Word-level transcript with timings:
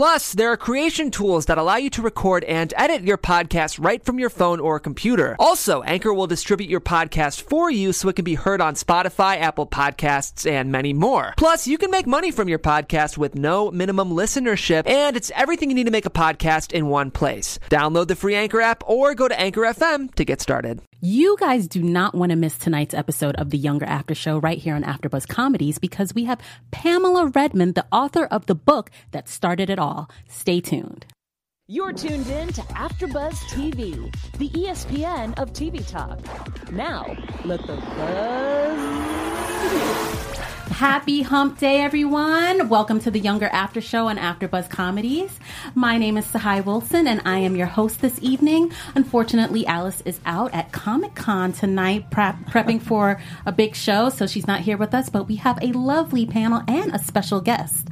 Plus, 0.00 0.32
there 0.32 0.50
are 0.50 0.56
creation 0.56 1.10
tools 1.10 1.44
that 1.44 1.58
allow 1.58 1.76
you 1.76 1.90
to 1.90 2.00
record 2.00 2.42
and 2.44 2.72
edit 2.74 3.02
your 3.02 3.18
podcast 3.18 3.78
right 3.84 4.02
from 4.02 4.18
your 4.18 4.30
phone 4.30 4.58
or 4.58 4.80
computer. 4.80 5.36
Also, 5.38 5.82
Anchor 5.82 6.14
will 6.14 6.26
distribute 6.26 6.70
your 6.70 6.80
podcast 6.80 7.42
for 7.42 7.70
you 7.70 7.92
so 7.92 8.08
it 8.08 8.16
can 8.16 8.24
be 8.24 8.34
heard 8.34 8.62
on 8.62 8.76
Spotify, 8.76 9.38
Apple 9.38 9.66
Podcasts, 9.66 10.50
and 10.50 10.72
many 10.72 10.94
more. 10.94 11.34
Plus, 11.36 11.66
you 11.66 11.76
can 11.76 11.90
make 11.90 12.06
money 12.06 12.30
from 12.30 12.48
your 12.48 12.58
podcast 12.58 13.18
with 13.18 13.34
no 13.34 13.70
minimum 13.70 14.12
listenership, 14.12 14.88
and 14.88 15.18
it's 15.18 15.30
everything 15.36 15.68
you 15.68 15.74
need 15.74 15.84
to 15.84 15.90
make 15.90 16.06
a 16.06 16.10
podcast 16.24 16.72
in 16.72 16.86
one 16.86 17.10
place. 17.10 17.58
Download 17.68 18.08
the 18.08 18.16
free 18.16 18.36
Anchor 18.36 18.62
app 18.62 18.82
or 18.86 19.14
go 19.14 19.28
to 19.28 19.38
Anchor 19.38 19.60
FM 19.60 20.14
to 20.14 20.24
get 20.24 20.40
started. 20.40 20.80
You 21.02 21.38
guys 21.40 21.66
do 21.66 21.82
not 21.82 22.14
want 22.14 22.28
to 22.28 22.36
miss 22.36 22.58
tonight's 22.58 22.92
episode 22.92 23.34
of 23.36 23.48
the 23.48 23.56
Younger 23.56 23.86
After 23.86 24.14
Show 24.14 24.36
right 24.36 24.58
here 24.58 24.74
on 24.74 24.82
AfterBuzz 24.82 25.26
Comedies 25.26 25.78
because 25.78 26.14
we 26.14 26.24
have 26.24 26.42
Pamela 26.72 27.28
Redmond, 27.28 27.74
the 27.74 27.86
author 27.90 28.26
of 28.26 28.44
the 28.44 28.54
book 28.54 28.90
that 29.12 29.26
started 29.26 29.70
it 29.70 29.78
all. 29.78 29.89
Stay 30.28 30.60
tuned. 30.60 31.06
You're 31.68 31.92
tuned 31.92 32.26
in 32.26 32.48
to 32.54 32.62
AfterBuzz 32.62 33.34
TV, 33.54 34.12
the 34.38 34.48
ESPN 34.50 35.38
of 35.38 35.52
TV 35.52 35.86
talk. 35.86 36.18
Now, 36.72 37.16
let 37.44 37.64
the 37.66 37.76
buzz. 37.76 39.20
Happy 40.80 41.20
Hump 41.20 41.58
Day, 41.58 41.82
everyone. 41.82 42.70
Welcome 42.70 43.00
to 43.00 43.10
the 43.10 43.20
Younger 43.20 43.48
After 43.52 43.80
Show 43.82 44.08
on 44.08 44.16
AfterBuzz 44.16 44.70
Comedies. 44.70 45.38
My 45.74 45.98
name 45.98 46.16
is 46.16 46.24
Tsahai 46.26 46.60
Wilson, 46.60 47.06
and 47.06 47.20
I 47.26 47.38
am 47.38 47.54
your 47.54 47.66
host 47.66 48.00
this 48.00 48.18
evening. 48.22 48.72
Unfortunately, 48.94 49.66
Alice 49.66 50.00
is 50.06 50.18
out 50.24 50.54
at 50.54 50.72
Comic 50.72 51.14
Con 51.14 51.52
tonight, 51.52 52.10
prep, 52.10 52.36
prepping 52.46 52.80
for 52.80 53.20
a 53.44 53.52
big 53.52 53.76
show, 53.76 54.08
so 54.08 54.26
she's 54.26 54.46
not 54.46 54.60
here 54.60 54.78
with 54.78 54.94
us, 54.94 55.10
but 55.10 55.28
we 55.28 55.36
have 55.36 55.58
a 55.62 55.72
lovely 55.72 56.24
panel 56.24 56.62
and 56.66 56.94
a 56.94 56.98
special 56.98 57.42
guest. 57.42 57.86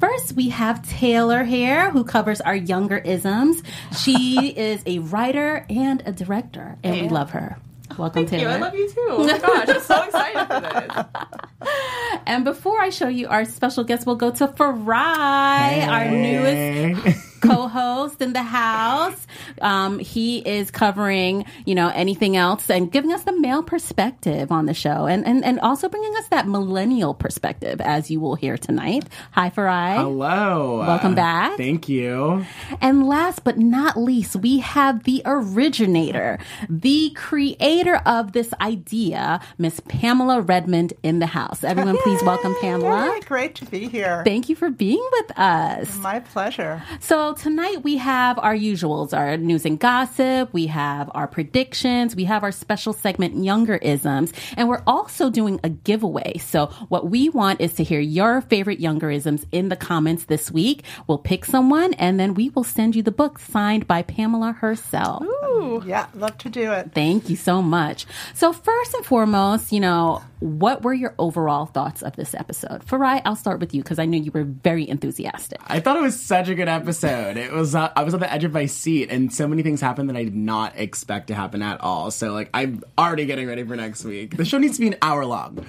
First, 0.00 0.32
we 0.32 0.48
have 0.48 0.86
Taylor 0.88 1.44
here, 1.44 1.90
who 1.90 2.04
covers 2.04 2.40
our 2.40 2.56
younger 2.56 2.96
isms. 2.98 3.62
She 3.98 4.48
is 4.56 4.82
a 4.86 4.98
writer 5.00 5.66
and 5.68 6.02
a 6.06 6.12
director, 6.12 6.78
and 6.82 7.02
we 7.02 7.08
love 7.08 7.30
her. 7.32 7.58
Oh, 7.90 7.96
Welcome, 7.98 8.26
Thank 8.26 8.40
Taylor. 8.42 8.50
you. 8.52 8.56
I 8.56 8.58
love 8.60 8.74
you 8.74 8.88
too. 8.88 9.06
Oh 9.10 9.24
my 9.26 9.38
gosh, 9.38 9.68
I'm 9.68 9.80
so 9.82 10.02
excited 10.04 10.46
for 10.46 10.60
this. 10.80 11.70
And 12.26 12.44
before 12.44 12.80
I 12.80 12.90
show 12.90 13.08
you 13.08 13.28
our 13.28 13.44
special 13.44 13.82
guest, 13.82 14.06
we'll 14.06 14.14
go 14.16 14.30
to 14.30 14.46
Farai, 14.48 15.86
our 15.88 16.10
newest 16.10 17.26
co-host 17.54 18.20
in 18.22 18.32
the 18.32 18.42
house. 18.42 19.26
Um, 19.60 19.98
he 19.98 20.38
is 20.38 20.70
covering, 20.70 21.44
you 21.64 21.74
know, 21.74 21.88
anything 21.94 22.36
else 22.36 22.70
and 22.70 22.90
giving 22.90 23.12
us 23.12 23.24
the 23.24 23.38
male 23.38 23.62
perspective 23.62 24.50
on 24.52 24.66
the 24.66 24.74
show, 24.74 25.06
and 25.06 25.26
and, 25.26 25.44
and 25.44 25.60
also 25.60 25.88
bringing 25.88 26.14
us 26.16 26.28
that 26.28 26.46
millennial 26.48 27.14
perspective, 27.14 27.80
as 27.80 28.10
you 28.10 28.20
will 28.20 28.34
hear 28.34 28.56
tonight. 28.56 29.04
Hi, 29.32 29.50
Farai. 29.50 29.96
Hello. 29.96 30.78
Welcome 30.78 31.12
Uh, 31.12 31.16
back. 31.16 31.56
Thank 31.56 31.88
you. 31.88 32.44
And 32.80 33.06
last 33.06 33.44
but 33.44 33.58
not 33.58 33.96
least, 33.98 34.36
we 34.36 34.58
have 34.60 35.04
the 35.04 35.22
originator, 35.24 36.38
the 36.68 37.10
creator 37.16 37.96
of 38.06 38.32
this 38.32 38.52
idea, 38.60 39.40
Miss 39.58 39.80
Pamela 39.80 40.40
Redmond 40.40 40.92
in 41.02 41.18
the 41.18 41.26
house. 41.26 41.64
Everyone, 41.64 41.96
please 41.98 42.22
welcome 42.22 42.54
Pamela. 42.60 43.12
Yay, 43.14 43.20
great 43.20 43.54
to 43.56 43.64
be 43.66 43.88
here. 43.88 44.22
Thank 44.24 44.48
you 44.48 44.56
for 44.56 44.70
being 44.70 45.04
with 45.12 45.38
us. 45.38 45.96
My 45.98 46.20
pleasure. 46.20 46.82
So 47.00 47.34
tonight 47.40 47.82
we 47.82 47.96
have 47.96 48.38
our 48.38 48.54
usuals, 48.54 49.16
our 49.16 49.38
news 49.38 49.64
and 49.64 49.80
gossip, 49.80 50.52
we 50.52 50.66
have 50.66 51.10
our 51.14 51.26
predictions, 51.26 52.14
we 52.14 52.24
have 52.24 52.42
our 52.42 52.52
special 52.52 52.92
segment 52.92 53.42
Younger 53.42 53.76
Isms, 53.76 54.34
and 54.58 54.68
we're 54.68 54.82
also 54.86 55.30
doing 55.30 55.58
a 55.64 55.70
giveaway. 55.70 56.36
So 56.36 56.66
what 56.90 57.08
we 57.08 57.30
want 57.30 57.62
is 57.62 57.72
to 57.74 57.82
hear 57.82 57.98
your 57.98 58.42
favorite 58.42 58.78
Younger 58.78 59.10
Isms 59.10 59.46
in 59.52 59.70
the 59.70 59.76
comments 59.76 60.24
this 60.24 60.50
week. 60.50 60.84
We'll 61.06 61.16
pick 61.16 61.46
someone 61.46 61.94
and 61.94 62.20
then 62.20 62.34
we 62.34 62.50
will 62.50 62.62
send 62.62 62.94
you 62.94 63.02
the 63.02 63.10
book 63.10 63.38
signed 63.38 63.86
by 63.86 64.02
Pamela 64.02 64.52
herself. 64.52 65.24
Ooh. 65.24 65.82
Yeah, 65.86 66.08
love 66.14 66.36
to 66.38 66.50
do 66.50 66.72
it. 66.72 66.92
Thank 66.94 67.30
you 67.30 67.36
so 67.36 67.62
much. 67.62 68.04
So 68.34 68.52
first 68.52 68.92
and 68.92 69.04
foremost, 69.04 69.72
you 69.72 69.80
know, 69.80 70.22
what 70.40 70.82
were 70.82 70.94
your 70.94 71.14
overall 71.18 71.66
thoughts 71.66 72.02
of 72.02 72.16
this 72.16 72.34
episode? 72.34 72.84
Farai, 72.86 73.20
I'll 73.24 73.36
start 73.36 73.60
with 73.60 73.74
you 73.74 73.82
because 73.82 73.98
I 73.98 74.06
knew 74.06 74.20
you 74.20 74.30
were 74.32 74.44
very 74.44 74.88
enthusiastic. 74.88 75.60
I 75.66 75.80
thought 75.80 75.96
it 75.96 76.02
was 76.02 76.18
such 76.18 76.48
a 76.48 76.54
good 76.54 76.68
episode. 76.68 77.36
It 77.36 77.52
was 77.52 77.74
uh, 77.74 77.92
I 77.94 78.02
was 78.02 78.14
on 78.14 78.20
the 78.20 78.32
edge 78.32 78.44
of 78.44 78.52
my 78.52 78.66
seat, 78.66 79.10
and 79.10 79.32
so 79.32 79.46
many 79.46 79.62
things 79.62 79.80
happened 79.80 80.08
that 80.08 80.16
I 80.16 80.24
did 80.24 80.34
not 80.34 80.72
expect 80.76 81.28
to 81.28 81.34
happen 81.34 81.62
at 81.62 81.80
all. 81.82 82.10
So 82.10 82.32
like 82.32 82.48
I'm 82.54 82.82
already 82.98 83.26
getting 83.26 83.46
ready 83.46 83.62
for 83.64 83.76
next 83.76 84.04
week. 84.04 84.36
The 84.36 84.44
show 84.46 84.58
needs 84.58 84.76
to 84.76 84.80
be 84.80 84.88
an 84.88 84.96
hour 85.02 85.26
long. 85.26 85.66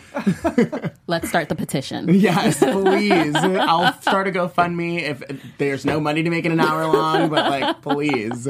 Let's 1.07 1.27
start 1.27 1.49
the 1.49 1.55
petition. 1.55 2.13
Yes, 2.13 2.59
please. 2.63 3.35
I'll 3.35 3.93
start 4.01 4.27
a 4.27 4.31
GoFundMe 4.31 5.01
if 5.01 5.21
there's 5.57 5.85
no 5.85 5.99
money 5.99 6.23
to 6.23 6.29
make 6.29 6.45
it 6.45 6.51
an 6.51 6.61
hour 6.61 6.87
long, 6.87 7.29
but 7.29 7.49
like 7.49 7.81
please. 7.81 8.47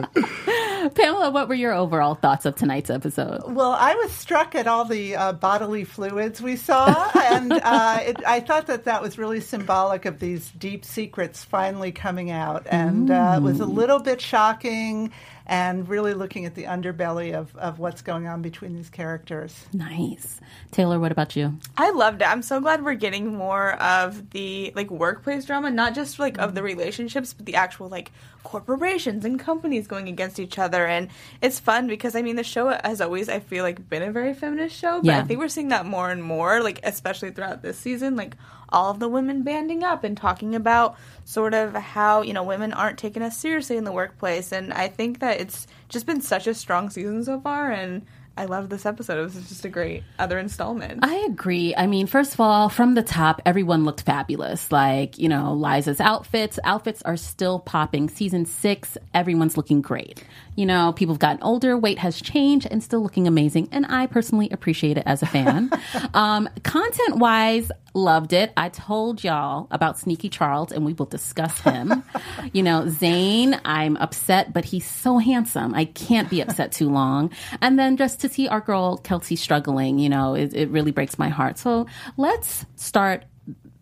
Pamela, 0.96 1.30
what 1.30 1.48
were 1.48 1.56
your 1.56 1.74
overall 1.74 2.16
thoughts 2.16 2.46
of 2.46 2.56
tonight's 2.56 2.90
episode? 2.90 3.44
Well, 3.48 3.72
I 3.72 3.96
was 3.96 4.12
struck 4.12 4.56
at 4.56 4.68
all 4.68 4.86
the 4.86 5.16
uh, 5.16 5.34
bodily 5.34 5.84
fluids 5.84 6.42
we 6.42 6.56
saw, 6.56 7.10
and 7.16 7.52
uh, 7.52 8.00
it, 8.02 8.18
I 8.26 8.40
thought 8.40 8.68
that 8.68 8.86
that 8.86 9.02
was 9.02 9.18
really 9.18 9.42
symbolic 9.42 10.06
of 10.06 10.20
these 10.20 10.50
deep 10.52 10.86
secrets 10.86 11.44
finally 11.44 11.92
coming 11.92 12.32
out, 12.32 12.68
and 12.70 13.12
uh, 13.12 13.36
it 13.38 13.44
was 13.44 13.60
a 13.60 13.66
little 13.66 14.00
bit 14.00 14.22
shocking. 14.22 15.12
And 15.52 15.88
really 15.90 16.14
looking 16.14 16.46
at 16.46 16.56
the 16.56 16.64
underbelly 16.64 17.34
of, 17.34 17.54
of 17.58 17.78
what's 17.78 18.02
going 18.02 18.26
on 18.26 18.42
between 18.42 18.74
these 18.74 18.90
characters. 18.90 19.66
Nice. 19.74 20.40
Taylor, 20.72 20.98
what 20.98 21.12
about 21.12 21.36
you? 21.36 21.58
I 21.76 21.92
loved 21.92 22.22
it. 22.22 22.28
I'm 22.30 22.42
so 22.42 22.62
glad 22.62 22.86
we're 22.86 22.94
getting 22.94 23.36
more 23.36 23.74
of 23.74 24.30
the 24.30 24.72
like 24.78 24.90
workplace 24.90 25.44
drama, 25.44 25.70
not 25.70 25.94
just 25.94 26.20
like 26.20 26.40
of 26.40 26.56
the 26.56 26.64
relationships, 26.64 27.34
but 27.34 27.46
the 27.46 27.56
actual 27.56 27.90
like 27.90 28.14
corporations 28.44 29.26
and 29.26 29.38
companies 29.40 29.88
going 29.88 30.08
against 30.08 30.40
each 30.40 30.58
other. 30.58 30.86
And 30.88 31.10
it's 31.42 31.60
fun 31.60 31.88
because 31.88 32.16
I 32.16 32.22
mean 32.22 32.38
the 32.38 32.46
show 32.46 32.70
has 32.86 33.02
always 33.02 33.28
I 33.28 33.40
feel 33.40 33.64
like 33.66 33.90
been 33.90 34.04
a 34.04 34.12
very 34.12 34.34
feminist 34.34 34.76
show, 34.78 35.00
but 35.02 35.06
Yeah. 35.06 35.20
I 35.20 35.24
think 35.24 35.40
we're 35.42 35.50
seeing 35.50 35.68
that 35.68 35.86
more 35.86 36.10
and 36.10 36.24
more, 36.24 36.62
like 36.64 36.80
especially 36.84 37.32
throughout 37.32 37.62
this 37.62 37.78
season, 37.78 38.16
like 38.16 38.38
all 38.72 38.92
of 38.92 39.00
the 39.00 39.10
women 39.10 39.44
banding 39.44 39.84
up 39.84 40.04
and 40.04 40.16
talking 40.16 40.56
about 40.56 40.96
sort 41.26 41.54
of 41.54 41.74
how, 41.74 42.22
you 42.22 42.34
know, 42.34 42.44
women 42.44 42.74
aren't 42.74 42.98
taken 42.98 43.22
as 43.22 43.38
seriously 43.38 43.78
in 43.78 43.84
the 43.84 43.92
workplace. 43.92 44.52
And 44.52 44.74
I 44.74 44.88
think 44.88 45.20
that 45.20 45.40
it's 45.40 45.68
just 45.90 46.06
been 46.06 46.22
such 46.22 46.48
a 46.48 46.54
strong 46.54 46.90
season 46.90 47.24
so 47.24 47.40
far 47.40 47.72
and 47.72 48.06
I 48.38 48.46
love 48.46 48.70
this 48.70 48.86
episode. 48.86 49.20
It 49.20 49.24
was 49.24 49.34
just 49.50 49.66
a 49.66 49.70
great 49.70 50.04
other 50.18 50.40
installment. 50.40 51.04
I 51.04 51.16
agree. 51.30 51.76
I 51.76 51.86
mean, 51.86 52.08
first 52.08 52.34
of 52.34 52.40
all, 52.40 52.70
from 52.70 52.96
the 52.96 53.04
top, 53.04 53.42
everyone 53.46 53.84
looked 53.84 54.02
fabulous. 54.02 54.72
Like, 54.72 55.20
you 55.20 55.28
know, 55.28 55.54
Liza's 55.54 56.00
outfits, 56.00 56.58
outfits 56.64 57.02
are 57.02 57.18
still 57.18 57.60
popping. 57.60 58.10
Season 58.10 58.46
six, 58.46 58.98
everyone's 59.14 59.58
looking 59.58 59.82
great. 59.82 60.24
You 60.56 60.66
know, 60.66 60.94
people 60.94 61.16
have 61.16 61.20
gotten 61.20 61.42
older, 61.44 61.78
weight 61.78 62.00
has 62.00 62.22
changed, 62.22 62.68
and 62.70 62.84
still 62.84 63.02
looking 63.02 63.28
amazing. 63.28 63.70
And 63.72 63.86
I 63.88 64.08
personally 64.08 64.50
appreciate 64.52 64.98
it 64.98 65.04
as 65.06 65.22
a 65.22 65.26
fan. 65.26 65.72
um, 66.14 66.50
content 66.64 67.18
wise, 67.18 67.72
loved 67.94 68.34
it. 68.34 68.52
I 68.58 68.70
told 68.70 69.24
y'all 69.24 69.68
about 69.72 69.98
Sneaky 69.98 70.30
Charles, 70.30 70.72
and 70.72 70.86
we 70.86 70.94
will 70.94 71.06
discuss 71.06 71.60
him. 71.62 72.04
you 72.54 72.64
know, 72.64 72.88
Zane, 72.90 73.60
I'm 73.66 73.98
upset, 73.98 74.54
but 74.54 74.66
he's 74.66 74.86
so 74.86 75.18
handsome. 75.18 75.74
I 75.74 75.86
can't 75.86 76.30
be 76.30 76.42
upset 76.42 76.72
too 76.72 76.90
long. 76.90 77.32
And 77.62 77.80
then 77.80 77.98
just 77.98 78.20
to 78.22 78.30
see 78.30 78.48
our 78.48 78.62
girl 78.62 78.98
Kelsey 78.98 79.36
struggling, 79.36 80.00
you 80.00 80.10
know, 80.10 80.36
it, 80.36 80.54
it 80.54 80.70
really 80.70 80.92
breaks 80.92 81.18
my 81.18 81.30
heart. 81.30 81.58
So 81.58 81.88
let's 82.18 82.66
start 82.76 83.26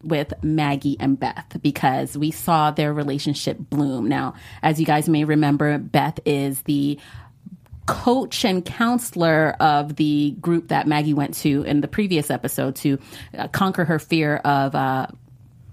with 0.04 0.34
Maggie 0.44 0.98
and 1.00 1.20
Beth 1.20 1.58
because 1.62 2.18
we 2.18 2.32
saw 2.32 2.72
their 2.72 2.94
relationship 2.94 3.58
bloom. 3.58 4.08
Now, 4.08 4.36
as 4.62 4.80
you 4.80 4.86
guys 4.86 5.10
may 5.10 5.24
remember, 5.24 5.78
Beth 5.78 6.20
is 6.26 6.62
the 6.64 7.00
coach 7.86 8.46
and 8.46 8.64
counselor 8.64 9.56
of 9.60 9.96
the 9.96 10.32
group 10.40 10.68
that 10.68 10.88
Maggie 10.88 11.14
went 11.14 11.34
to 11.36 11.64
in 11.64 11.82
the 11.82 11.88
previous 11.88 12.30
episode 12.30 12.76
to 12.78 13.00
uh, 13.36 13.48
conquer 13.48 13.84
her 13.84 13.98
fear 13.98 14.38
of 14.38 14.76
uh, 14.76 15.08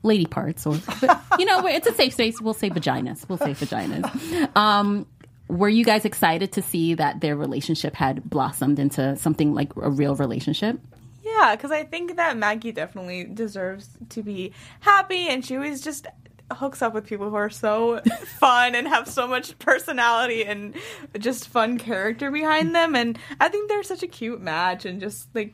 lady 0.02 0.24
parts, 0.24 0.66
or 0.66 0.74
you 1.38 1.44
know, 1.44 1.66
it's 1.66 1.86
a 1.86 1.94
safe 1.94 2.14
space. 2.14 2.40
We'll 2.40 2.54
say 2.54 2.70
vaginas. 2.70 3.28
We'll 3.28 3.38
say 3.38 3.52
vaginas. 3.52 4.56
Um, 4.56 5.06
were 5.48 5.68
you 5.68 5.84
guys 5.84 6.04
excited 6.04 6.52
to 6.52 6.62
see 6.62 6.94
that 6.94 7.20
their 7.20 7.36
relationship 7.36 7.94
had 7.94 8.28
blossomed 8.28 8.78
into 8.78 9.14
something 9.16 9.54
like 9.54 9.76
a 9.76 9.90
real 9.90 10.16
relationship? 10.16 10.80
Yeah, 11.26 11.56
because 11.56 11.72
I 11.72 11.82
think 11.82 12.16
that 12.16 12.36
Maggie 12.36 12.72
definitely 12.72 13.24
deserves 13.24 13.88
to 14.10 14.22
be 14.22 14.52
happy, 14.80 15.28
and 15.28 15.44
she 15.44 15.56
always 15.56 15.82
just 15.82 16.06
hooks 16.52 16.80
up 16.80 16.94
with 16.94 17.04
people 17.04 17.28
who 17.28 17.34
are 17.34 17.50
so 17.50 18.00
fun 18.38 18.76
and 18.76 18.86
have 18.86 19.08
so 19.08 19.26
much 19.26 19.58
personality 19.58 20.44
and 20.44 20.76
just 21.18 21.48
fun 21.48 21.78
character 21.78 22.30
behind 22.30 22.74
them. 22.74 22.94
And 22.94 23.18
I 23.40 23.48
think 23.48 23.68
they're 23.68 23.82
such 23.82 24.04
a 24.04 24.06
cute 24.06 24.40
match 24.40 24.84
and 24.84 25.00
just 25.00 25.28
like 25.34 25.52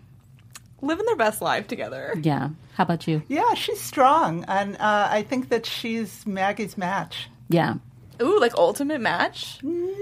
living 0.83 1.07
their 1.07 1.17
best 1.17 1.41
life 1.41 1.67
together. 1.67 2.15
Yeah. 2.21 2.51
How 2.75 2.85
about 2.85 3.09
you? 3.09 3.23
Yeah, 3.29 3.55
she's 3.55 3.81
strong, 3.81 4.45
and 4.49 4.77
uh, 4.77 5.09
I 5.11 5.23
think 5.23 5.49
that 5.49 5.65
she's 5.65 6.27
Maggie's 6.27 6.77
match. 6.77 7.29
Yeah. 7.49 7.75
Ooh, 8.21 8.39
like 8.41 8.55
ultimate 8.57 9.01
match. 9.01 9.59
Mm, 9.63 9.95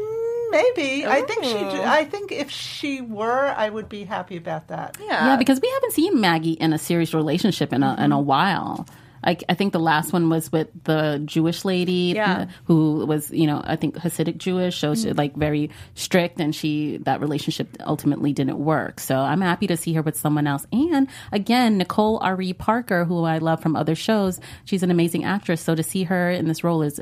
maybe. 0.50 1.06
I 1.06 1.23
think 1.23 1.44
she. 1.44 1.56
I 1.56 2.05
think 2.05 2.32
if 2.32 2.50
she 2.50 3.00
were, 3.00 3.47
I 3.56 3.69
would 3.69 3.88
be 3.88 4.05
happy 4.05 4.37
about 4.37 4.69
that. 4.69 4.97
Yeah. 5.00 5.26
Yeah, 5.26 5.37
because 5.37 5.61
we 5.61 5.70
haven't 5.70 5.93
seen 5.93 6.20
Maggie 6.20 6.52
in 6.52 6.73
a 6.73 6.79
serious 6.79 7.14
relationship 7.14 7.73
in 7.73 7.82
a 7.82 7.94
in 7.99 8.12
a 8.12 8.17
Mm-hmm. 8.17 8.26
while. 8.26 8.87
I, 9.23 9.37
I 9.50 9.55
think 9.55 9.75
the 9.75 9.79
last 9.79 10.14
one 10.14 10.31
was 10.31 10.50
with 10.50 10.69
the 10.85 11.20
Jewish 11.26 11.67
lady 11.67 12.12
Yeah. 12.17 12.32
uh, 12.38 12.47
who 12.64 13.05
was, 13.05 13.31
you 13.31 13.47
know, 13.47 13.61
I 13.62 13.76
think 13.76 13.97
Hasidic 13.97 14.38
Jewish, 14.38 14.79
so 14.79 14.93
Mm-hmm. 14.93 15.08
she, 15.08 15.12
like 15.12 15.37
very 15.37 15.69
strict, 15.94 16.41
and 16.41 16.55
she 16.56 16.97
that 17.05 17.20
relationship 17.20 17.69
ultimately 17.85 18.32
didn't 18.32 18.58
work. 18.58 18.99
So 18.99 19.17
I'm 19.19 19.43
happy 19.43 19.67
to 19.67 19.76
see 19.76 19.93
her 19.93 20.00
with 20.00 20.17
someone 20.17 20.47
else. 20.47 20.67
And 20.73 21.06
again, 21.32 21.76
Nicole 21.76 22.17
Ari 22.23 22.55
Parker, 22.55 23.05
who 23.05 23.25
I 23.25 23.37
love 23.38 23.61
from 23.61 23.76
other 23.76 23.94
shows, 23.94 24.41
she's 24.64 24.82
an 24.82 24.91
amazing 24.91 25.25
actress. 25.25 25.61
So 25.61 25.75
to 25.75 25.82
see 25.82 26.05
her 26.05 26.31
in 26.31 26.49
this 26.49 26.64
role 26.64 26.81
is 26.81 26.99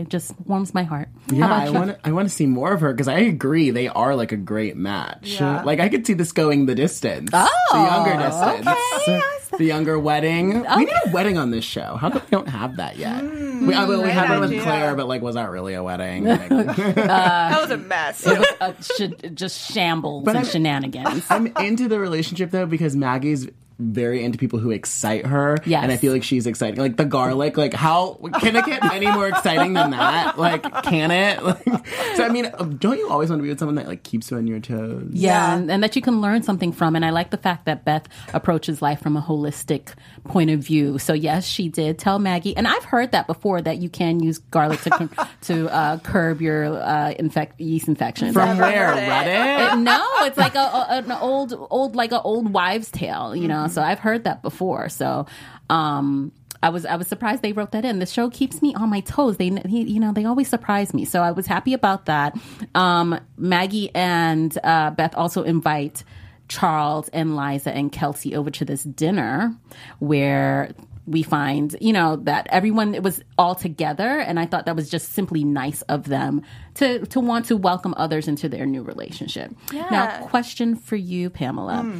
it 0.00 0.08
just 0.08 0.32
warms 0.46 0.72
my 0.74 0.82
heart. 0.82 1.08
How 1.30 1.36
Yeah, 1.36 1.44
about 1.46 1.60
I 1.66 1.70
want 1.70 1.90
to. 1.90 2.08
I 2.08 2.12
want 2.12 2.28
to 2.28 2.34
see 2.34 2.46
more 2.46 2.72
of 2.72 2.80
her 2.80 2.92
because 2.92 3.08
I 3.08 3.18
agree 3.20 3.70
they 3.70 3.88
are 3.88 4.16
like 4.16 4.32
a 4.32 4.36
great 4.36 4.76
match. 4.76 5.38
Yeah. 5.40 5.62
Like 5.62 5.78
I 5.80 5.88
could 5.88 6.06
see 6.06 6.14
this 6.14 6.32
going 6.32 6.66
the 6.66 6.74
distance. 6.74 7.30
Oh, 7.32 7.48
the 7.72 7.78
younger 7.78 8.26
distance. 8.26 8.66
okay. 9.02 9.20
The 9.58 9.64
younger 9.64 9.98
wedding. 9.98 10.64
We 10.76 10.84
need 10.84 10.94
a 11.06 11.10
wedding 11.10 11.36
on 11.36 11.50
this 11.50 11.64
show. 11.64 11.96
How 11.96 12.08
come 12.10 12.22
we 12.24 12.30
don't 12.30 12.48
have 12.48 12.76
that 12.76 12.96
yet? 12.96 13.22
we, 13.22 13.74
I, 13.74 13.84
well, 13.84 13.98
we 13.98 14.04
great 14.04 14.14
had 14.14 14.30
one 14.30 14.48
with. 14.50 14.62
Claire, 14.62 14.94
but 14.94 15.06
like, 15.08 15.22
was 15.22 15.34
that 15.34 15.50
really 15.50 15.74
a 15.74 15.82
wedding? 15.82 16.24
Like, 16.30 16.48
that 16.94 17.60
was 17.60 17.70
a 17.70 17.76
mess. 17.76 18.26
uh, 18.26 18.72
should, 18.96 19.36
just 19.36 19.70
shambles 19.72 20.26
and 20.28 20.36
I'm- 20.38 20.46
shenanigans. 20.46 21.24
I'm 21.28 21.48
into 21.58 21.88
the 21.88 21.98
relationship 21.98 22.50
though 22.52 22.66
because 22.66 22.96
Maggie's 22.96 23.48
very 23.80 24.22
into 24.22 24.38
people 24.38 24.58
who 24.58 24.70
excite 24.70 25.26
her. 25.26 25.58
Yes. 25.64 25.82
And 25.82 25.90
I 25.90 25.96
feel 25.96 26.12
like 26.12 26.22
she's 26.22 26.46
exciting. 26.46 26.78
Like 26.78 26.96
the 26.96 27.04
garlic, 27.04 27.56
like 27.56 27.74
how 27.74 28.14
can 28.40 28.56
it 28.56 28.66
get 28.66 28.84
any 28.92 29.10
more 29.10 29.28
exciting 29.28 29.72
than 29.72 29.90
that? 29.90 30.38
Like, 30.38 30.62
can 30.84 31.10
it? 31.10 31.40
Like, 31.50 31.86
so 32.16 32.24
I 32.24 32.28
mean, 32.28 32.50
don't 32.78 32.98
you 32.98 33.08
always 33.08 33.28
want 33.28 33.40
to 33.40 33.42
be 33.42 33.48
with 33.48 33.58
someone 33.58 33.74
that 33.76 33.88
like 33.88 34.02
keeps 34.02 34.30
you 34.30 34.36
on 34.36 34.46
your 34.46 34.60
toes? 34.60 35.08
Yeah, 35.12 35.56
and, 35.56 35.70
and 35.70 35.82
that 35.82 35.96
you 35.96 36.02
can 36.02 36.20
learn 36.20 36.42
something 36.42 36.72
from. 36.72 36.94
And 36.94 37.04
I 37.04 37.10
like 37.10 37.30
the 37.30 37.36
fact 37.36 37.64
that 37.64 37.84
Beth 37.84 38.06
approaches 38.32 38.80
life 38.80 39.00
from 39.00 39.16
a 39.16 39.22
holistic 39.22 39.94
point 40.24 40.50
of 40.50 40.60
view. 40.60 40.98
So 40.98 41.12
yes, 41.12 41.46
she 41.46 41.68
did 41.68 41.98
tell 41.98 42.18
Maggie, 42.18 42.56
and 42.56 42.68
I've 42.68 42.84
heard 42.84 43.12
that 43.12 43.26
before 43.26 43.60
that 43.62 43.78
you 43.78 43.88
can 43.88 44.20
use 44.20 44.38
garlic 44.38 44.80
to 44.82 45.10
to 45.42 45.74
uh, 45.74 45.98
curb 45.98 46.40
your 46.40 46.66
uh, 46.80 47.12
infect 47.18 47.60
yeast 47.60 47.88
infection. 47.88 48.32
From 48.32 48.58
where? 48.58 48.94
heard 48.94 48.98
it. 48.98 49.10
Reddit? 49.10 49.70
Uh, 49.70 49.74
no, 49.76 50.06
it's 50.20 50.38
like 50.38 50.54
a, 50.54 50.58
a 50.58 50.86
an 51.04 51.12
old 51.12 51.54
old 51.70 51.96
like 51.96 52.12
an 52.12 52.20
old 52.22 52.52
wives' 52.52 52.90
tale, 52.90 53.34
you 53.34 53.48
know. 53.48 53.66
So 53.70 53.82
I've 53.82 54.00
heard 54.00 54.24
that 54.24 54.42
before. 54.42 54.88
So. 54.88 55.26
um 55.68 56.32
I 56.62 56.68
was 56.68 56.84
I 56.84 56.96
was 56.96 57.06
surprised 57.08 57.40
they 57.40 57.52
wrote 57.54 57.72
that 57.72 57.86
in. 57.86 58.00
The 58.00 58.04
show 58.04 58.28
keeps 58.28 58.60
me 58.60 58.74
on 58.74 58.90
my 58.90 59.00
toes. 59.00 59.38
They 59.38 59.48
he, 59.66 59.80
you 59.84 59.98
know 59.98 60.12
they 60.12 60.26
always 60.26 60.46
surprise 60.48 60.92
me, 60.92 61.06
so 61.06 61.22
I 61.22 61.30
was 61.30 61.46
happy 61.46 61.72
about 61.72 62.04
that. 62.04 62.36
Um, 62.74 63.18
Maggie 63.38 63.88
and 63.94 64.58
uh, 64.62 64.90
Beth 64.90 65.14
also 65.16 65.42
invite 65.42 66.04
Charles 66.48 67.08
and 67.14 67.34
Liza 67.34 67.74
and 67.74 67.90
Kelsey 67.90 68.36
over 68.36 68.50
to 68.50 68.66
this 68.66 68.82
dinner 68.82 69.56
where 70.00 70.72
we 71.06 71.22
find 71.22 71.74
you 71.80 71.94
know 71.94 72.16
that 72.16 72.46
everyone 72.50 72.94
it 72.94 73.02
was 73.02 73.22
all 73.38 73.54
together, 73.54 74.18
and 74.20 74.38
I 74.38 74.44
thought 74.44 74.66
that 74.66 74.76
was 74.76 74.90
just 74.90 75.14
simply 75.14 75.44
nice 75.44 75.80
of 75.88 76.04
them 76.04 76.42
to 76.74 77.06
to 77.06 77.20
want 77.20 77.46
to 77.46 77.56
welcome 77.56 77.94
others 77.96 78.28
into 78.28 78.50
their 78.50 78.66
new 78.66 78.82
relationship. 78.82 79.50
Now, 79.72 79.88
Yeah. 79.90 80.18
question 80.28 80.76
for 80.76 80.96
you, 80.96 81.30
Pamela: 81.30 81.90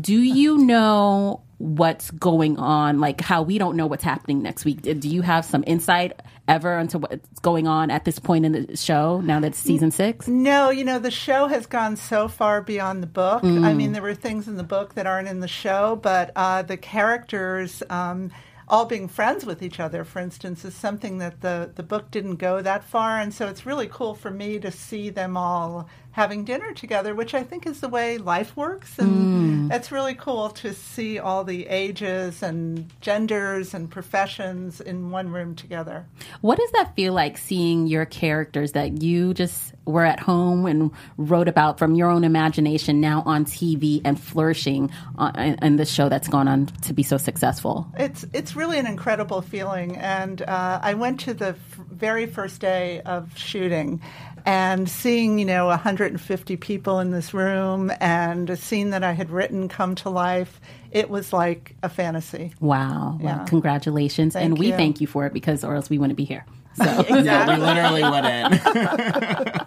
Do 0.00 0.20
you 0.20 0.58
know? 0.58 1.42
what's 1.58 2.10
going 2.10 2.58
on 2.58 3.00
like 3.00 3.18
how 3.22 3.40
we 3.40 3.56
don't 3.56 3.76
know 3.76 3.86
what's 3.86 4.04
happening 4.04 4.42
next 4.42 4.66
week 4.66 4.82
do 4.82 5.08
you 5.08 5.22
have 5.22 5.42
some 5.42 5.64
insight 5.66 6.20
ever 6.48 6.78
into 6.78 6.98
what's 6.98 7.40
going 7.40 7.66
on 7.66 7.90
at 7.90 8.04
this 8.04 8.18
point 8.18 8.44
in 8.44 8.52
the 8.52 8.76
show 8.76 9.22
now 9.22 9.40
that 9.40 9.48
it's 9.48 9.58
season 9.58 9.90
six 9.90 10.28
No, 10.28 10.70
you 10.70 10.84
know, 10.84 10.98
the 10.98 11.10
show 11.10 11.48
has 11.48 11.66
gone 11.66 11.96
so 11.96 12.28
far 12.28 12.60
beyond 12.60 13.02
the 13.02 13.06
book. 13.06 13.42
I 13.42 13.72
mean, 13.72 13.92
there 13.92 14.02
were 14.02 14.14
things 14.14 14.46
in 14.46 14.56
the 14.56 14.62
book 14.62 14.94
that 14.94 15.06
aren't 15.06 15.28
in 15.28 15.40
the 15.40 15.48
show, 15.48 15.96
but 15.96 16.30
uh, 16.36 16.62
the 16.62 16.76
characters 16.76 17.82
um, 17.90 18.30
all 18.68 18.84
being 18.84 19.08
friends 19.08 19.44
with 19.44 19.62
each 19.62 19.80
other, 19.80 20.04
for 20.04 20.20
instance, 20.20 20.64
is 20.64 20.74
something 20.74 21.18
that 21.18 21.40
the, 21.40 21.70
the 21.74 21.82
book 21.82 22.10
didn't 22.10 22.36
go 22.36 22.60
that 22.62 22.84
far. 22.84 23.18
And 23.18 23.32
so 23.32 23.48
it's 23.48 23.66
really 23.66 23.88
cool 23.88 24.14
for 24.14 24.30
me 24.30 24.58
to 24.60 24.70
see 24.70 25.10
them 25.10 25.36
all 25.36 25.88
having 26.16 26.44
dinner 26.44 26.72
together, 26.72 27.14
which 27.14 27.34
I 27.34 27.42
think 27.42 27.66
is 27.66 27.80
the 27.80 27.90
way 27.90 28.16
life 28.16 28.56
works. 28.56 28.98
And 28.98 29.70
it's 29.70 29.92
really 29.92 30.14
cool 30.14 30.48
to 30.62 30.72
see 30.72 31.18
all 31.18 31.44
the 31.44 31.66
ages 31.66 32.42
and 32.42 32.88
genders 33.02 33.74
and 33.74 33.90
professions 33.90 34.80
in 34.80 35.10
one 35.10 35.28
room 35.30 35.54
together. 35.54 36.06
what 36.40 36.56
does 36.58 36.70
that 36.72 36.96
feel 36.96 37.12
like 37.12 37.36
seeing 37.36 37.86
your 37.86 38.06
characters 38.06 38.72
that 38.72 39.02
you 39.02 39.34
just 39.34 39.74
were 39.84 40.04
at 40.04 40.18
home 40.18 40.64
and 40.66 40.90
wrote 41.18 41.48
about 41.48 41.78
from 41.78 41.94
your 41.94 42.10
own 42.10 42.24
imagination 42.24 43.00
now 43.00 43.22
on 43.26 43.44
tv 43.44 44.00
and 44.04 44.18
flourishing 44.18 44.90
on, 45.16 45.38
in, 45.38 45.54
in 45.62 45.76
this 45.76 45.90
show 45.90 46.08
that's 46.08 46.28
gone 46.28 46.48
on 46.48 46.66
to 46.82 46.92
be 46.94 47.02
so 47.02 47.16
successful 47.18 47.86
It's 47.98 48.24
it's 48.32 48.56
really 48.56 48.78
an 48.78 48.86
incredible 48.86 49.42
feeling, 49.42 49.96
and 49.96 50.40
uh, 50.42 50.80
I 50.90 50.94
went 50.94 51.20
to 51.26 51.34
the 51.34 51.48
f- 51.48 51.56
very 51.92 52.26
first 52.26 52.60
day 52.60 53.00
of 53.02 53.36
shooting, 53.38 54.00
and 54.46 54.88
seeing 54.88 55.38
you 55.38 55.44
know 55.44 55.66
150 55.66 56.56
people 56.56 57.00
in 57.00 57.10
this 57.10 57.34
room, 57.34 57.92
and 58.00 58.48
a 58.48 58.56
scene 58.56 58.90
that 58.90 59.02
I 59.04 59.12
had 59.12 59.28
written 59.30 59.68
come 59.68 59.94
to 59.96 60.08
life. 60.10 60.60
It 60.92 61.10
was 61.10 61.32
like 61.32 61.74
a 61.82 61.88
fantasy. 61.90 62.54
wow 62.60 63.18
well, 63.20 63.36
Yeah. 63.38 63.44
congratulations 63.44 64.34
and 64.34 64.52
Thank 64.52 64.58
we 64.60 64.66
you. 64.68 64.72
thank 64.76 65.00
you 65.02 65.06
for 65.06 65.26
it 65.26 65.34
because 65.34 65.62
or 65.64 65.74
else 65.74 65.90
we 65.90 65.98
wouldn't 65.98 66.16
be 66.16 66.24
here 66.24 66.46
so 66.76 66.84
Yeah, 67.08 67.54
we 67.54 67.62
literally 67.62 68.02
wouldn't. 68.02 69.62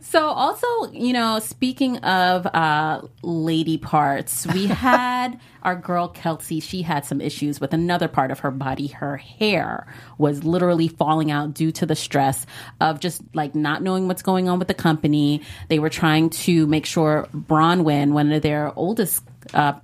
So 0.00 0.28
also, 0.28 0.66
you 0.92 1.12
know, 1.12 1.38
speaking 1.40 1.98
of 1.98 2.46
uh, 2.46 3.02
lady 3.22 3.78
parts, 3.78 4.46
we 4.46 4.66
had 4.66 5.38
our 5.62 5.76
girl 5.76 6.08
Kelsey. 6.08 6.60
She 6.60 6.82
had 6.82 7.04
some 7.04 7.20
issues 7.20 7.60
with 7.60 7.74
another 7.74 8.08
part 8.08 8.30
of 8.30 8.40
her 8.40 8.50
body. 8.50 8.86
Her 8.88 9.16
hair 9.16 9.86
was 10.18 10.44
literally 10.44 10.88
falling 10.88 11.30
out 11.30 11.54
due 11.54 11.72
to 11.72 11.86
the 11.86 11.96
stress 11.96 12.46
of 12.80 13.00
just 13.00 13.22
like 13.34 13.54
not 13.54 13.82
knowing 13.82 14.08
what's 14.08 14.22
going 14.22 14.48
on 14.48 14.58
with 14.58 14.68
the 14.68 14.74
company. 14.74 15.42
They 15.68 15.78
were 15.78 15.90
trying 15.90 16.30
to 16.30 16.66
make 16.66 16.86
sure 16.86 17.28
Bronwyn, 17.34 18.12
one 18.12 18.32
of 18.32 18.42
their 18.42 18.72
oldest 18.76 19.22
uh, 19.52 19.74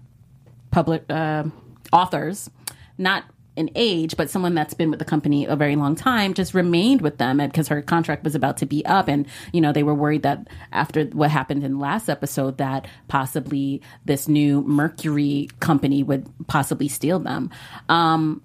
public 0.70 1.04
uh, 1.10 1.44
authors, 1.92 2.50
not 2.98 3.24
in 3.56 3.70
age, 3.74 4.16
but 4.16 4.30
someone 4.30 4.54
that's 4.54 4.74
been 4.74 4.90
with 4.90 4.98
the 4.98 5.04
company 5.04 5.46
a 5.46 5.56
very 5.56 5.76
long 5.76 5.96
time, 5.96 6.34
just 6.34 6.54
remained 6.54 7.00
with 7.00 7.18
them 7.18 7.38
because 7.38 7.68
her 7.68 7.82
contract 7.82 8.22
was 8.22 8.34
about 8.34 8.58
to 8.58 8.66
be 8.66 8.84
up, 8.86 9.08
and 9.08 9.26
you 9.52 9.60
know 9.60 9.72
they 9.72 9.82
were 9.82 9.94
worried 9.94 10.22
that 10.22 10.48
after 10.72 11.04
what 11.06 11.30
happened 11.30 11.64
in 11.64 11.72
the 11.72 11.78
last 11.78 12.08
episode, 12.08 12.58
that 12.58 12.86
possibly 13.08 13.80
this 14.04 14.28
new 14.28 14.62
Mercury 14.62 15.48
company 15.60 16.02
would 16.02 16.26
possibly 16.46 16.88
steal 16.88 17.18
them. 17.18 17.50
Um, 17.88 18.42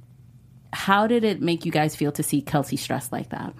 how 0.74 1.08
did 1.08 1.24
it 1.24 1.42
make 1.42 1.66
you 1.66 1.72
guys 1.72 1.96
feel 1.96 2.12
to 2.14 2.24
see 2.24 2.42
Kelsey 2.42 2.78
stressed 2.78 3.12
like 3.12 3.30
that? 3.30 3.54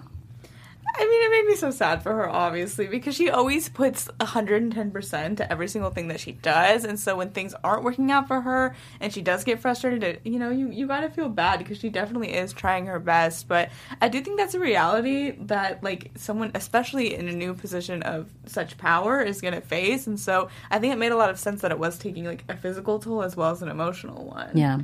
I 0.94 1.06
mean, 1.06 1.22
it 1.22 1.30
made 1.30 1.46
me 1.50 1.56
so 1.56 1.70
sad 1.70 2.02
for 2.02 2.12
her, 2.12 2.28
obviously, 2.28 2.86
because 2.86 3.14
she 3.14 3.30
always 3.30 3.68
puts 3.68 4.08
110% 4.20 5.36
to 5.38 5.52
every 5.52 5.68
single 5.68 5.90
thing 5.90 6.08
that 6.08 6.20
she 6.20 6.32
does. 6.32 6.84
And 6.84 6.98
so 7.00 7.16
when 7.16 7.30
things 7.30 7.54
aren't 7.64 7.84
working 7.84 8.10
out 8.10 8.28
for 8.28 8.40
her 8.40 8.74
and 9.00 9.12
she 9.12 9.22
does 9.22 9.44
get 9.44 9.58
frustrated, 9.58 10.20
you 10.24 10.38
know, 10.38 10.50
you, 10.50 10.70
you 10.70 10.86
gotta 10.86 11.08
feel 11.08 11.28
bad 11.28 11.58
because 11.58 11.78
she 11.78 11.88
definitely 11.88 12.34
is 12.34 12.52
trying 12.52 12.86
her 12.86 12.98
best. 12.98 13.48
But 13.48 13.70
I 14.00 14.08
do 14.08 14.20
think 14.20 14.38
that's 14.38 14.54
a 14.54 14.60
reality 14.60 15.32
that, 15.46 15.82
like, 15.82 16.10
someone, 16.16 16.50
especially 16.54 17.14
in 17.14 17.28
a 17.28 17.32
new 17.32 17.54
position 17.54 18.02
of 18.02 18.30
such 18.46 18.76
power, 18.76 19.20
is 19.20 19.40
gonna 19.40 19.60
face. 19.60 20.06
And 20.06 20.20
so 20.20 20.48
I 20.70 20.78
think 20.78 20.92
it 20.92 20.98
made 20.98 21.12
a 21.12 21.16
lot 21.16 21.30
of 21.30 21.38
sense 21.38 21.62
that 21.62 21.70
it 21.70 21.78
was 21.78 21.98
taking, 21.98 22.24
like, 22.24 22.44
a 22.48 22.56
physical 22.56 22.98
toll 22.98 23.22
as 23.22 23.36
well 23.36 23.50
as 23.50 23.62
an 23.62 23.68
emotional 23.68 24.26
one. 24.26 24.50
Yeah. 24.54 24.80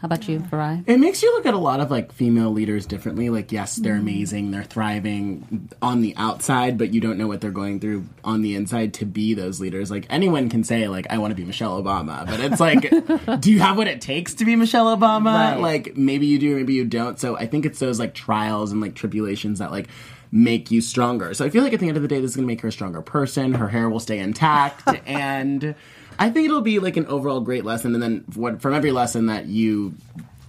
How 0.00 0.06
about 0.06 0.28
you, 0.28 0.40
Farai? 0.40 0.84
It 0.86 0.98
makes 0.98 1.22
you 1.22 1.32
look 1.34 1.46
at 1.46 1.54
a 1.54 1.58
lot 1.58 1.80
of 1.80 1.90
like 1.90 2.12
female 2.12 2.50
leaders 2.50 2.84
differently. 2.84 3.30
Like, 3.30 3.50
yes, 3.50 3.76
they're 3.76 3.94
mm-hmm. 3.94 4.02
amazing, 4.02 4.50
they're 4.50 4.62
thriving 4.62 5.70
on 5.80 6.02
the 6.02 6.14
outside, 6.18 6.76
but 6.76 6.92
you 6.92 7.00
don't 7.00 7.16
know 7.16 7.26
what 7.26 7.40
they're 7.40 7.50
going 7.50 7.80
through 7.80 8.04
on 8.22 8.42
the 8.42 8.54
inside 8.56 8.92
to 8.94 9.06
be 9.06 9.32
those 9.32 9.58
leaders. 9.58 9.90
Like, 9.90 10.04
anyone 10.10 10.50
can 10.50 10.64
say, 10.64 10.86
like, 10.88 11.06
I 11.08 11.16
want 11.16 11.30
to 11.30 11.34
be 11.34 11.44
Michelle 11.44 11.82
Obama, 11.82 12.26
but 12.26 12.40
it's 12.40 12.60
like, 12.60 13.40
do 13.40 13.50
you 13.50 13.60
have 13.60 13.78
what 13.78 13.88
it 13.88 14.02
takes 14.02 14.34
to 14.34 14.44
be 14.44 14.54
Michelle 14.54 14.94
Obama? 14.94 15.32
Right. 15.54 15.60
Like, 15.60 15.96
maybe 15.96 16.26
you 16.26 16.38
do, 16.38 16.56
maybe 16.56 16.74
you 16.74 16.84
don't. 16.84 17.18
So 17.18 17.38
I 17.38 17.46
think 17.46 17.64
it's 17.64 17.78
those 17.78 17.98
like 17.98 18.12
trials 18.12 18.72
and 18.72 18.82
like 18.82 18.94
tribulations 18.94 19.60
that 19.60 19.70
like 19.70 19.88
make 20.30 20.70
you 20.70 20.82
stronger. 20.82 21.32
So 21.32 21.46
I 21.46 21.48
feel 21.48 21.62
like 21.62 21.72
at 21.72 21.80
the 21.80 21.88
end 21.88 21.96
of 21.96 22.02
the 22.02 22.08
day, 22.08 22.20
this 22.20 22.32
is 22.32 22.36
going 22.36 22.46
to 22.46 22.52
make 22.52 22.60
her 22.60 22.68
a 22.68 22.72
stronger 22.72 23.00
person. 23.00 23.54
Her 23.54 23.68
hair 23.68 23.88
will 23.88 24.00
stay 24.00 24.18
intact 24.18 24.86
and. 25.06 25.74
I 26.18 26.30
think 26.30 26.46
it'll 26.46 26.60
be 26.60 26.78
like 26.78 26.96
an 26.96 27.06
overall 27.06 27.40
great 27.40 27.64
lesson, 27.64 27.94
and 27.94 28.02
then 28.02 28.24
what, 28.34 28.60
from 28.62 28.74
every 28.74 28.92
lesson 28.92 29.26
that 29.26 29.46
you 29.46 29.94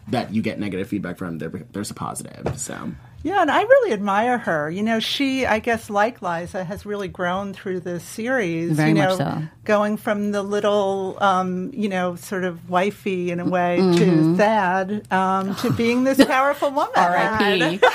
that 0.10 0.34
you 0.34 0.42
get 0.42 0.60
negative 0.60 0.88
feedback 0.88 1.18
from, 1.18 1.38
there, 1.38 1.50
there's 1.50 1.92
a 1.92 1.94
positive. 1.94 2.58
So 2.58 2.92
Yeah, 3.28 3.42
and 3.42 3.52
I 3.52 3.62
really 3.62 3.92
admire 3.94 4.38
her. 4.38 4.70
You 4.72 4.84
know, 4.84 5.00
she, 5.00 5.46
I 5.46 5.60
guess, 5.60 5.90
like 5.90 6.22
Liza, 6.22 6.64
has 6.64 6.86
really 6.86 7.08
grown 7.10 7.54
through 7.54 7.82
this 7.82 8.04
series. 8.04 8.72
Very 8.72 8.90
you 8.90 8.96
know, 8.96 9.10
much 9.10 9.18
so. 9.18 9.42
Going 9.66 9.98
from 9.98 10.32
the 10.32 10.42
little, 10.44 11.18
um, 11.20 11.72
you 11.74 11.90
know, 11.90 12.16
sort 12.16 12.46
of 12.46 12.70
wifey 12.70 13.32
in 13.32 13.40
a 13.42 13.46
way 13.46 13.78
Mm-hmm. 13.80 13.98
to 14.34 14.38
Thad 14.38 15.12
um, 15.12 15.56
to 15.58 15.72
being 15.74 16.06
this 16.06 16.24
powerful 16.26 16.72
woman. 16.72 16.94
R.I.P. 16.96 17.80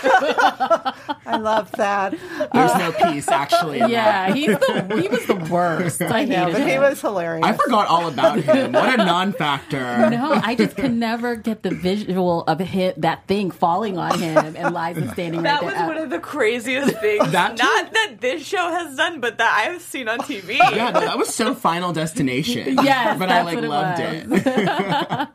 I 1.27 1.37
love 1.39 1.71
that. 1.73 2.11
There's 2.53 2.75
no 2.75 2.93
peace 2.93 3.29
actually. 3.29 3.79
Yeah, 3.79 4.35
he's 4.35 4.49
the 4.49 5.01
he 5.01 5.09
was 5.09 5.25
the 5.27 5.37
worst. 5.51 6.03
I 6.03 6.21
Yeah, 6.21 6.45
hated 6.47 6.53
but 6.61 6.71
he 6.71 6.79
was 6.79 7.01
hilarious. 7.01 7.45
I 7.47 7.53
forgot 7.55 7.89
all 7.89 8.07
about 8.09 8.39
him. 8.41 8.73
What 8.73 9.01
a 9.01 9.05
non-factor. 9.05 10.11
No, 10.11 10.33
I 10.45 10.55
just 10.55 10.77
can 10.77 10.99
never 10.99 11.37
get 11.37 11.62
the 11.62 11.71
visual 11.71 12.43
of 12.45 12.59
him, 12.61 12.93
that 12.99 13.27
thing 13.27 13.51
falling 13.51 13.97
on 13.99 14.19
him 14.19 14.57
and 14.57 14.75
Liza 14.75 15.12
standing 15.23 15.43
That 15.43 15.62
right 15.62 15.73
was 15.73 15.75
one 15.75 15.99
of 15.99 16.11
the 16.11 16.19
craziest 16.19 16.99
things. 17.00 17.31
That? 17.33 17.59
Not 17.59 17.93
that 17.93 18.17
this 18.21 18.47
show 18.47 18.71
has 18.71 18.97
done, 18.97 19.21
but 19.21 19.38
that 19.38 19.67
I've 19.69 19.83
seen 19.83 20.09
on 20.09 20.19
TV. 20.21 20.59
Yeah, 20.59 20.91
no, 20.91 21.00
that 21.00 21.19
was 21.19 21.35
so 21.35 21.55
Final 21.55 21.93
Destination. 21.93 22.79
Yes, 22.83 23.19
but 23.19 23.31
I 23.31 23.43
like 23.43 23.59
it 23.59 23.69
loved 23.69 24.00
it. 24.00 25.29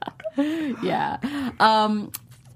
yeah. 0.84 1.18
Um, 1.60 2.12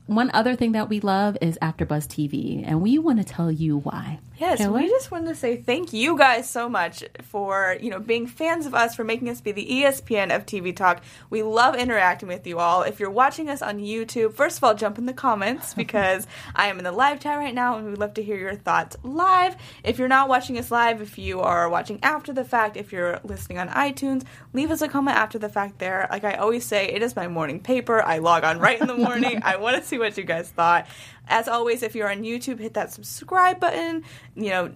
one 0.07 0.29
other 0.33 0.55
thing 0.55 0.73
that 0.73 0.89
we 0.89 0.99
love 0.99 1.37
is 1.41 1.57
AfterBuzz 1.61 2.07
TV, 2.07 2.63
and 2.65 2.81
we 2.81 2.97
want 2.97 3.19
to 3.19 3.23
tell 3.23 3.51
you 3.51 3.77
why. 3.77 4.19
Yes, 4.41 4.57
Shall 4.57 4.73
we 4.73 4.87
just 4.87 5.11
wanted 5.11 5.27
to 5.27 5.35
say 5.35 5.55
thank 5.55 5.93
you 5.93 6.17
guys 6.17 6.49
so 6.49 6.67
much 6.67 7.03
for, 7.21 7.77
you 7.79 7.91
know, 7.91 7.99
being 7.99 8.25
fans 8.25 8.65
of 8.65 8.73
us, 8.73 8.95
for 8.95 9.03
making 9.03 9.29
us 9.29 9.39
be 9.39 9.51
the 9.51 9.63
ESPN 9.63 10.35
of 10.35 10.47
TV 10.47 10.75
Talk. 10.75 11.03
We 11.29 11.43
love 11.43 11.75
interacting 11.75 12.27
with 12.27 12.47
you 12.47 12.57
all. 12.57 12.81
If 12.81 12.99
you're 12.99 13.11
watching 13.11 13.49
us 13.49 13.61
on 13.61 13.77
YouTube, 13.77 14.33
first 14.33 14.57
of 14.57 14.63
all, 14.63 14.73
jump 14.73 14.97
in 14.97 15.05
the 15.05 15.13
comments 15.13 15.73
because 15.75 16.25
I 16.55 16.69
am 16.69 16.79
in 16.79 16.83
the 16.85 16.91
live 16.91 17.19
chat 17.19 17.37
right 17.37 17.53
now 17.53 17.77
and 17.77 17.85
we'd 17.85 17.99
love 17.99 18.15
to 18.15 18.23
hear 18.23 18.35
your 18.35 18.55
thoughts 18.55 18.97
live. 19.03 19.55
If 19.83 19.99
you're 19.99 20.07
not 20.07 20.27
watching 20.27 20.57
us 20.57 20.71
live, 20.71 21.03
if 21.03 21.19
you 21.19 21.41
are 21.41 21.69
watching 21.69 21.99
after 22.01 22.33
the 22.33 22.43
fact, 22.43 22.77
if 22.77 22.91
you're 22.91 23.19
listening 23.23 23.59
on 23.59 23.69
iTunes, 23.69 24.25
leave 24.53 24.71
us 24.71 24.81
a 24.81 24.87
comment 24.87 25.17
after 25.17 25.37
the 25.37 25.49
fact 25.49 25.77
there. 25.77 26.07
Like 26.09 26.23
I 26.23 26.33
always 26.33 26.65
say, 26.65 26.87
it 26.87 27.03
is 27.03 27.15
my 27.15 27.27
morning 27.27 27.59
paper. 27.59 28.01
I 28.01 28.17
log 28.17 28.43
on 28.43 28.57
right 28.57 28.81
in 28.81 28.87
the 28.87 28.97
morning. 28.97 29.41
I 29.43 29.57
want 29.57 29.77
to 29.77 29.83
see 29.83 29.99
what 29.99 30.17
you 30.17 30.23
guys 30.23 30.49
thought. 30.49 30.87
As 31.27 31.47
always, 31.47 31.83
if 31.83 31.95
you're 31.95 32.09
on 32.09 32.23
YouTube, 32.23 32.59
hit 32.59 32.73
that 32.73 32.91
subscribe 32.91 33.59
button. 33.59 34.03
You 34.35 34.49
know, 34.49 34.73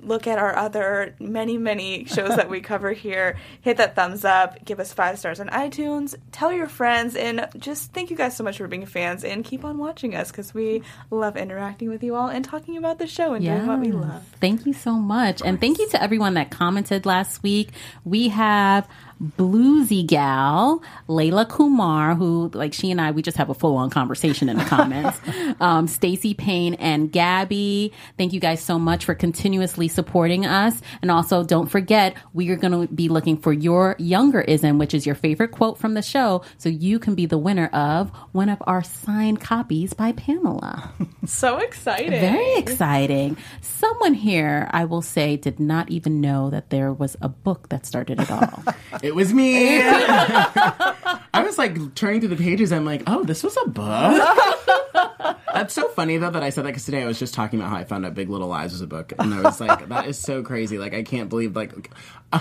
look 0.00 0.26
at 0.26 0.38
our 0.38 0.56
other 0.56 1.14
many, 1.18 1.58
many 1.58 2.04
shows 2.04 2.36
that 2.36 2.48
we 2.48 2.60
cover 2.72 2.92
here. 2.92 3.36
Hit 3.60 3.76
that 3.78 3.94
thumbs 3.94 4.24
up. 4.24 4.64
Give 4.64 4.80
us 4.80 4.92
five 4.92 5.18
stars 5.18 5.40
on 5.40 5.48
iTunes. 5.48 6.14
Tell 6.32 6.52
your 6.52 6.68
friends. 6.68 7.16
And 7.16 7.48
just 7.58 7.92
thank 7.92 8.10
you 8.10 8.16
guys 8.16 8.36
so 8.36 8.44
much 8.44 8.58
for 8.58 8.68
being 8.68 8.86
fans. 8.86 9.24
And 9.24 9.44
keep 9.44 9.64
on 9.64 9.78
watching 9.78 10.14
us 10.14 10.30
because 10.30 10.54
we 10.54 10.82
love 11.10 11.36
interacting 11.36 11.88
with 11.88 12.02
you 12.02 12.14
all 12.14 12.28
and 12.28 12.44
talking 12.44 12.76
about 12.76 12.98
the 12.98 13.06
show 13.06 13.34
and 13.34 13.44
doing 13.44 13.66
what 13.66 13.80
we 13.80 13.92
love. 13.92 14.24
Thank 14.40 14.66
you 14.66 14.72
so 14.72 14.92
much. 14.92 15.42
And 15.42 15.60
thank 15.60 15.78
you 15.78 15.88
to 15.90 16.02
everyone 16.02 16.34
that 16.34 16.50
commented 16.50 17.06
last 17.06 17.42
week. 17.42 17.70
We 18.04 18.28
have 18.28 18.88
Bluesy 19.20 20.06
Gal, 20.06 20.82
Layla 21.08 21.48
Kumar, 21.48 22.14
who, 22.14 22.50
like, 22.54 22.72
she 22.72 22.90
and 22.90 23.00
I, 23.00 23.10
we 23.10 23.22
just 23.22 23.36
have 23.36 23.50
a 23.50 23.54
full 23.54 23.76
on 23.76 23.90
conversation 23.90 24.48
in 24.48 24.56
the 24.56 24.64
comments. 24.64 25.18
um, 25.60 25.88
Stacy 25.88 26.34
Payne 26.34 26.74
and 26.74 27.10
Gabby. 27.10 27.92
Thank 28.16 28.32
you 28.32 28.40
guys 28.40 28.60
so 28.60 28.78
much 28.78 29.04
for 29.04 29.14
continuously 29.14 29.88
supporting 29.88 30.46
us. 30.46 30.80
And 31.02 31.10
also, 31.10 31.42
don't 31.44 31.66
forget, 31.66 32.16
we 32.32 32.50
are 32.50 32.56
going 32.56 32.88
to 32.88 32.92
be 32.94 33.08
looking 33.08 33.36
for 33.36 33.52
your 33.52 33.96
younger 33.98 34.40
ism, 34.42 34.78
which 34.78 34.94
is 34.94 35.04
your 35.04 35.14
favorite 35.14 35.48
quote 35.48 35.78
from 35.78 35.94
the 35.94 36.02
show, 36.02 36.42
so 36.56 36.68
you 36.68 36.98
can 36.98 37.14
be 37.14 37.26
the 37.26 37.38
winner 37.38 37.66
of 37.68 38.10
one 38.32 38.48
of 38.48 38.62
our 38.66 38.82
signed 38.82 39.40
copies 39.40 39.92
by 39.92 40.12
Pamela. 40.12 40.92
So 41.28 41.58
exciting. 41.58 42.10
Very 42.10 42.54
exciting. 42.54 43.36
Someone 43.60 44.14
here, 44.14 44.66
I 44.70 44.86
will 44.86 45.02
say, 45.02 45.36
did 45.36 45.60
not 45.60 45.90
even 45.90 46.22
know 46.22 46.48
that 46.48 46.70
there 46.70 46.90
was 46.90 47.18
a 47.20 47.28
book 47.28 47.68
that 47.68 47.84
started 47.84 48.18
it 48.18 48.30
all. 48.30 48.64
It 49.08 49.14
was 49.14 49.32
me. 49.32 49.80
I 49.82 51.42
was 51.42 51.56
like 51.56 51.94
turning 51.94 52.20
through 52.20 52.28
the 52.28 52.36
pages. 52.36 52.72
I'm 52.72 52.84
like, 52.84 53.04
oh, 53.06 53.24
this 53.24 53.42
was 53.42 53.56
a 53.64 53.66
book. 53.66 54.22
That's 55.54 55.72
so 55.72 55.88
funny 55.88 56.18
though 56.18 56.28
that 56.28 56.42
I 56.42 56.50
said 56.50 56.66
that 56.66 56.72
because 56.72 56.84
today 56.84 57.02
I 57.02 57.06
was 57.06 57.18
just 57.18 57.32
talking 57.32 57.58
about 57.58 57.70
how 57.70 57.76
I 57.78 57.84
found 57.84 58.04
out 58.04 58.12
Big 58.12 58.28
Little 58.28 58.48
Lies 58.48 58.72
was 58.72 58.82
a 58.82 58.86
book, 58.86 59.14
and 59.18 59.32
I 59.32 59.40
was 59.40 59.62
like, 59.62 59.88
that 59.88 60.08
is 60.08 60.18
so 60.18 60.42
crazy. 60.42 60.76
Like 60.76 60.92
I 60.92 61.02
can't 61.04 61.30
believe 61.30 61.56
like. 61.56 61.90
Uh, 62.34 62.40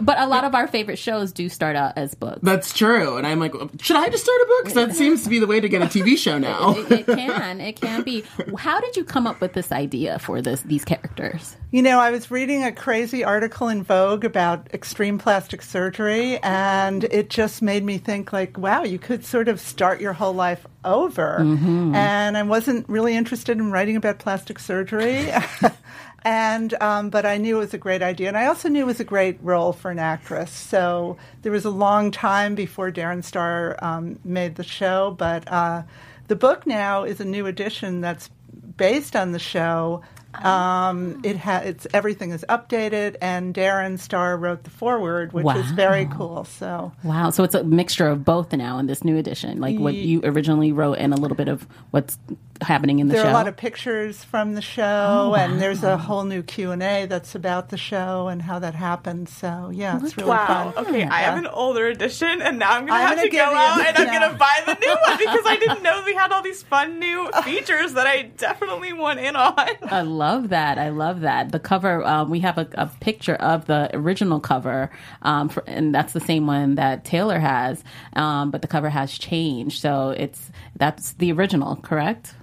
but 0.00 0.18
a 0.18 0.26
lot 0.26 0.44
of 0.44 0.54
our 0.54 0.66
favorite 0.66 0.98
shows 0.98 1.32
do 1.32 1.48
start 1.48 1.76
out 1.76 1.92
as 1.96 2.14
books. 2.14 2.40
that's 2.42 2.72
true, 2.72 3.16
and 3.16 3.26
I'm 3.26 3.38
like, 3.40 3.52
should 3.80 3.96
I 3.96 4.08
just 4.08 4.24
start 4.24 4.40
a 4.42 4.46
book? 4.46 4.64
'Cause 4.64 4.74
that 4.74 4.94
seems 4.94 5.22
to 5.24 5.28
be 5.30 5.38
the 5.38 5.46
way 5.46 5.60
to 5.60 5.68
get 5.68 5.82
a 5.82 5.86
TV 5.86 6.16
show 6.16 6.38
now. 6.50 6.74
It, 6.76 6.90
it 6.92 7.06
can, 7.06 7.60
it 7.60 7.80
can 7.80 8.02
be. 8.02 8.24
How 8.58 8.80
did 8.80 8.96
you 8.96 9.04
come 9.04 9.26
up 9.26 9.40
with 9.40 9.52
this 9.52 9.72
idea 9.72 10.18
for 10.18 10.40
this 10.42 10.62
these 10.62 10.84
characters? 10.84 11.56
You 11.72 11.82
know, 11.82 12.00
I 12.00 12.10
was 12.10 12.30
reading 12.32 12.64
a 12.64 12.72
crazy 12.72 13.22
article 13.22 13.68
in 13.68 13.84
Vogue 13.84 14.24
about 14.24 14.66
extreme 14.74 15.18
plastic 15.18 15.62
surgery, 15.62 16.38
and 16.42 17.04
it 17.04 17.30
just 17.30 17.62
made 17.62 17.84
me 17.84 17.98
think, 17.98 18.32
like, 18.32 18.58
wow, 18.58 18.82
you 18.82 18.98
could 18.98 19.24
sort 19.24 19.46
of 19.48 19.60
start 19.60 20.00
your 20.00 20.12
whole 20.12 20.32
life 20.32 20.66
over. 20.84 21.38
Mm-hmm. 21.40 21.94
And 21.94 22.36
I 22.36 22.42
wasn't 22.42 22.88
really 22.88 23.14
interested 23.14 23.58
in 23.58 23.70
writing 23.70 23.94
about 23.96 24.18
plastic 24.18 24.58
surgery. 24.58 25.30
And 26.22 26.74
um, 26.82 27.10
but 27.10 27.24
I 27.24 27.38
knew 27.38 27.56
it 27.56 27.60
was 27.60 27.74
a 27.74 27.78
great 27.78 28.02
idea, 28.02 28.28
and 28.28 28.36
I 28.36 28.46
also 28.46 28.68
knew 28.68 28.82
it 28.82 28.86
was 28.86 29.00
a 29.00 29.04
great 29.04 29.38
role 29.42 29.72
for 29.72 29.90
an 29.90 29.98
actress. 29.98 30.50
So 30.50 31.16
there 31.42 31.52
was 31.52 31.64
a 31.64 31.70
long 31.70 32.10
time 32.10 32.54
before 32.54 32.90
Darren 32.90 33.24
Star 33.24 33.78
um, 33.82 34.18
made 34.22 34.56
the 34.56 34.62
show, 34.62 35.14
but 35.16 35.50
uh, 35.50 35.82
the 36.28 36.36
book 36.36 36.66
now 36.66 37.04
is 37.04 37.20
a 37.20 37.24
new 37.24 37.46
edition 37.46 38.02
that's 38.02 38.28
based 38.76 39.16
on 39.16 39.32
the 39.32 39.38
show. 39.38 40.02
Um, 40.34 41.20
it 41.24 41.36
ha- 41.36 41.62
it's 41.64 41.86
everything 41.92 42.30
is 42.30 42.44
updated, 42.48 43.16
and 43.20 43.52
Darren 43.52 43.98
Star 43.98 44.36
wrote 44.36 44.62
the 44.64 44.70
foreword, 44.70 45.32
which 45.32 45.56
is 45.56 45.70
very 45.72 46.06
cool. 46.06 46.44
So 46.44 46.92
Wow, 47.02 47.30
so 47.30 47.42
it's 47.44 47.54
a 47.54 47.64
mixture 47.64 48.06
of 48.06 48.24
both 48.24 48.52
now 48.52 48.78
in 48.78 48.86
this 48.86 49.02
new 49.04 49.16
edition, 49.16 49.60
like 49.60 49.78
what 49.78 49.94
you 49.94 50.20
originally 50.22 50.70
wrote 50.70 50.98
and 50.98 51.12
a 51.12 51.16
little 51.16 51.36
bit 51.36 51.48
of 51.48 51.66
what's 51.90 52.16
happening 52.62 52.98
in 52.98 53.08
the 53.08 53.12
there 53.12 53.20
show. 53.22 53.26
There 53.26 53.30
are 53.32 53.34
a 53.34 53.38
lot 53.38 53.48
of 53.48 53.56
pictures 53.56 54.22
from 54.24 54.54
the 54.54 54.62
show, 54.62 55.34
and 55.36 55.60
there's 55.60 55.82
a 55.82 55.96
whole 55.96 56.24
new 56.24 56.42
Q 56.42 56.70
and 56.72 56.82
A 56.82 57.06
that's 57.06 57.34
about 57.34 57.68
the 57.70 57.76
show 57.76 58.28
and 58.28 58.40
how 58.42 58.58
that 58.58 58.74
happened. 58.74 59.28
So 59.28 59.70
yeah, 59.72 59.98
it's 60.02 60.16
really 60.16 60.30
Wow. 60.30 60.72
fun. 60.74 60.86
Okay, 60.86 61.04
I 61.04 61.20
have 61.20 61.38
an 61.38 61.46
older 61.46 61.86
edition, 61.86 62.42
and 62.42 62.58
now 62.58 62.72
I'm 62.72 62.86
gonna 62.86 62.98
I'm 63.00 63.08
have 63.08 63.16
gonna 63.18 63.30
to 63.30 63.36
go 63.36 63.50
you- 63.50 63.56
out 63.56 63.86
and 63.86 63.96
I'm 63.98 64.06
gonna 64.20 64.38
buy 64.38 64.62
the 64.66 64.74
new 64.74 64.88
one 64.88 65.18
because 65.18 65.44
I 65.46 65.56
didn't 65.58 65.82
know 65.82 66.02
we 66.04 66.14
had 66.14 66.32
all 66.32 66.42
these 66.42 66.62
fun 66.62 66.98
new 66.98 67.30
features 67.44 67.94
that 67.94 68.06
I 68.06 68.22
definitely 68.36 68.92
want 68.92 69.20
in 69.20 69.36
on. 69.36 69.54
I 69.82 70.02
love 70.02 70.50
that. 70.50 70.78
I 70.78 70.90
love 70.90 71.20
that. 71.20 71.52
The 71.52 71.58
cover, 71.60 72.04
um, 72.04 72.30
we 72.30 72.40
have 72.40 72.58
a, 72.58 72.68
a 72.74 72.86
picture 73.00 73.34
of 73.36 73.66
the 73.66 73.90
original 73.94 74.40
cover, 74.40 74.90
um, 75.22 75.48
for, 75.48 75.62
and 75.66 75.94
that's 75.94 76.12
the 76.12 76.20
same 76.20 76.46
one 76.46 76.74
that 76.76 77.04
Taylor 77.04 77.38
has, 77.38 77.82
um, 78.14 78.50
but 78.50 78.62
the 78.62 78.68
cover 78.68 78.88
has 78.90 79.16
changed. 79.16 79.80
So 79.80 80.10
it's 80.10 80.50
that's 80.76 81.12
the 81.14 81.32
original, 81.32 81.76
correct? 81.76 82.34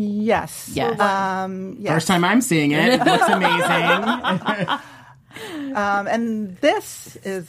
Yes. 0.00 0.70
Yes. 0.74 1.00
Um, 1.00 1.76
yes. 1.80 1.92
First 1.92 2.06
time 2.08 2.24
I'm 2.24 2.40
seeing 2.40 2.72
it. 2.72 2.78
It 3.00 3.04
looks 3.04 3.28
amazing. 3.28 4.68
Um, 5.74 6.06
and 6.08 6.56
this 6.58 7.16
is 7.24 7.46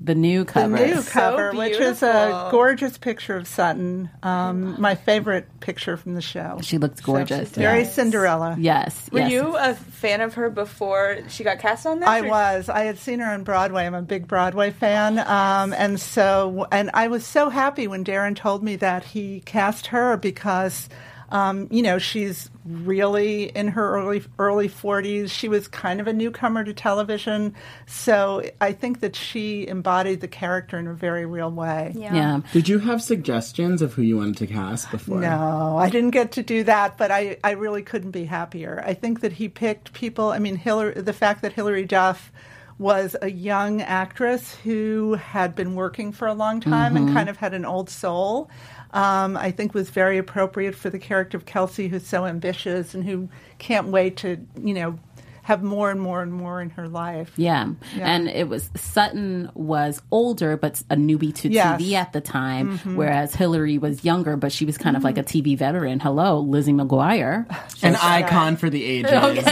The 0.00 0.14
new 0.14 0.44
cover. 0.44 0.76
the 0.78 0.84
cover. 0.84 0.94
new 0.94 1.02
cover, 1.02 1.52
which 1.52 1.78
is 1.78 2.02
a 2.02 2.48
gorgeous 2.50 2.96
picture 2.96 3.36
of 3.36 3.46
Sutton. 3.48 4.08
Um, 4.22 4.80
my 4.80 4.94
favorite 4.94 5.46
picture 5.60 5.96
from 5.96 6.14
the 6.14 6.22
show. 6.22 6.58
She 6.62 6.78
looks 6.78 7.00
gorgeous. 7.00 7.50
Very 7.50 7.80
yes. 7.80 7.94
Cinderella. 7.94 8.56
Yes. 8.58 9.10
Were 9.12 9.20
yes. 9.20 9.32
you 9.32 9.56
a 9.56 9.74
fan 9.74 10.20
of 10.20 10.34
her 10.34 10.48
before 10.48 11.18
she 11.28 11.42
got 11.44 11.58
cast 11.58 11.84
on 11.86 12.00
this? 12.00 12.08
I 12.08 12.20
or- 12.20 12.28
was. 12.28 12.68
I 12.68 12.84
had 12.84 12.98
seen 12.98 13.18
her 13.18 13.26
on 13.30 13.42
Broadway. 13.44 13.84
I'm 13.84 13.94
a 13.94 14.02
big 14.02 14.26
Broadway 14.28 14.70
fan, 14.70 15.18
um, 15.18 15.72
and 15.72 16.00
so 16.00 16.66
and 16.70 16.90
I 16.94 17.08
was 17.08 17.26
so 17.26 17.50
happy 17.50 17.88
when 17.88 18.04
Darren 18.04 18.36
told 18.36 18.62
me 18.62 18.76
that 18.76 19.04
he 19.04 19.40
cast 19.40 19.88
her 19.88 20.16
because, 20.16 20.88
um, 21.30 21.68
you 21.70 21.82
know, 21.82 21.98
she's 21.98 22.50
really 22.64 23.44
in 23.44 23.68
her 23.68 23.96
early 23.96 24.22
early 24.38 24.68
40s. 24.68 25.30
She 25.30 25.48
was 25.48 25.68
kind 25.68 26.00
of 26.00 26.06
a 26.06 26.12
newcomer 26.12 26.64
to 26.64 26.72
television, 26.72 27.54
so 27.86 28.48
I 28.60 28.72
think 28.72 29.00
that 29.00 29.14
she 29.14 29.66
embodied 29.66 30.20
the 30.20 30.28
character 30.28 30.78
in 30.78 30.86
a 30.86 30.94
very 30.94 31.26
real 31.26 31.50
way. 31.50 31.92
Yeah. 31.96 32.40
Did 32.52 32.68
you 32.68 32.78
have 32.78 33.02
suggestions 33.02 33.82
of 33.82 33.94
who 33.94 34.02
you 34.02 34.16
wanted 34.16 34.38
to 34.38 34.46
cast 34.46 34.90
before? 34.90 35.20
No, 35.20 35.76
I 35.76 35.90
didn't 35.90 36.10
get 36.10 36.32
to 36.32 36.42
do 36.42 36.64
that, 36.64 36.96
but 36.96 37.10
I, 37.10 37.38
I 37.44 37.52
really 37.52 37.82
couldn't 37.82 38.12
be 38.12 38.24
happier. 38.24 38.82
I 38.86 38.94
think 38.94 39.20
that 39.20 39.32
he 39.32 39.48
picked 39.48 39.92
people. 39.92 40.30
I 40.30 40.38
mean, 40.38 40.56
Hilary, 40.56 40.94
the 40.94 41.12
fact 41.12 41.42
that 41.42 41.52
Hilary 41.52 41.84
Duff 41.84 42.32
was 42.78 43.16
a 43.20 43.30
young 43.30 43.82
actress 43.82 44.54
who 44.62 45.14
had 45.14 45.54
been 45.54 45.74
working 45.74 46.12
for 46.12 46.28
a 46.28 46.34
long 46.34 46.60
time 46.60 46.96
and 46.96 47.12
kind 47.12 47.28
of 47.28 47.36
had 47.36 47.52
an 47.52 47.64
old 47.64 47.90
soul, 47.90 48.48
um, 48.92 49.36
I 49.36 49.50
think 49.50 49.74
was 49.74 49.90
very 49.90 50.18
appropriate 50.18 50.74
for 50.74 50.90
the 50.90 50.98
character 50.98 51.36
of 51.36 51.46
Kelsey, 51.46 51.88
who's 51.88 52.06
so 52.06 52.24
ambitious 52.26 52.94
and 52.94 53.04
who 53.04 53.28
can't 53.58 53.88
wait 53.88 54.16
to, 54.18 54.38
you 54.62 54.74
know, 54.74 54.98
have 55.42 55.62
more 55.62 55.90
and 55.90 55.98
more 55.98 56.20
and 56.20 56.30
more 56.30 56.60
in 56.60 56.68
her 56.68 56.86
life. 56.86 57.32
Yeah. 57.38 57.70
Yeah. 57.96 58.06
And 58.06 58.28
it 58.28 58.50
was 58.50 58.68
Sutton 58.76 59.50
was 59.54 60.02
older 60.10 60.58
but 60.58 60.82
a 60.90 60.94
newbie 60.96 61.34
to 61.36 61.48
Yes. 61.50 61.80
TV 61.80 61.94
at 61.94 62.12
the 62.12 62.20
time, 62.20 62.76
whereas 62.96 63.34
Hilary 63.34 63.78
was 63.78 64.04
younger 64.04 64.36
but 64.36 64.52
she 64.52 64.66
was 64.66 64.76
kind 64.76 64.94
of 64.94 65.04
like 65.04 65.16
a 65.16 65.22
TV 65.22 65.56
veteran. 65.56 66.00
Hello, 66.00 66.38
Lizzie 66.40 66.74
McGuire. 66.74 67.46
An 67.82 67.96
icon 67.96 68.56
for 68.56 68.68
the 68.68 68.84
ages. 68.84 69.42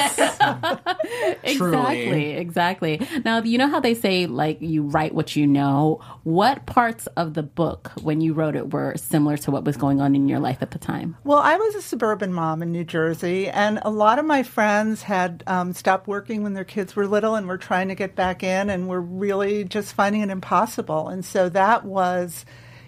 Exactly, 1.43 2.33
exactly. 2.33 3.07
Now, 3.25 3.43
you 3.43 3.57
know 3.59 3.69
how 3.69 3.81
they 3.81 3.95
say, 3.95 4.27
like, 4.27 4.61
you 4.61 4.83
write 4.83 5.15
what 5.15 5.37
you 5.37 5.47
know? 5.47 6.01
What 6.25 6.67
parts 6.67 7.07
of 7.17 7.35
the 7.35 7.43
book, 7.43 7.93
when 8.03 8.21
you 8.21 8.33
wrote 8.33 8.57
it, 8.57 8.73
were 8.73 8.95
similar 8.97 9.37
to 9.39 9.51
what 9.51 9.65
was 9.65 9.77
going 9.77 10.01
on 10.01 10.15
in 10.15 10.29
your 10.29 10.41
life 10.41 10.59
at 10.61 10.73
the 10.73 10.79
time? 10.79 11.17
Well, 11.25 11.39
I 11.39 11.57
was 11.57 11.75
a 11.75 11.83
suburban 11.83 12.33
mom 12.33 12.63
in 12.63 12.73
New 12.73 12.85
Jersey, 12.85 13.49
and 13.49 13.79
a 13.83 13.91
lot 13.91 14.19
of 14.19 14.25
my 14.25 14.43
friends 14.43 15.03
had 15.03 15.45
um, 15.47 15.73
stopped 15.73 16.09
working 16.09 16.43
when 16.43 16.55
their 16.55 16.65
kids 16.65 16.97
were 16.97 17.07
little 17.07 17.35
and 17.35 17.47
were 17.47 17.59
trying 17.59 17.89
to 17.89 17.95
get 17.95 18.17
back 18.17 18.43
in, 18.43 18.69
and 18.71 18.89
were 18.89 19.01
really 19.01 19.65
just 19.65 19.95
finding 19.95 20.23
it 20.23 20.31
impossible. 20.31 21.09
And 21.09 21.25
so 21.25 21.49
that 21.51 21.85
was, 21.85 22.45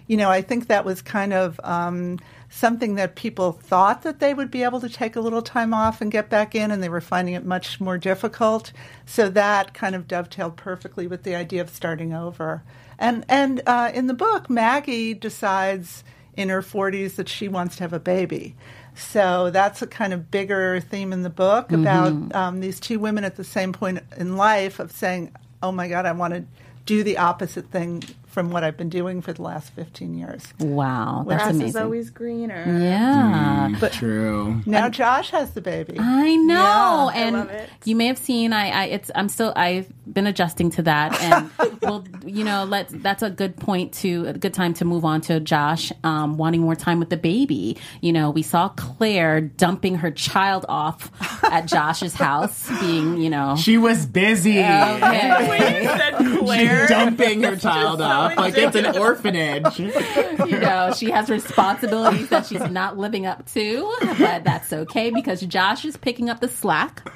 you 0.07 0.17
know, 0.17 0.29
I 0.29 0.41
think 0.41 0.67
that 0.67 0.85
was 0.85 1.01
kind 1.01 1.33
of 1.33 1.59
um, 1.63 2.19
something 2.49 2.95
that 2.95 3.15
people 3.15 3.51
thought 3.51 4.01
that 4.01 4.19
they 4.19 4.33
would 4.33 4.49
be 4.49 4.63
able 4.63 4.81
to 4.81 4.89
take 4.89 5.15
a 5.15 5.21
little 5.21 5.41
time 5.41 5.73
off 5.73 6.01
and 6.01 6.11
get 6.11 6.29
back 6.29 6.55
in, 6.55 6.71
and 6.71 6.81
they 6.81 6.89
were 6.89 7.01
finding 7.01 7.35
it 7.35 7.45
much 7.45 7.79
more 7.79 7.97
difficult. 7.97 8.71
So 9.05 9.29
that 9.29 9.73
kind 9.73 9.95
of 9.95 10.07
dovetailed 10.07 10.57
perfectly 10.57 11.07
with 11.07 11.23
the 11.23 11.35
idea 11.35 11.61
of 11.61 11.69
starting 11.69 12.13
over. 12.13 12.63
And 12.97 13.23
and 13.29 13.61
uh, 13.65 13.91
in 13.93 14.07
the 14.07 14.13
book, 14.13 14.49
Maggie 14.49 15.13
decides 15.13 16.03
in 16.35 16.49
her 16.49 16.61
40s 16.61 17.15
that 17.15 17.29
she 17.29 17.47
wants 17.47 17.75
to 17.77 17.83
have 17.83 17.93
a 17.93 17.99
baby. 17.99 18.55
So 18.95 19.49
that's 19.51 19.81
a 19.81 19.87
kind 19.87 20.13
of 20.13 20.31
bigger 20.31 20.79
theme 20.81 21.13
in 21.13 21.21
the 21.21 21.29
book 21.29 21.71
about 21.71 22.35
um, 22.35 22.59
these 22.59 22.79
two 22.79 22.99
women 22.99 23.23
at 23.23 23.37
the 23.37 23.43
same 23.43 23.71
point 23.71 23.99
in 24.17 24.35
life 24.35 24.79
of 24.79 24.91
saying, 24.91 25.31
"Oh 25.63 25.71
my 25.71 25.87
God, 25.87 26.05
I 26.05 26.11
want 26.11 26.33
to 26.33 26.43
do 26.85 27.03
the 27.03 27.17
opposite 27.17 27.69
thing 27.71 28.03
from 28.29 28.51
what 28.51 28.63
I've 28.63 28.77
been 28.77 28.89
doing 28.89 29.21
for 29.21 29.33
the 29.33 29.41
last 29.41 29.71
15 29.73 30.13
years." 30.15 30.43
Wow, 30.59 31.25
that's 31.27 31.43
Grass 31.43 31.49
amazing. 31.51 31.67
is 31.69 31.75
always 31.75 32.09
greener. 32.09 32.63
yeah. 32.81 33.75
But 33.79 33.91
true. 33.93 34.61
Now 34.65 34.89
Josh 34.89 35.29
has 35.31 35.51
the 35.51 35.61
baby. 35.61 35.95
I 35.99 36.35
know, 36.35 37.11
Yeah, 37.13 37.21
and 37.21 37.35
love 37.35 37.49
it. 37.49 37.69
you 37.85 37.95
may 37.95 38.07
have 38.07 38.17
seen. 38.17 38.53
I, 38.53 38.69
I, 38.69 38.85
it's. 38.85 39.11
I'm 39.15 39.29
still. 39.29 39.53
I've 39.55 39.87
been 40.11 40.27
adjusting 40.27 40.69
to 40.71 40.81
that, 40.83 41.19
and 41.21 41.49
well, 41.81 42.05
you 42.25 42.43
know, 42.43 42.63
let's. 42.65 42.93
That's 42.95 43.23
a 43.23 43.29
good 43.29 43.57
point 43.57 43.93
to 43.95 44.25
a 44.27 44.33
good 44.33 44.53
time 44.53 44.73
to 44.75 44.85
move 44.85 45.05
on 45.05 45.21
to 45.21 45.39
Josh 45.39 45.91
um, 46.03 46.37
wanting 46.37 46.61
more 46.61 46.75
time 46.75 46.99
with 46.99 47.09
the 47.09 47.17
baby. 47.17 47.77
You 48.01 48.13
know, 48.13 48.29
we 48.31 48.41
saw 48.43 48.69
Claire 48.69 49.41
dumping 49.41 49.95
her 49.95 50.11
child 50.11 50.65
off 50.69 51.11
at 51.43 51.65
Josh's 51.67 52.13
house, 52.13 52.69
being, 52.81 53.17
you 53.17 53.29
know, 53.29 53.55
She 53.57 53.77
was 53.77 54.05
busy. 54.05 54.59
okay. 54.59 55.85
said 55.97 56.39
Claire. 56.39 56.87
Dumping 56.87 57.43
her 57.43 57.55
child 57.55 57.99
so 57.99 58.05
off 58.19 58.37
like 58.37 58.57
it's 58.57 58.75
an 58.75 58.85
orphanage. 58.97 59.79
you 59.79 60.59
know, 60.59 60.93
she 60.95 61.09
has 61.09 61.29
responsibilities 61.29 62.29
that 62.29 62.45
she's 62.45 62.69
not 62.69 62.97
living 62.97 63.25
up 63.25 63.45
to, 63.53 63.91
but 64.17 64.43
that's 64.43 64.71
okay 64.73 65.09
because 65.09 65.41
Josh 65.41 65.85
is 65.85 65.97
picking 65.97 66.29
up 66.29 66.39
the 66.39 66.47
slack. 66.47 67.09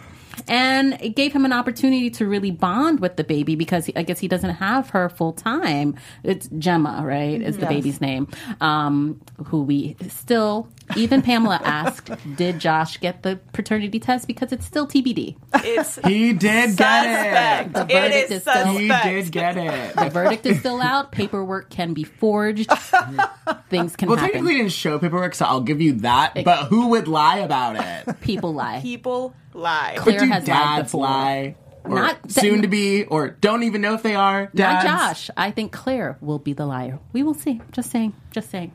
And 0.48 0.98
it 1.02 1.16
gave 1.16 1.34
him 1.34 1.46
an 1.46 1.54
opportunity 1.54 2.10
to 2.12 2.26
really 2.28 2.52
bond 2.52 3.00
with 3.00 3.16
the 3.18 3.24
baby 3.24 3.56
because 3.56 3.86
he, 3.86 3.96
I 3.96 4.04
guess 4.04 4.20
he 4.20 4.28
doesn't 4.28 4.56
have 4.56 4.90
her 4.92 5.10
full 5.10 5.34
time. 5.34 5.96
It's 6.24 6.48
Gemma, 6.58 7.02
right? 7.06 7.42
Is 7.42 7.58
the 7.58 7.66
baby's 7.66 8.02
name. 8.02 8.28
Um, 8.62 9.22
who 9.46 9.64
we 9.64 9.96
still, 10.10 10.68
even 10.96 11.22
Pamela 11.22 11.60
asked, 11.64 12.10
did 12.36 12.60
Josh 12.60 13.00
get 13.00 13.24
the 13.24 13.40
paternity 13.54 14.00
test? 14.00 14.28
Because 14.28 14.52
it's 14.52 14.66
still 14.66 14.88
TBD. 14.88 15.36
It's 15.56 15.96
He 16.06 16.34
did 16.34 16.78
get 16.78 17.66
it. 17.66 17.74
The 17.74 17.80
verdict 17.86 18.16
It 18.16 18.26
is 18.26 18.32
is 18.32 18.42
still- 18.42 18.66
He 18.74 18.88
did 18.88 19.32
get 19.32 19.58
it. 19.58 19.96
The 19.96 20.10
verdict 20.10 20.46
is 20.46 20.60
still 20.60 20.82
out. 20.82 21.12
Paperwork 21.12 21.70
can 21.70 21.94
be 21.94 22.04
forged. 22.04 22.70
Things 23.70 23.96
can 23.96 24.08
Well, 24.10 24.18
happen. 24.18 24.34
technically, 24.34 24.58
didn't 24.58 24.72
show 24.72 25.00
paperwork, 25.00 25.36
so 25.36 25.46
I'll 25.46 25.62
give 25.62 25.82
you 25.82 25.94
that. 26.00 26.44
But 26.44 26.66
who 26.68 26.90
would 26.90 27.08
lie 27.08 27.38
about 27.40 27.76
it? 27.76 28.20
People 28.22 28.54
lie. 28.54 28.82
People 28.82 29.34
lie. 29.54 29.96
Claire 29.98 30.20
but 30.20 30.26
do 30.26 30.32
has 30.32 30.48
lied 30.48 30.58
dads 30.58 30.88
before. 30.92 31.02
lie? 31.02 31.56
Or 31.86 31.96
Not- 31.96 32.32
soon 32.32 32.62
to 32.62 32.70
be, 32.70 33.04
or 33.04 33.30
don't 33.30 33.64
even 33.64 33.82
know 33.82 33.94
if 33.94 34.04
they 34.04 34.16
are. 34.16 34.50
Not 34.54 34.84
Josh. 34.84 35.30
I 35.36 35.52
think 35.52 35.74
Claire 35.74 36.18
will 36.22 36.40
be 36.40 36.54
the 36.54 36.66
liar. 36.66 37.00
We 37.12 37.24
will 37.24 37.34
see. 37.34 37.60
Just 37.74 37.92
saying. 37.92 38.14
Just 38.32 38.50
saying. 38.50 38.72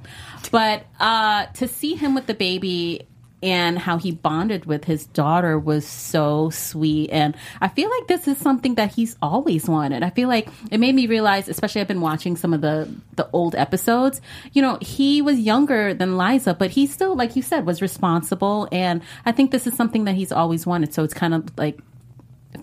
But 0.51 0.85
uh, 1.01 1.47
to 1.55 1.69
see 1.69 1.95
him 1.95 2.15
with 2.15 2.27
the 2.27 2.35
baby 2.35 3.09
and 3.43 3.79
how 3.79 3.99
he 3.99 4.11
bonded 4.11 4.67
with 4.67 4.85
his 4.85 5.07
daughter 5.07 5.59
was 5.59 5.87
so 5.87 6.51
sweet. 6.51 7.11
And 7.11 7.37
I 7.61 7.69
feel 7.69 7.89
like 7.89 8.09
this 8.09 8.27
is 8.27 8.39
something 8.39 8.75
that 8.75 8.93
he's 8.93 9.17
always 9.23 9.69
wanted. 9.69 10.03
I 10.03 10.11
feel 10.11 10.29
like 10.29 10.49
it 10.71 10.79
made 10.81 10.95
me 10.95 11.07
realize, 11.07 11.49
especially 11.49 11.81
I've 11.81 11.89
been 11.89 12.01
watching 12.01 12.37
some 12.37 12.53
of 12.53 12.61
the 12.61 12.93
the 13.15 13.29
old 13.33 13.55
episodes. 13.55 14.21
You 14.53 14.63
know, 14.63 14.79
he 14.81 15.23
was 15.23 15.39
younger 15.39 15.95
than 15.95 16.19
Liza, 16.19 16.55
but 16.55 16.71
he 16.71 16.87
still, 16.87 17.15
like 17.15 17.37
you 17.37 17.43
said, 17.43 17.65
was 17.65 17.81
responsible. 17.81 18.69
And 18.73 19.03
I 19.25 19.33
think 19.33 19.51
this 19.51 19.67
is 19.67 19.75
something 19.75 20.05
that 20.05 20.15
he's 20.15 20.33
always 20.33 20.67
wanted. 20.67 20.93
So 20.93 21.05
it's 21.05 21.15
kind 21.15 21.35
of 21.35 21.57
like 21.57 21.79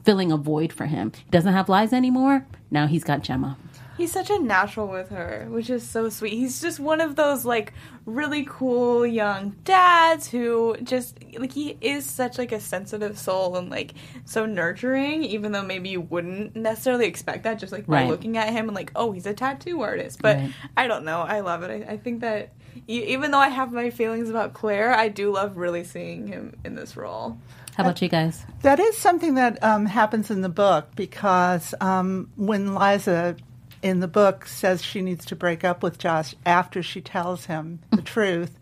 filling 0.04 0.32
a 0.32 0.38
void 0.38 0.74
for 0.74 0.86
him. 0.86 1.12
He 1.16 1.32
doesn't 1.32 1.54
have 1.54 1.70
Liza 1.70 1.96
anymore. 1.96 2.46
Now 2.70 2.88
he's 2.88 3.04
got 3.04 3.22
Gemma. 3.22 3.58
He's 3.98 4.12
such 4.12 4.30
a 4.30 4.38
natural 4.40 4.88
with 4.88 5.10
her, 5.10 5.48
which 5.50 5.70
is 5.70 5.88
so 5.88 6.10
sweet. 6.10 6.34
He's 6.34 6.62
just 6.62 6.80
one 6.82 7.00
of 7.00 7.16
those 7.16 7.46
like 7.46 7.72
really 8.06 8.46
cool 8.48 9.06
young 9.06 9.56
dads 9.64 10.28
who 10.30 10.76
just 10.84 11.18
like 11.40 11.54
he 11.54 11.78
is 11.80 12.06
such 12.06 12.38
like 12.38 12.52
a 12.52 12.60
sensitive 12.60 13.18
soul 13.18 13.56
and 13.56 13.70
like 13.70 13.94
so 14.26 14.46
nurturing, 14.46 15.24
even 15.24 15.54
though 15.54 15.64
maybe 15.64 15.90
you 15.90 16.02
wouldn't 16.02 16.56
necessarily 16.58 17.06
expect 17.06 17.44
that 17.44 17.58
just 17.58 17.72
like 17.72 17.88
by 17.88 18.02
Right. 18.02 18.10
looking 18.10 18.38
at 18.38 18.52
him 18.52 18.68
and 18.68 18.76
like, 18.76 18.92
oh, 18.96 19.12
he's 19.14 19.26
a 19.26 19.34
tattoo 19.34 19.82
artist. 19.82 20.22
But 20.22 20.38
Right. 20.38 20.52
I 20.76 20.88
don't 20.88 21.06
know. 21.06 21.22
I 21.22 21.40
love 21.40 21.64
it. 21.64 21.88
I, 21.88 21.94
I 21.94 21.98
think 21.98 22.20
that 22.20 22.52
e- 22.90 23.06
even 23.14 23.32
though 23.32 23.40
I 23.40 23.48
have 23.50 23.72
my 23.72 23.90
feelings 23.92 24.30
about 24.30 24.54
Claire, 24.54 24.94
I 24.94 25.08
do 25.08 25.32
love 25.32 25.56
really 25.56 25.86
seeing 25.86 26.28
him 26.28 26.58
in 26.66 26.76
this 26.76 26.98
role. 26.98 27.38
How 27.78 27.84
about 27.84 28.02
you 28.02 28.08
guys? 28.10 28.46
That 28.62 28.80
is 28.80 28.98
something 28.98 29.36
that 29.36 29.62
um, 29.64 29.86
happens 29.86 30.32
in 30.32 30.42
the 30.42 30.50
book 30.50 30.90
because 30.96 31.74
um, 31.82 32.30
when 32.36 32.74
Liza 32.76 33.36
in 33.82 34.00
the 34.00 34.08
book 34.08 34.46
says 34.46 34.84
she 34.84 35.02
needs 35.02 35.26
to 35.26 35.36
break 35.36 35.64
up 35.64 35.84
with 35.84 35.98
Josh 35.98 36.36
after 36.46 36.82
she 36.82 37.02
tells 37.02 37.46
him 37.46 37.80
the 37.92 38.02
truth, 38.02 38.58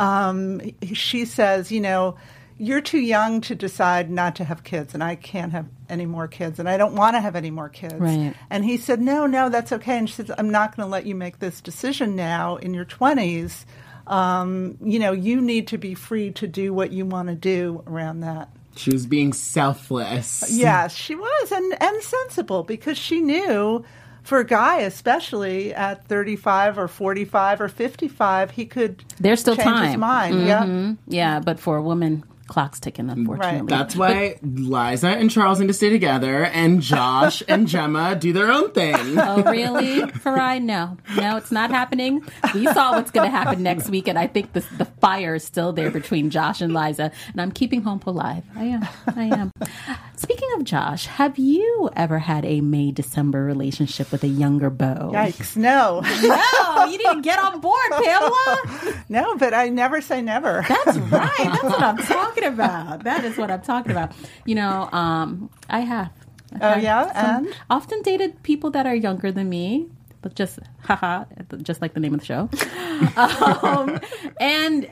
um, 0.00 0.60
she 0.92 1.24
says, 1.24 1.70
you 1.70 1.80
know, 1.80 2.16
you're 2.58 2.80
too 2.80 3.00
young 3.00 3.40
to 3.42 3.54
decide 3.54 4.10
not 4.10 4.36
to 4.36 4.44
have 4.44 4.62
kids, 4.62 4.94
and 4.94 5.02
I 5.02 5.16
can't 5.16 5.52
have 5.52 5.66
any 5.88 6.06
more 6.06 6.28
kids, 6.28 6.58
and 6.58 6.68
I 6.68 6.76
don't 6.76 6.94
want 6.94 7.16
to 7.16 7.20
have 7.20 7.34
any 7.34 7.50
more 7.50 7.68
kids. 7.68 7.94
Right. 7.94 8.34
And 8.50 8.64
he 8.64 8.76
said, 8.76 9.00
no, 9.00 9.26
no, 9.26 9.48
that's 9.48 9.72
okay. 9.72 9.98
And 9.98 10.08
she 10.08 10.16
said, 10.16 10.30
I'm 10.38 10.50
not 10.50 10.76
going 10.76 10.86
to 10.86 10.90
let 10.90 11.06
you 11.06 11.14
make 11.14 11.38
this 11.38 11.60
decision 11.60 12.14
now 12.14 12.56
in 12.56 12.72
your 12.74 12.84
20s. 12.84 13.64
Um, 14.06 14.78
you 14.82 14.98
know, 14.98 15.12
you 15.12 15.40
need 15.40 15.68
to 15.68 15.78
be 15.78 15.94
free 15.94 16.30
to 16.32 16.46
do 16.46 16.72
what 16.74 16.92
you 16.92 17.06
want 17.06 17.28
to 17.28 17.34
do 17.34 17.82
around 17.86 18.20
that. 18.20 18.48
She 18.76 18.90
was 18.90 19.06
being 19.06 19.32
selfless. 19.32 20.44
Yes, 20.50 20.94
she 20.94 21.14
was, 21.14 21.52
and 21.52 21.82
and 21.82 22.02
sensible 22.02 22.62
because 22.62 22.96
she 22.96 23.20
knew, 23.20 23.84
for 24.22 24.38
a 24.38 24.44
guy 24.44 24.80
especially 24.80 25.74
at 25.74 26.06
thirty 26.06 26.36
five 26.36 26.78
or 26.78 26.88
forty 26.88 27.24
five 27.24 27.60
or 27.60 27.68
fifty 27.68 28.08
five, 28.08 28.52
he 28.52 28.64
could 28.66 29.04
There's 29.20 29.40
still 29.40 29.56
change 29.56 29.66
time. 29.68 29.86
his 29.88 29.96
mind. 29.96 30.46
Yeah, 30.46 30.62
Mhm. 30.64 30.96
Yeah, 31.06 31.40
but 31.40 31.58
for 31.60 31.76
a 31.76 31.82
woman, 31.82 32.24
clock's 32.52 32.78
ticking, 32.78 33.08
unfortunately. 33.08 33.60
Right. 33.60 33.66
That's 33.66 33.96
why 33.96 34.36
Liza 34.42 35.08
and 35.08 35.30
Charles 35.30 35.58
need 35.58 35.68
to 35.68 35.72
stay 35.72 35.88
together, 35.88 36.44
and 36.44 36.82
Josh 36.82 37.42
and 37.48 37.66
Gemma 37.66 38.14
do 38.14 38.34
their 38.34 38.52
own 38.52 38.72
thing. 38.72 39.18
Oh, 39.18 39.42
really? 39.42 40.02
Farai, 40.02 40.62
no. 40.62 40.98
No, 41.16 41.38
it's 41.38 41.50
not 41.50 41.70
happening. 41.70 42.22
We 42.54 42.66
saw 42.66 42.92
what's 42.92 43.10
going 43.10 43.30
to 43.30 43.36
happen 43.36 43.62
next 43.62 43.88
week, 43.88 44.06
and 44.06 44.18
I 44.18 44.26
think 44.26 44.52
the, 44.52 44.60
the 44.76 44.84
fire 44.84 45.36
is 45.36 45.44
still 45.44 45.72
there 45.72 45.90
between 45.90 46.28
Josh 46.28 46.60
and 46.60 46.74
Liza, 46.74 47.10
and 47.32 47.40
I'm 47.40 47.52
keeping 47.52 47.80
Home 47.82 48.00
alive. 48.06 48.44
I 48.54 48.64
am. 48.64 48.88
I 49.16 49.24
am. 49.24 49.52
Speaking 50.16 50.48
of 50.56 50.64
Josh, 50.64 51.06
have 51.06 51.38
you 51.38 51.90
ever 51.96 52.18
had 52.18 52.44
a 52.44 52.60
May 52.60 52.90
December 52.92 53.42
relationship 53.44 54.12
with 54.12 54.22
a 54.24 54.28
younger 54.28 54.70
beau? 54.70 55.10
Yikes! 55.12 55.56
No, 55.56 56.00
No, 56.22 56.84
you 56.84 56.98
didn't 56.98 57.22
get 57.22 57.38
on 57.38 57.60
board, 57.60 57.90
Pamela. 57.90 59.04
no, 59.08 59.36
but 59.36 59.54
I 59.54 59.68
never 59.68 60.00
say 60.00 60.22
never. 60.22 60.64
That's 60.68 60.98
right. 60.98 61.34
That's 61.38 61.62
what 61.64 61.82
I'm 61.82 61.96
talking 61.96 62.41
about. 62.42 63.04
That 63.04 63.24
is 63.24 63.36
what 63.36 63.50
I'm 63.50 63.62
talking 63.62 63.92
about. 63.92 64.12
You 64.44 64.54
know, 64.56 64.88
um, 64.92 65.50
I 65.68 65.80
have. 65.80 66.10
Oh, 66.60 66.76
yeah? 66.76 67.10
And? 67.14 67.48
often 67.70 68.02
dated 68.02 68.42
people 68.42 68.70
that 68.72 68.86
are 68.86 68.94
younger 68.94 69.32
than 69.32 69.48
me, 69.48 69.88
but 70.20 70.34
just 70.34 70.58
haha, 70.82 71.24
just 71.62 71.80
like 71.80 71.94
the 71.94 72.00
name 72.00 72.12
of 72.14 72.20
the 72.20 72.26
show. 72.26 72.50
um, 73.62 73.98
and 74.38 74.88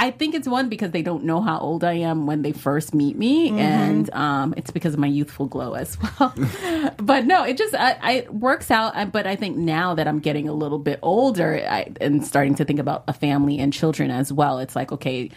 I 0.00 0.12
think 0.12 0.36
it's 0.36 0.46
one 0.46 0.68
because 0.68 0.92
they 0.92 1.02
don't 1.02 1.24
know 1.24 1.40
how 1.40 1.58
old 1.58 1.82
I 1.82 1.94
am 1.94 2.26
when 2.28 2.42
they 2.42 2.52
first 2.52 2.94
meet 2.94 3.16
me, 3.18 3.48
and 3.58 4.08
um, 4.14 4.54
it's 4.56 4.70
because 4.70 4.94
of 4.94 5.00
my 5.00 5.08
youthful 5.08 5.46
glow 5.46 5.72
as 5.74 5.98
well. 6.00 6.32
but 6.98 7.26
no, 7.26 7.42
it 7.42 7.56
just 7.58 7.74
I, 7.74 7.98
I 8.00 8.12
it 8.12 8.32
works 8.32 8.70
out. 8.70 8.94
I- 8.94 9.06
But 9.06 9.26
I 9.26 9.34
think 9.34 9.56
now 9.56 9.96
that 9.96 10.06
I'm 10.06 10.20
getting 10.20 10.48
a 10.48 10.52
little 10.52 10.78
bit 10.78 11.00
older 11.02 11.66
I, 11.68 11.88
and 12.00 12.24
starting 12.24 12.54
to 12.56 12.64
think 12.64 12.78
about 12.78 13.02
a 13.08 13.12
family 13.12 13.58
and 13.58 13.72
children 13.72 14.12
as 14.12 14.32
well, 14.32 14.60
it's 14.60 14.76
like 14.76 14.92
okay, 14.92 15.30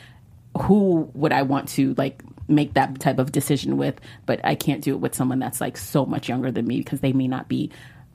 who 0.57 1.09
would 1.13 1.31
I 1.31 1.43
want 1.43 1.69
to 1.69 1.93
like 1.95 2.21
make 2.47 2.73
that 2.73 2.99
type 2.99 3.19
of 3.19 3.31
decision 3.31 3.77
with? 3.77 3.99
But 4.25 4.41
I 4.43 4.55
can't 4.55 4.81
do 4.81 4.93
it 4.93 4.99
with 4.99 5.15
someone 5.15 5.39
that's 5.39 5.61
like 5.61 5.77
so 5.77 6.05
much 6.05 6.27
younger 6.29 6.51
than 6.51 6.67
me 6.67 6.77
because 6.79 6.99
they 7.01 7.13
may 7.13 7.27
not 7.27 7.47
be 7.47 7.71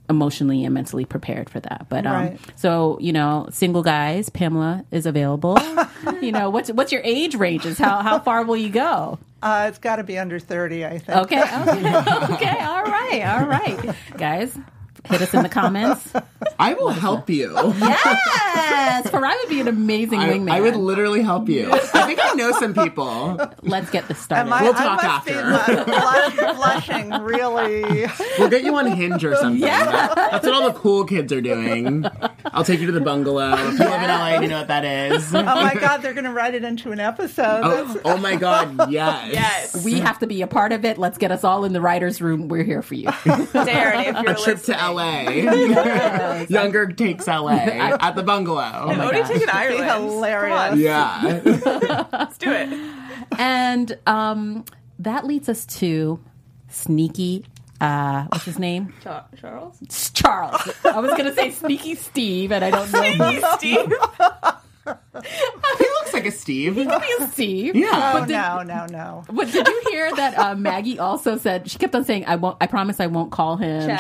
emotionally 0.09 0.65
and 0.65 0.73
mentally 0.73 1.05
prepared 1.05 1.51
for 1.51 1.59
that. 1.61 1.87
But 1.89 2.07
um 2.07 2.13
Right. 2.15 2.41
so, 2.55 2.97
you 3.01 3.13
know, 3.13 3.49
single 3.51 3.83
guys, 3.83 4.29
Pamela 4.29 4.85
is 4.93 5.05
available. 5.07 5.59
you 6.23 6.31
know, 6.33 6.51
what's 6.51 6.71
what's 6.71 6.93
your 6.93 7.03
age 7.05 7.35
ranges? 7.35 7.79
How 7.79 8.03
how 8.03 8.19
far 8.21 8.45
will 8.45 8.57
you 8.57 8.69
go? 8.71 9.19
Uh, 9.43 9.67
it's 9.69 9.79
got 9.79 9.97
to 9.97 10.03
be 10.05 10.19
under 10.19 10.39
30, 10.41 10.85
I 10.87 10.99
think. 10.99 11.19
Okay. 11.19 11.41
Okay. 11.41 11.97
okay. 12.35 12.59
All 12.65 12.83
right. 12.85 13.23
All 13.27 13.47
right. 13.47 13.95
Guys, 14.17 14.59
hit 15.05 15.23
us 15.23 15.33
in 15.35 15.43
the 15.43 15.49
comments. 15.49 16.13
I 16.59 16.75
will 16.75 16.91
help 16.91 17.29
you. 17.31 17.53
Yes. 17.55 19.07
Farai 19.09 19.35
would 19.41 19.49
be 19.49 19.61
an 19.61 19.69
amazing 19.69 20.19
I, 20.21 20.31
wingman. 20.31 20.51
I 20.51 20.61
would 20.61 20.77
literally 20.77 21.23
help 21.23 21.49
you. 21.49 21.71
I 21.73 21.79
think 21.79 22.19
I 22.23 22.33
know 22.35 22.53
some 22.53 22.75
people. 22.75 23.39
Let's 23.63 23.91
get 23.91 24.09
this 24.09 24.19
started. 24.19 24.51
I, 24.53 24.63
We'll 24.63 24.75
I 24.75 24.77
talk 24.79 25.03
must 25.03 25.29
after. 25.29 25.85
be 25.85 25.91
blush, 25.93 26.57
blushing, 26.57 27.11
really. 27.23 28.07
We'll 28.39 28.49
get 28.49 28.65
you 28.65 28.75
on 28.77 28.87
Hinge 28.87 29.25
or 29.25 29.37
something. 29.37 29.61
That- 29.61 30.15
that's 30.17 30.45
what 30.47 30.55
all 30.55 30.71
the 30.73 30.79
cool 30.79 31.05
kids 31.05 31.33
are 31.33 31.41
doing. 31.41 32.05
I'll 32.47 32.65
take 32.65 32.81
you 32.81 32.87
to 32.87 32.93
the 32.93 33.01
bungalow. 33.01 33.53
If 33.55 33.79
you 33.79 33.85
live 33.85 34.03
in 34.03 34.09
LA, 34.09 34.41
you 34.41 34.49
know 34.49 34.59
what 34.59 34.69
that 34.69 34.85
is. 34.85 35.35
Oh 35.35 35.43
my 35.43 35.75
God, 35.75 35.99
they're 35.99 36.15
going 36.15 36.25
to 36.25 36.33
write 36.33 36.55
it 36.55 36.65
into 36.65 36.93
an 36.93 37.01
episode. 37.01 37.61
Oh, 37.65 38.01
oh 38.05 38.17
my 38.19 38.37
god, 38.37 38.91
yes. 38.91 39.33
Yes. 39.33 39.85
we 39.85 39.95
have 40.01 40.19
to 40.21 40.27
be 40.27 40.43
a 40.43 40.47
part 40.47 40.73
of 40.73 40.85
it. 40.85 40.99
Let's 40.99 41.19
get 41.19 41.31
us 41.31 41.45
all 41.45 41.65
in 41.65 41.73
the 41.73 41.81
writer's 41.81 42.21
room. 42.21 42.49
We're 42.49 42.65
here 42.65 42.83
for 42.83 42.95
you. 42.95 43.09
Darren, 43.09 44.07
if 44.07 44.23
you're 44.23 44.33
A 44.33 44.37
trip 44.37 44.63
to 44.65 44.86
listening. 44.95 45.73
LA. 45.73 46.47
Younger 46.49 46.87
takes 46.93 47.27
LA 47.27 47.51
at 48.01 48.15
the 48.17 48.23
bungalow. 48.23 48.61
I'm 48.61 49.01
already 49.01 49.23
taking 49.25 49.49
Ireland. 49.49 50.05
hilarious. 50.11 50.77
Yeah. 50.79 51.41
let's 52.13 52.39
do 52.39 52.51
it. 52.53 52.69
and 53.39 53.99
um, 54.07 54.65
that 54.99 55.27
leads 55.27 55.49
us 55.49 55.67
to 55.67 56.21
sneaky. 56.69 57.45
Uh, 57.81 58.25
what's 58.31 58.45
his 58.47 58.59
name? 58.59 58.95
Cha- 59.03 59.27
Charles? 59.39 59.79
Charles. 60.15 60.71
I 60.85 60.99
was 61.01 61.11
gonna 61.11 61.35
say 61.35 61.51
sneaky 61.51 61.95
Steve, 61.95 62.51
and 62.53 62.65
I 62.65 62.71
don't 62.71 62.91
know. 62.91 63.01
Sneaky 63.03 63.43
Steve. 63.59 63.93
He 64.87 65.85
looks 65.85 66.13
like 66.13 66.27
a 66.27 66.31
Steve. 66.31 66.77
He's 66.77 67.33
Steve. 67.33 67.75
Yeah. 67.75 67.89
Oh, 67.93 68.21
But 68.21 68.27
did, 68.27 68.35
no, 68.35 68.63
no, 68.63 68.87
no. 68.87 69.25
but 69.31 69.51
did 69.51 69.67
you 69.67 69.83
hear 69.91 70.15
that 70.15 70.39
uh, 70.39 70.55
Maggie 70.55 70.99
also 70.99 71.37
said 71.39 71.69
she 71.71 71.79
kept 71.79 71.95
on 71.95 72.05
saying, 72.05 72.25
"I 72.27 72.37
won't. 72.37 72.57
I 72.61 72.67
promise 72.67 73.01
I 73.01 73.07
won't 73.07 73.33
call 73.33 73.57
him." 73.57 73.89
Chaz. 73.89 73.99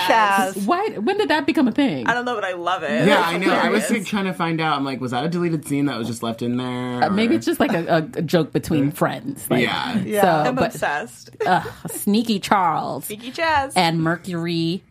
Chaz. 0.55 0.67
Why? 0.67 0.89
When 0.91 1.19
did 1.19 1.29
that 1.31 1.47
become 1.47 1.67
a 1.69 1.73
thing? 1.73 2.07
I 2.07 2.15
don't 2.15 2.25
know, 2.25 2.35
but 2.35 2.45
I 2.45 2.53
love 2.53 2.83
it. 2.83 3.07
Yeah, 3.09 3.21
I 3.21 3.39
know. 3.39 3.53
I 3.53 3.69
was 3.71 3.91
like, 3.91 4.05
trying 4.07 4.27
to 4.27 4.33
find 4.33 4.61
out. 4.61 4.77
I'm 4.77 4.85
like, 4.85 5.01
was 5.01 5.11
that 5.11 5.25
a 5.25 5.29
deleted 5.29 5.67
scene 5.67 5.87
that 5.87 5.99
was 5.99 6.07
just 6.07 6.23
left 6.23 6.43
in 6.43 6.57
there? 6.57 7.05
Uh, 7.05 7.11
maybe 7.11 7.35
it's 7.35 7.47
just 7.47 7.61
like 7.61 7.73
a, 7.73 7.87
a, 7.87 8.19
a 8.19 8.23
joke 8.23 8.53
between 8.53 8.91
friends. 8.93 9.51
Like, 9.51 9.63
Yeah. 9.63 9.99
Yeah. 9.99 10.21
So, 10.23 10.29
I'm 10.51 10.55
but 10.55 10.75
obsessed. 10.75 11.31
uh, 11.45 11.63
sneaky 11.89 12.39
Charles. 12.39 13.07
Vicky 13.07 13.31
Jazz. 13.31 13.73
and 13.77 14.01
Mercury 14.03 14.83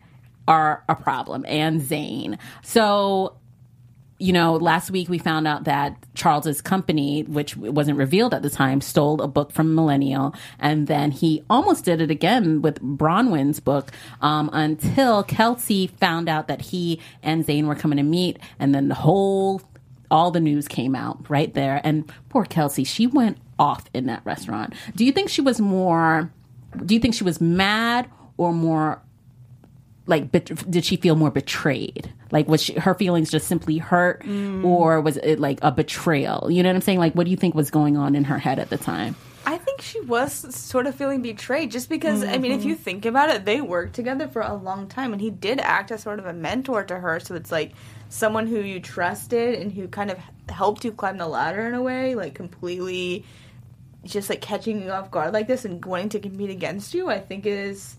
are 0.48 0.84
a 0.88 0.94
problem, 0.94 1.44
and 1.48 1.80
Zane. 1.82 2.38
So, 2.62 3.34
you 4.18 4.32
know, 4.32 4.54
last 4.54 4.90
week 4.90 5.08
we 5.08 5.18
found 5.18 5.46
out 5.46 5.64
that 5.64 5.96
Charles's 6.14 6.62
company, 6.62 7.22
which 7.24 7.56
wasn't 7.56 7.98
revealed 7.98 8.32
at 8.32 8.42
the 8.42 8.50
time, 8.50 8.80
stole 8.80 9.20
a 9.20 9.28
book 9.28 9.52
from 9.52 9.74
Millennial, 9.74 10.34
and 10.58 10.86
then 10.86 11.10
he 11.10 11.44
almost 11.50 11.84
did 11.84 12.00
it 12.00 12.10
again 12.10 12.62
with 12.62 12.80
Bronwyn's 12.80 13.60
book 13.60 13.90
um, 14.22 14.48
until 14.52 15.22
Kelsey 15.22 15.88
found 15.88 16.28
out 16.28 16.48
that 16.48 16.62
he 16.62 17.00
and 17.22 17.44
Zane 17.44 17.66
were 17.66 17.74
coming 17.74 17.98
to 17.98 18.02
meet, 18.02 18.38
and 18.58 18.74
then 18.74 18.88
the 18.88 18.94
whole 18.94 19.60
all 20.10 20.30
the 20.30 20.40
news 20.40 20.68
came 20.68 20.94
out 20.94 21.28
right 21.28 21.52
there. 21.54 21.80
And 21.84 22.10
poor 22.28 22.44
Kelsey, 22.44 22.84
she 22.84 23.06
went 23.06 23.38
off 23.58 23.86
in 23.92 24.06
that 24.06 24.24
restaurant. 24.24 24.74
Do 24.94 25.04
you 25.04 25.12
think 25.12 25.28
she 25.28 25.40
was 25.40 25.60
more? 25.60 26.30
Do 26.84 26.94
you 26.94 27.00
think 27.00 27.14
she 27.14 27.24
was 27.24 27.40
mad 27.40 28.08
or 28.36 28.52
more 28.52 29.02
like 30.06 30.32
bet- 30.32 30.70
did 30.70 30.84
she 30.84 30.96
feel 30.96 31.16
more 31.16 31.30
betrayed? 31.30 32.12
Like 32.30 32.48
was 32.48 32.62
she, 32.62 32.74
her 32.74 32.94
feelings 32.94 33.30
just 33.30 33.46
simply 33.46 33.78
hurt? 33.78 34.22
Mm. 34.22 34.64
Or 34.64 35.00
was 35.00 35.16
it 35.18 35.38
like 35.38 35.58
a 35.62 35.70
betrayal? 35.70 36.50
You 36.50 36.62
know 36.62 36.68
what 36.68 36.76
i'm 36.76 36.82
saying? 36.82 36.98
Like 36.98 37.14
what 37.14 37.24
do 37.24 37.30
you 37.30 37.36
think 37.36 37.54
was 37.54 37.70
going 37.70 37.96
on 37.96 38.14
in 38.14 38.24
her 38.24 38.38
head 38.38 38.58
at 38.58 38.70
the 38.70 38.78
time? 38.78 39.16
I 39.48 39.58
think 39.58 39.80
she 39.80 40.00
was 40.00 40.32
sort 40.32 40.88
of 40.88 40.96
feeling 40.96 41.22
betrayed 41.22 41.70
just 41.70 41.88
because, 41.88 42.24
I 42.24 42.36
mean, 42.38 42.50
if 42.50 42.60
mm-hmm. 42.60 42.70
you 42.70 42.74
think 42.74 43.06
about 43.06 43.30
it, 43.30 43.44
they 43.44 43.60
worked 43.60 43.94
together 43.94 44.26
for 44.26 44.42
a 44.42 44.54
long 44.54 44.88
time 44.88 45.12
and 45.12 45.22
he 45.22 45.30
did 45.30 45.60
act 45.60 45.92
as 45.92 46.02
sort 46.02 46.18
of 46.18 46.26
a 46.26 46.32
mentor 46.32 46.82
to 46.82 46.98
her. 46.98 47.20
So 47.20 47.36
it's 47.36 47.52
like 47.52 47.70
someone 48.08 48.48
who 48.48 48.60
you 48.60 48.80
trusted 48.80 49.60
and 49.60 49.70
who 49.70 49.86
kind 49.86 50.10
of 50.10 50.18
helped 50.48 50.84
you 50.84 50.90
climb 50.90 51.16
the 51.16 51.28
ladder 51.28 51.64
in 51.64 51.74
a 51.74 51.82
way, 51.82 52.16
like 52.16 52.34
completely 52.34 53.24
just 54.04 54.28
like 54.28 54.40
catching 54.40 54.82
you 54.82 54.90
off 54.90 55.12
guard 55.12 55.32
like 55.32 55.46
this 55.46 55.64
and 55.64 55.84
wanting 55.84 56.08
to 56.10 56.18
compete 56.18 56.50
against 56.50 56.92
you, 56.92 57.08
I 57.08 57.20
think 57.20 57.46
is 57.46 57.96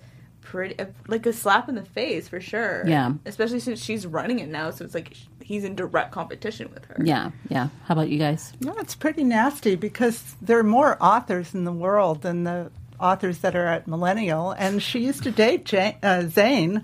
pretty 0.52 0.76
like 1.08 1.26
a 1.26 1.34
slap 1.34 1.68
in 1.70 1.76
the 1.76 1.84
face 1.86 2.28
for 2.30 2.40
sure. 2.40 2.84
Yeah. 2.88 3.14
Especially 3.26 3.60
since 3.60 3.84
she's 3.84 4.08
running 4.08 4.40
it 4.40 4.48
now. 4.50 4.72
So 4.72 4.86
it's 4.86 4.94
like 4.94 5.14
he's 5.42 5.64
in 5.64 5.76
direct 5.76 6.12
competition 6.12 6.70
with 6.74 6.84
her. 6.86 6.98
yeah 7.04 7.32
yeah 7.50 7.70
how 7.86 7.94
about 7.94 8.10
you 8.10 8.18
guys 8.20 8.52
No, 8.60 8.74
it's 8.80 8.96
pretty 8.96 9.24
nasty 9.24 9.76
because 9.76 10.36
there 10.42 10.60
are 10.60 10.64
more 10.80 10.98
authors 11.02 11.54
in 11.54 11.64
the 11.64 11.72
world 11.72 12.22
than 12.22 12.44
the 12.44 12.70
authors 13.00 13.38
that 13.40 13.56
are 13.56 13.66
at 13.68 13.88
Millennial. 13.88 14.52
And 14.52 14.82
she 14.84 15.00
used 15.00 15.24
to 15.24 15.32
date 15.32 15.64
Jane, 15.66 15.96
uh, 16.04 16.24
Zane. 16.28 16.84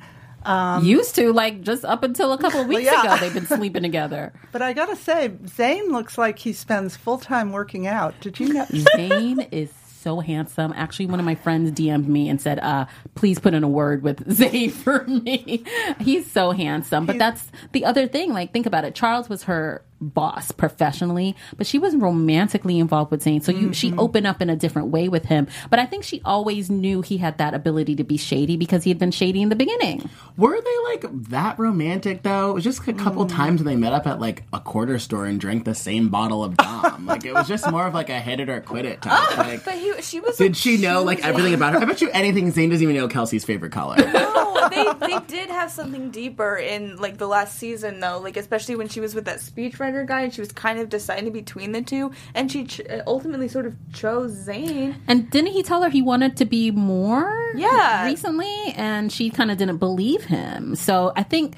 used 0.82 1.16
to 1.16 1.34
like 1.34 1.62
just 1.62 1.84
up 1.86 2.04
until 2.04 2.32
a 2.34 2.38
couple 2.38 2.62
of 2.62 2.68
weeks 2.74 2.84
yeah. 2.84 3.02
ago 3.04 3.18
they've 3.18 3.34
been 3.34 3.46
sleeping 3.48 3.82
together 3.84 4.32
But 4.52 4.62
I 4.62 4.74
got 4.74 4.86
to 4.90 4.96
say, 4.96 5.32
Zane 5.48 5.90
looks 5.92 6.18
like 6.18 6.38
he 6.40 6.54
spends 6.54 6.96
full 6.96 7.18
time 7.18 7.52
working 7.52 7.88
out. 7.88 8.14
Did 8.22 8.40
you 8.40 8.54
know? 8.54 8.66
Zane 8.96 9.42
is 9.52 9.72
so 10.04 10.20
handsome. 10.20 10.74
Actually, 10.76 11.08
one 11.08 11.20
of 11.20 11.26
my 11.26 11.36
friends 11.36 11.72
DM'd 11.72 12.08
me 12.08 12.30
and 12.30 12.40
said, 12.40 12.60
uh, 12.60 12.86
please 13.16 13.40
put 13.40 13.54
in 13.54 13.64
a 13.64 13.70
word 13.70 14.04
with 14.04 14.30
Zane 14.32 14.70
for 14.70 15.06
me. 15.06 15.64
He's 16.00 16.30
so 16.30 16.52
handsome. 16.52 17.06
But 17.06 17.18
that's 17.18 17.50
the 17.72 17.86
other 17.86 18.08
thing. 18.08 18.34
Like, 18.34 18.52
think 18.52 18.66
about 18.66 18.84
it. 18.84 18.94
Charles 18.94 19.30
was 19.30 19.44
her 19.44 19.84
boss 20.10 20.52
professionally, 20.52 21.36
but 21.58 21.68
she 21.68 21.80
was 21.80 21.96
romantically 21.96 22.80
involved 22.80 23.12
with 23.12 23.24
Zane. 23.24 23.42
So 23.42 23.52
you, 23.52 23.74
she 23.74 23.90
mm-hmm. 23.90 24.00
opened 24.00 24.28
up 24.28 24.42
in 24.42 24.50
a 24.50 24.56
different 24.56 24.90
way 24.90 25.10
with 25.10 25.26
him. 25.26 25.48
But 25.70 25.80
I 25.80 25.86
think 25.86 26.04
she 26.04 26.22
always 26.26 26.70
knew 26.70 27.02
he 27.02 27.18
had 27.18 27.38
that 27.38 27.54
ability 27.54 27.96
to 27.96 28.04
be 28.04 28.18
shady 28.18 28.58
because 28.58 28.84
he 28.84 28.90
had 28.90 29.00
been 29.00 29.12
shady 29.12 29.42
in 29.42 29.50
the 29.50 29.56
beginning. 29.56 30.10
Were 30.38 30.60
they 30.60 30.78
like 30.84 31.06
that 31.30 31.60
romantic 31.60 32.24
though? 32.24 32.52
It 32.52 32.54
was 32.54 32.64
just 32.64 32.88
a 32.88 32.94
couple 32.94 33.26
mm. 33.26 33.30
times 33.30 33.62
when 33.62 33.74
they 33.74 33.80
met 33.80 33.94
up 33.94 34.08
at 34.08 34.20
like 34.20 34.44
a 34.54 34.60
quarter 34.60 35.00
store 35.00 35.26
and 35.26 35.40
drank 35.40 35.66
the 35.66 35.76
same 35.76 36.10
bottle 36.10 36.44
of 36.44 36.58
Dom. 36.58 37.06
like 37.06 37.26
it 37.26 37.34
was 37.34 37.48
just 37.48 37.70
more 37.70 37.88
of 37.88 37.94
like 37.94 38.10
a 38.10 38.20
hit 38.20 38.40
it 38.40 38.50
or 38.50 38.62
quit 38.62 38.86
it 38.86 39.02
type. 39.02 39.38
Oh, 39.38 39.42
like, 39.42 39.66
But 39.66 39.76
he, 39.76 40.02
she 40.02 40.20
was. 40.20 40.38
did 40.38 40.58
she 40.58 40.78
know 40.78 41.04
like 41.04 41.24
everything 41.24 41.54
about 41.54 41.74
her? 41.74 41.80
I 41.80 41.86
bet 41.86 42.02
you 42.02 42.10
anything 42.12 42.52
Zane 42.52 42.70
doesn't 42.70 42.84
even 42.84 42.96
know 42.96 43.08
Kelsey's 43.08 43.46
favorite 43.46 43.72
color. 43.72 43.98
No, 43.98 44.70
they 45.00 45.08
they 45.08 45.20
did 45.28 45.50
have 45.50 45.72
something 45.72 46.10
deeper 46.10 46.58
in 46.58 46.98
like 46.98 47.18
the 47.18 47.28
last 47.28 47.58
season 47.58 48.00
though, 48.00 48.20
like 48.20 48.38
especially 48.38 48.76
when 48.76 48.88
she 48.88 49.00
was 49.00 49.14
with 49.14 49.26
that 49.26 49.40
speechwriter 49.40 49.93
guy 50.02 50.22
and 50.22 50.34
she 50.34 50.42
was 50.42 50.52
kind 50.52 50.80
of 50.80 50.90
deciding 50.90 51.32
between 51.32 51.72
the 51.74 51.84
two, 51.84 52.12
and 52.34 52.52
she 52.52 52.66
ch- 52.66 52.82
uh, 52.82 53.04
ultimately 53.06 53.48
sort 53.48 53.68
of 53.68 53.76
chose 53.94 54.32
Zane. 54.32 54.96
And 55.08 55.30
didn't 55.30 55.52
he 55.52 55.62
tell 55.62 55.84
her 55.84 55.90
he 55.90 56.02
wanted 56.02 56.38
to 56.38 56.46
be 56.46 56.72
more? 56.72 57.52
Yeah. 57.56 58.06
Recently, 58.08 58.74
and 58.76 59.12
she 59.12 59.30
kind 59.30 59.52
of 59.52 59.58
didn't 59.58 59.78
believe 59.78 60.24
him. 60.24 60.76
So 60.76 61.14
I 61.16 61.22
think 61.22 61.54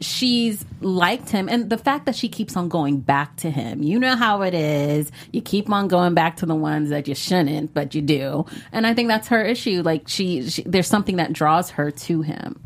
she's 0.00 0.64
liked 0.80 1.30
him, 1.30 1.48
and 1.48 1.70
the 1.70 1.78
fact 1.78 2.06
that 2.06 2.14
she 2.14 2.28
keeps 2.28 2.56
on 2.56 2.68
going 2.68 3.00
back 3.00 3.36
to 3.36 3.50
him. 3.50 3.82
You 3.82 3.98
know 3.98 4.14
how 4.14 4.42
it 4.42 4.54
is. 4.54 5.10
You 5.32 5.40
keep 5.40 5.70
on 5.70 5.88
going 5.88 6.14
back 6.14 6.36
to 6.36 6.46
the 6.46 6.54
ones 6.54 6.90
that 6.90 7.08
you 7.08 7.14
shouldn't, 7.14 7.74
but 7.74 7.94
you 7.94 8.02
do. 8.02 8.46
And 8.70 8.86
I 8.86 8.94
think 8.94 9.08
that's 9.08 9.28
her 9.28 9.42
issue. 9.42 9.82
Like 9.82 10.08
she, 10.08 10.48
she 10.48 10.62
there's 10.62 10.86
something 10.86 11.16
that 11.16 11.32
draws 11.32 11.70
her 11.70 11.90
to 11.90 12.22
him. 12.22 12.60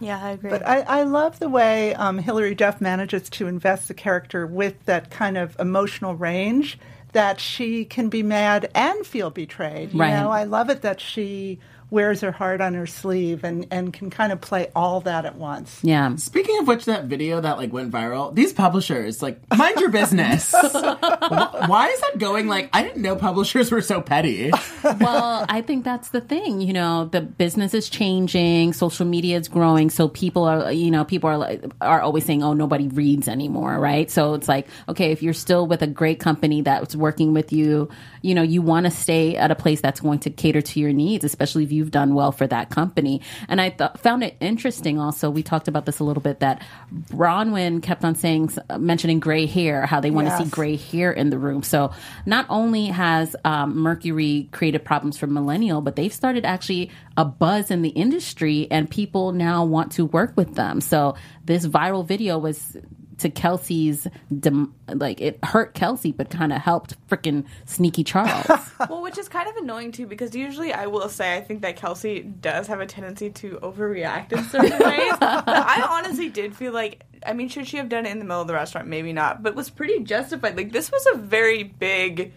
Yeah, 0.00 0.22
I 0.22 0.30
agree. 0.30 0.50
But 0.50 0.66
I, 0.66 0.80
I 0.80 1.02
love 1.04 1.38
the 1.38 1.48
way 1.48 1.94
um, 1.94 2.18
Hilary 2.18 2.54
Duff 2.54 2.80
manages 2.80 3.28
to 3.30 3.46
invest 3.46 3.88
the 3.88 3.94
character 3.94 4.46
with 4.46 4.84
that 4.86 5.10
kind 5.10 5.36
of 5.36 5.56
emotional 5.58 6.14
range 6.14 6.78
that 7.12 7.40
she 7.40 7.84
can 7.84 8.08
be 8.08 8.22
mad 8.22 8.70
and 8.74 9.06
feel 9.06 9.30
betrayed. 9.30 9.92
You 9.92 9.98
Right. 9.98 10.10
know, 10.14 10.30
I 10.30 10.44
love 10.44 10.70
it 10.70 10.82
that 10.82 11.00
she 11.00 11.58
wears 11.90 12.20
her 12.20 12.32
heart 12.32 12.60
on 12.60 12.74
her 12.74 12.86
sleeve 12.86 13.44
and, 13.44 13.66
and 13.70 13.92
can 13.92 14.10
kind 14.10 14.32
of 14.32 14.40
play 14.40 14.70
all 14.76 15.00
that 15.00 15.24
at 15.24 15.36
once. 15.36 15.80
Yeah. 15.82 16.14
Speaking 16.16 16.58
of 16.58 16.68
which, 16.68 16.84
that 16.84 17.04
video 17.04 17.40
that 17.40 17.56
like 17.58 17.72
went 17.72 17.90
viral, 17.90 18.34
these 18.34 18.52
publishers 18.52 19.22
like 19.22 19.40
mind 19.56 19.80
your 19.80 19.88
business. 19.90 20.52
Wh- 20.52 21.68
Why 21.68 21.88
is 21.92 22.00
that 22.00 22.18
going? 22.18 22.46
Like, 22.48 22.70
I 22.72 22.82
didn't 22.82 23.02
know 23.02 23.16
publishers 23.16 23.70
were 23.70 23.80
so 23.80 24.00
petty. 24.00 24.50
well, 24.84 25.46
I 25.48 25.62
think 25.62 25.84
that's 25.84 26.10
the 26.10 26.20
thing. 26.20 26.60
You 26.60 26.72
know, 26.72 27.06
the 27.06 27.20
business 27.20 27.74
is 27.74 27.88
changing, 27.88 28.72
social 28.72 29.06
media 29.06 29.38
is 29.38 29.48
growing, 29.48 29.90
so 29.90 30.08
people 30.08 30.44
are, 30.44 30.70
you 30.72 30.90
know, 30.90 31.04
people 31.04 31.30
are 31.30 31.38
like, 31.38 31.64
are 31.80 32.00
always 32.00 32.24
saying, 32.24 32.42
"Oh, 32.42 32.52
nobody 32.52 32.88
reads 32.88 33.28
anymore," 33.28 33.78
right? 33.78 34.10
So 34.10 34.34
it's 34.34 34.48
like, 34.48 34.66
okay, 34.88 35.12
if 35.12 35.22
you're 35.22 35.32
still 35.34 35.66
with 35.66 35.82
a 35.82 35.86
great 35.86 36.20
company 36.20 36.62
that's 36.62 36.94
working 36.96 37.32
with 37.32 37.52
you, 37.52 37.88
you 38.22 38.34
know, 38.34 38.42
you 38.42 38.62
want 38.62 38.84
to 38.86 38.90
stay 38.90 39.36
at 39.36 39.50
a 39.50 39.54
place 39.54 39.80
that's 39.80 40.00
going 40.00 40.18
to 40.20 40.30
cater 40.30 40.60
to 40.60 40.80
your 40.80 40.92
needs, 40.92 41.24
especially 41.24 41.64
if 41.64 41.72
you've 41.78 41.90
done 41.90 42.14
well 42.14 42.32
for 42.32 42.46
that 42.46 42.68
company. 42.68 43.22
And 43.48 43.60
I 43.60 43.70
th- 43.70 43.92
found 43.98 44.22
it 44.22 44.36
interesting. 44.40 44.98
Also, 44.98 45.30
we 45.30 45.42
talked 45.42 45.68
about 45.68 45.86
this 45.86 46.00
a 46.00 46.04
little 46.04 46.20
bit 46.20 46.40
that 46.40 46.62
Bronwyn 46.92 47.82
kept 47.82 48.04
on 48.04 48.14
saying, 48.14 48.50
mentioning 48.76 49.20
gray 49.20 49.46
hair, 49.46 49.86
how 49.86 50.00
they 50.00 50.10
want 50.10 50.28
to 50.28 50.36
see 50.36 50.50
gray 50.50 50.76
hair 50.76 51.12
in 51.12 51.30
the 51.30 51.38
room. 51.38 51.62
So 51.62 51.92
not 52.26 52.44
only 52.48 52.86
has 52.86 53.36
um, 53.44 53.78
Mercury 53.78 54.48
created 54.52 54.84
problems 54.84 55.16
for 55.16 55.26
Millennial, 55.26 55.80
but 55.80 55.96
they've 55.96 56.12
started 56.12 56.44
actually 56.44 56.90
a 57.16 57.24
buzz 57.24 57.70
in 57.70 57.82
the 57.82 57.90
industry, 57.90 58.66
and 58.70 58.90
people 58.90 59.32
now 59.32 59.64
want 59.64 59.92
to 59.92 60.04
work 60.04 60.34
with 60.36 60.54
them. 60.54 60.80
So 60.80 61.14
this 61.44 61.66
viral 61.66 62.06
video 62.06 62.38
was 62.38 62.76
to 63.18 63.30
Kelsey's 63.30 64.06
dem- 64.38 64.74
like 64.88 65.20
it 65.20 65.38
hurt 65.44 65.74
Kelsey, 65.74 66.12
but 66.12 66.30
kind 66.30 66.52
of 66.52 66.60
helped 66.60 66.94
freaking 67.08 67.44
sneaky 67.66 68.04
Charles. 68.04 68.46
well, 68.88 69.02
which 69.02 69.18
is 69.18 69.28
kind 69.28 69.48
of 69.48 69.56
annoying 69.56 69.92
too, 69.92 70.06
because 70.06 70.34
usually 70.34 70.72
I 70.72 70.86
will 70.86 71.08
say 71.08 71.36
I 71.36 71.40
think 71.40 71.62
that 71.62 71.76
Kelsey 71.76 72.20
does 72.20 72.66
have 72.68 72.80
a 72.80 72.86
tendency 72.86 73.30
to 73.30 73.58
overreact 73.62 74.32
in 74.32 74.44
certain 74.44 74.78
ways. 74.78 75.12
But 75.18 75.48
I 75.48 75.86
honestly 75.88 76.28
did 76.28 76.56
feel 76.56 76.72
like, 76.72 77.04
I 77.26 77.32
mean, 77.32 77.48
should 77.48 77.66
she 77.66 77.76
have 77.76 77.88
done 77.88 78.06
it 78.06 78.10
in 78.10 78.18
the 78.18 78.24
middle 78.24 78.42
of 78.42 78.46
the 78.48 78.54
restaurant? 78.54 78.88
Maybe 78.88 79.12
not, 79.12 79.42
but 79.42 79.54
was 79.54 79.70
pretty 79.70 80.00
justified. 80.04 80.56
Like 80.56 80.72
this 80.72 80.90
was 80.90 81.06
a 81.14 81.18
very 81.18 81.62
big 81.64 82.32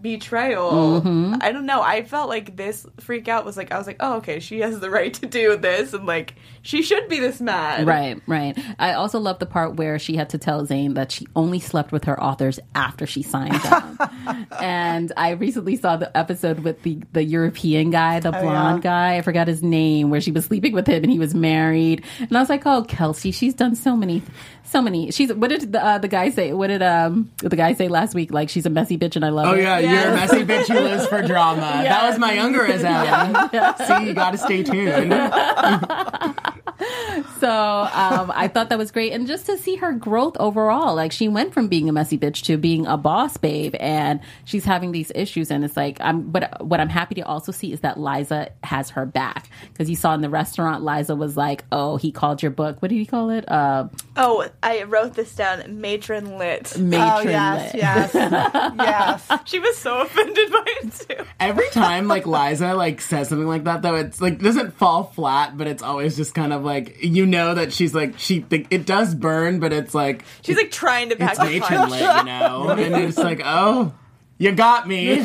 betrayal. 0.00 1.02
I 1.40 1.52
don't 1.52 1.66
know. 1.66 1.82
I 1.82 2.02
felt 2.04 2.28
like 2.28 2.56
this 2.56 2.86
freak 3.00 3.28
out 3.28 3.44
was 3.44 3.56
like 3.56 3.72
I 3.72 3.78
was 3.78 3.86
like, 3.86 3.96
oh 4.00 4.14
okay, 4.16 4.40
she 4.40 4.60
has 4.60 4.78
the 4.80 4.90
right 4.96 5.12
to 5.14 5.26
do 5.26 5.56
this, 5.56 5.92
and 5.92 6.06
like 6.06 6.34
she 6.62 6.82
should 6.82 7.08
be 7.08 7.20
this 7.20 7.40
mad. 7.40 7.86
Right, 7.86 8.20
right. 8.26 8.58
I 8.78 8.92
also 8.94 9.18
love 9.20 9.38
the 9.38 9.46
part 9.46 9.76
where 9.76 9.98
she 9.98 10.16
had 10.16 10.30
to 10.30 10.38
tell 10.38 10.64
Zane 10.66 10.94
that 10.94 11.12
she 11.12 11.26
only 11.36 11.60
slept 11.60 11.92
with 11.92 12.04
her 12.04 12.20
authors 12.22 12.58
after 12.74 13.06
she 13.06 13.22
signed 13.22 13.54
them. 13.62 14.46
and 14.60 15.12
I 15.16 15.30
recently 15.30 15.76
saw 15.76 15.96
the 15.96 16.14
episode 16.16 16.60
with 16.60 16.82
the 16.82 17.00
the 17.12 17.22
European 17.24 17.90
guy, 17.90 18.20
the 18.20 18.32
blonde 18.32 18.82
guy. 18.82 19.16
I 19.16 19.22
forgot 19.22 19.48
his 19.48 19.62
name, 19.62 20.10
where 20.10 20.20
she 20.20 20.32
was 20.32 20.44
sleeping 20.44 20.72
with 20.72 20.86
him 20.86 21.02
and 21.02 21.12
he 21.12 21.18
was 21.18 21.34
married. 21.34 22.04
And 22.20 22.36
I 22.36 22.40
was 22.40 22.48
like, 22.48 22.66
oh, 22.66 22.84
Kelsey, 22.84 23.30
she's 23.30 23.54
done 23.54 23.74
so 23.76 23.96
many, 23.96 24.22
so 24.64 24.82
many. 24.82 25.10
She's 25.10 25.32
what 25.32 25.48
did 25.50 25.72
the 25.72 25.84
uh, 25.84 25.98
the 25.98 26.08
guy 26.08 26.30
say? 26.30 26.52
What 26.52 26.68
did 26.68 26.82
um 26.82 27.30
the 27.38 27.56
guy 27.56 27.74
say 27.74 27.88
last 27.88 28.14
week? 28.14 28.32
Like 28.32 28.48
she's 28.48 28.66
a 28.66 28.70
messy 28.70 28.98
bitch 28.98 29.16
and 29.16 29.24
I 29.24 29.28
love 29.30 29.46
Oh 29.46 29.50
her. 29.54 29.60
yeah, 29.60 29.75
you're 29.78 30.10
a 30.10 30.14
messy 30.14 30.44
bitch 30.44 30.68
who 30.68 30.80
lives 30.80 31.06
for 31.06 31.22
drama. 31.22 31.60
That 31.60 32.08
was 32.08 32.18
my 32.18 32.32
younger-ism. 32.32 32.86
See, 33.86 34.08
you 34.08 34.14
got 34.14 34.32
to 34.32 34.38
stay 34.38 34.62
tuned. 34.62 35.12
So 37.40 37.50
um, 37.50 38.30
I 38.34 38.48
thought 38.48 38.68
that 38.70 38.78
was 38.78 38.90
great, 38.90 39.12
and 39.12 39.26
just 39.26 39.46
to 39.46 39.56
see 39.58 39.76
her 39.76 39.92
growth 39.92 40.36
overall, 40.38 40.94
like 40.94 41.12
she 41.12 41.28
went 41.28 41.52
from 41.54 41.68
being 41.68 41.88
a 41.88 41.92
messy 41.92 42.16
bitch 42.18 42.42
to 42.44 42.56
being 42.56 42.86
a 42.86 42.96
boss 42.96 43.36
babe, 43.36 43.74
and 43.78 44.20
she's 44.44 44.64
having 44.64 44.92
these 44.92 45.10
issues, 45.14 45.50
and 45.50 45.64
it's 45.64 45.76
like 45.76 45.98
I'm. 46.00 46.30
But 46.30 46.64
what 46.64 46.80
I'm 46.80 46.88
happy 46.88 47.14
to 47.16 47.22
also 47.22 47.52
see 47.52 47.72
is 47.72 47.80
that 47.80 47.98
Liza 47.98 48.50
has 48.64 48.90
her 48.90 49.04
back 49.06 49.48
because 49.72 49.88
you 49.90 49.96
saw 49.96 50.14
in 50.14 50.20
the 50.20 50.30
restaurant, 50.30 50.82
Liza 50.84 51.14
was 51.16 51.36
like, 51.36 51.64
"Oh, 51.72 51.96
he 51.96 52.12
called 52.12 52.42
your 52.42 52.50
book. 52.50 52.80
What 52.82 52.88
did 52.88 52.96
he 52.96 53.06
call 53.06 53.30
it? 53.30 53.50
Uh, 53.50 53.88
Oh, 54.16 54.48
I 54.62 54.84
wrote 54.84 55.14
this 55.14 55.34
down. 55.34 55.80
Matron 55.80 56.38
lit. 56.38 56.78
matron 56.78 57.26
Oh 57.26 57.30
yes, 57.30 57.74
lit." 57.74 57.82
yes, 57.82 58.14
yes. 59.34 59.40
She 59.46 59.58
was 59.58 59.76
so 59.76 60.00
offended 60.02 60.50
by 60.52 60.64
it 60.82 60.92
too. 60.94 61.24
Every 61.40 61.68
time 61.70 62.08
like 62.08 62.26
Liza 62.26 62.74
like 62.74 63.00
says 63.00 63.28
something 63.28 63.48
like 63.48 63.64
that 63.64 63.82
though, 63.82 63.96
it's 63.96 64.20
like 64.20 64.38
doesn't 64.38 64.72
fall 64.74 65.04
flat, 65.04 65.56
but 65.56 65.66
it's 65.66 65.82
always 65.82 66.16
just 66.16 66.34
kind 66.34 66.52
of 66.52 66.64
like 66.64 66.75
you 67.02 67.26
know 67.26 67.54
that 67.54 67.72
she's 67.72 67.94
like 67.94 68.18
she 68.18 68.40
think 68.40 68.68
it 68.70 68.86
does 68.86 69.14
burn, 69.14 69.60
but 69.60 69.72
it's 69.72 69.94
like 69.94 70.24
She's 70.42 70.56
like 70.56 70.70
trying 70.70 71.10
to 71.10 71.16
pack 71.16 71.32
it's 71.32 71.40
a 71.40 71.44
matron 71.44 71.78
punch. 71.78 71.90
lit, 71.92 72.00
you 72.00 72.06
know, 72.24 72.70
and 72.70 72.94
it's 73.04 73.18
like 73.18 73.40
oh. 73.44 73.92
You 74.38 74.52
got 74.52 74.86
me. 74.86 75.24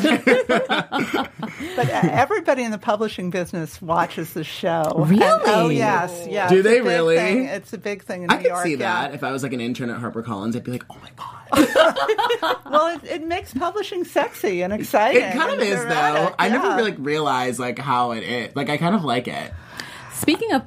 But 1.76 1.88
uh, 1.90 2.00
everybody 2.10 2.62
in 2.62 2.70
the 2.70 2.78
publishing 2.78 3.30
business 3.30 3.80
watches 3.80 4.32
the 4.32 4.44
show. 4.44 4.84
Really? 4.96 5.22
And- 5.22 5.42
oh 5.46 5.68
yes, 5.68 6.26
yes. 6.28 6.50
Do 6.50 6.62
they 6.62 6.80
really? 6.80 7.16
thing. 7.16 7.44
It's 7.44 7.72
a 7.72 7.78
big 7.78 8.02
thing 8.04 8.24
in 8.24 8.30
I 8.30 8.36
New 8.36 8.42
could 8.42 8.48
York. 8.48 8.64
see 8.64 8.70
yeah. 8.72 9.08
that 9.08 9.14
if 9.14 9.22
I 9.22 9.32
was 9.32 9.42
like 9.42 9.52
an 9.52 9.60
intern 9.60 9.90
at 9.90 10.00
HarperCollins, 10.00 10.56
I'd 10.56 10.64
be 10.64 10.72
like, 10.72 10.84
oh 10.90 10.96
my 11.02 11.10
god. 11.16 12.58
Well, 12.70 12.96
it, 12.96 13.04
it 13.04 13.26
makes 13.26 13.52
publishing 13.54 14.04
sexy 14.04 14.62
and 14.62 14.72
exciting. 14.72 15.22
It 15.22 15.32
kind 15.34 15.50
of 15.52 15.58
and 15.60 15.62
is 15.68 15.78
though. 15.78 15.84
dramatic, 15.84 16.34
I 16.38 16.48
never 16.48 16.68
really 16.68 16.90
like 16.92 16.96
realized 16.98 17.58
like 17.58 17.78
how 17.78 18.12
it 18.12 18.22
is. 18.22 18.56
Like 18.56 18.70
I 18.70 18.76
kind 18.76 18.94
of 18.94 19.04
like 19.04 19.28
it. 19.28 19.52
Speaking 20.12 20.52
of 20.52 20.62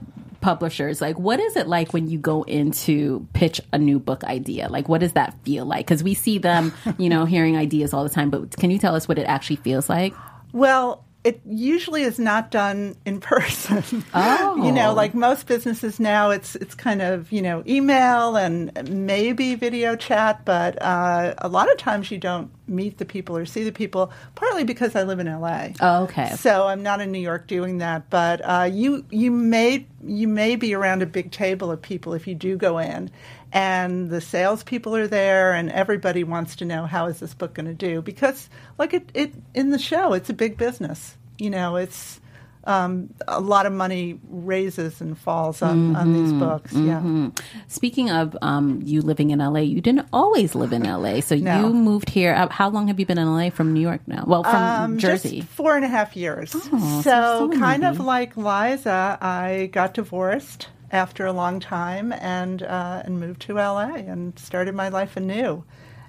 publishers, 0.46 1.02
like 1.02 1.18
what 1.18 1.40
is 1.40 1.56
it 1.56 1.68
like 1.68 1.92
when 1.92 2.08
you 2.08 2.20
go 2.20 2.44
in 2.44 2.70
to 2.70 3.28
pitch 3.34 3.60
a 3.74 3.80
new 3.80 3.98
book 3.98 4.24
idea? 4.26 4.70
Like 4.70 4.88
what 4.88 5.02
does 5.02 5.14
that 5.14 5.34
feel 5.44 5.66
like? 5.66 5.88
Because 5.88 6.04
we 6.04 6.14
see 6.14 6.38
them, 6.38 6.72
you 7.00 7.10
know, 7.10 7.26
hearing 7.36 7.58
ideas 7.58 7.94
all 7.94 8.04
the 8.04 8.12
time, 8.12 8.30
but 8.30 8.56
can 8.58 8.70
you 8.70 8.78
tell 8.78 8.94
us 8.94 9.08
what 9.08 9.18
it 9.18 9.24
actually 9.24 9.56
feels 9.56 9.90
like? 9.90 10.14
Well, 10.54 11.05
it 11.26 11.42
usually 11.44 12.04
is 12.04 12.20
not 12.20 12.52
done 12.52 12.96
in 13.04 13.20
person. 13.32 14.06
Oh. 14.14 14.64
you 14.64 14.72
know, 14.72 14.94
like 14.94 15.14
most 15.16 15.48
businesses 15.48 16.00
now, 16.00 16.30
it's 16.30 16.56
it's 16.56 16.76
kind 16.76 17.02
of 17.02 17.32
you 17.32 17.42
know 17.42 17.64
email 17.68 18.38
and 18.38 18.72
maybe 18.90 19.56
video 19.56 19.96
chat, 19.96 20.46
but 20.46 20.82
uh, 20.82 21.34
a 21.40 21.50
lot 21.50 21.70
of 21.70 21.78
times 21.78 22.12
you 22.12 22.20
don't 22.20 22.52
meet 22.68 23.00
the 23.00 23.06
people 23.06 23.36
or 23.36 23.46
see 23.46 23.64
the 23.64 23.72
people. 23.72 24.12
Partly 24.36 24.64
because 24.64 24.96
I 24.96 25.04
live 25.04 25.20
in 25.20 25.28
LA. 25.28 25.70
Oh, 25.82 26.04
okay. 26.04 26.36
So 26.36 26.68
I'm 26.68 26.84
not 26.84 27.02
in 27.02 27.12
New 27.12 27.20
York 27.20 27.48
doing 27.48 27.80
that, 27.80 28.10
but 28.10 28.42
uh, 28.42 28.70
you 28.72 29.04
you 29.10 29.32
may 29.32 29.88
you 30.04 30.28
may 30.28 30.56
be 30.56 30.76
around 30.76 31.02
a 31.02 31.08
big 31.08 31.32
table 31.32 31.72
of 31.72 31.82
people 31.82 32.14
if 32.14 32.28
you 32.28 32.36
do 32.36 32.56
go 32.56 32.78
in, 32.78 33.10
and 33.56 34.10
the 34.10 34.20
salespeople 34.22 34.96
are 34.98 35.08
there, 35.08 35.54
and 35.54 35.72
everybody 35.72 36.24
wants 36.26 36.58
to 36.58 36.66
know 36.66 36.86
how 36.86 37.06
is 37.08 37.20
this 37.22 37.34
book 37.34 37.54
going 37.54 37.66
to 37.68 37.74
do 37.74 38.02
because, 38.02 38.50
like 38.78 38.94
it, 38.94 39.10
it 39.14 39.34
in 39.56 39.70
the 39.72 39.80
show, 39.80 40.12
it's 40.14 40.30
a 40.30 40.34
big 40.34 40.58
business. 40.58 41.16
You 41.40 41.50
know, 41.50 41.78
it's 41.78 42.20
um, 42.66 43.14
a 43.28 43.40
lot 43.40 43.66
of 43.66 43.72
money 43.74 44.20
raises 44.30 45.00
and 45.00 45.18
falls 45.18 45.62
on, 45.62 45.96
on 45.96 46.14
these 46.14 46.34
books. 46.34 46.74
Yeah. 46.74 47.30
Speaking 47.68 48.10
of 48.10 48.36
um, 48.42 48.82
you 48.84 49.02
living 49.02 49.30
in 49.30 49.40
LA, 49.40 49.60
you 49.60 49.82
didn't 49.82 50.08
always 50.12 50.56
live 50.56 50.74
in 50.74 50.84
LA. 50.84 51.20
So 51.22 51.36
No. 51.52 51.68
you 51.68 51.74
moved 51.74 52.10
here. 52.10 52.34
uh, 52.34 52.50
How 52.50 52.70
long 52.70 52.88
have 52.88 53.00
you 53.00 53.06
been 53.06 53.20
in 53.20 53.28
LA 53.32 53.52
from 53.52 53.74
New 53.74 53.82
York 53.82 54.02
now? 54.08 54.24
Well, 54.28 54.44
from 54.44 54.56
Um, 54.56 54.98
Jersey. 54.98 55.42
Just 55.42 55.52
four 55.52 55.76
and 55.76 55.86
a 55.86 55.88
half 55.88 56.16
years. 56.18 56.52
so 56.52 56.60
so 56.60 57.02
so 57.04 57.50
kind 57.60 57.86
of 57.86 58.00
like 58.00 58.36
Liza, 58.36 59.18
I 59.22 59.70
got 59.72 59.94
divorced 59.94 60.68
after 60.96 61.26
a 61.26 61.34
long 61.34 61.60
time 61.60 62.14
and 62.14 62.64
uh, 62.64 63.02
and 63.04 63.20
moved 63.20 63.42
to 63.42 63.56
LA 63.56 63.96
and 63.96 64.40
started 64.40 64.74
my 64.74 64.90
life 64.90 65.18
anew. 65.18 65.64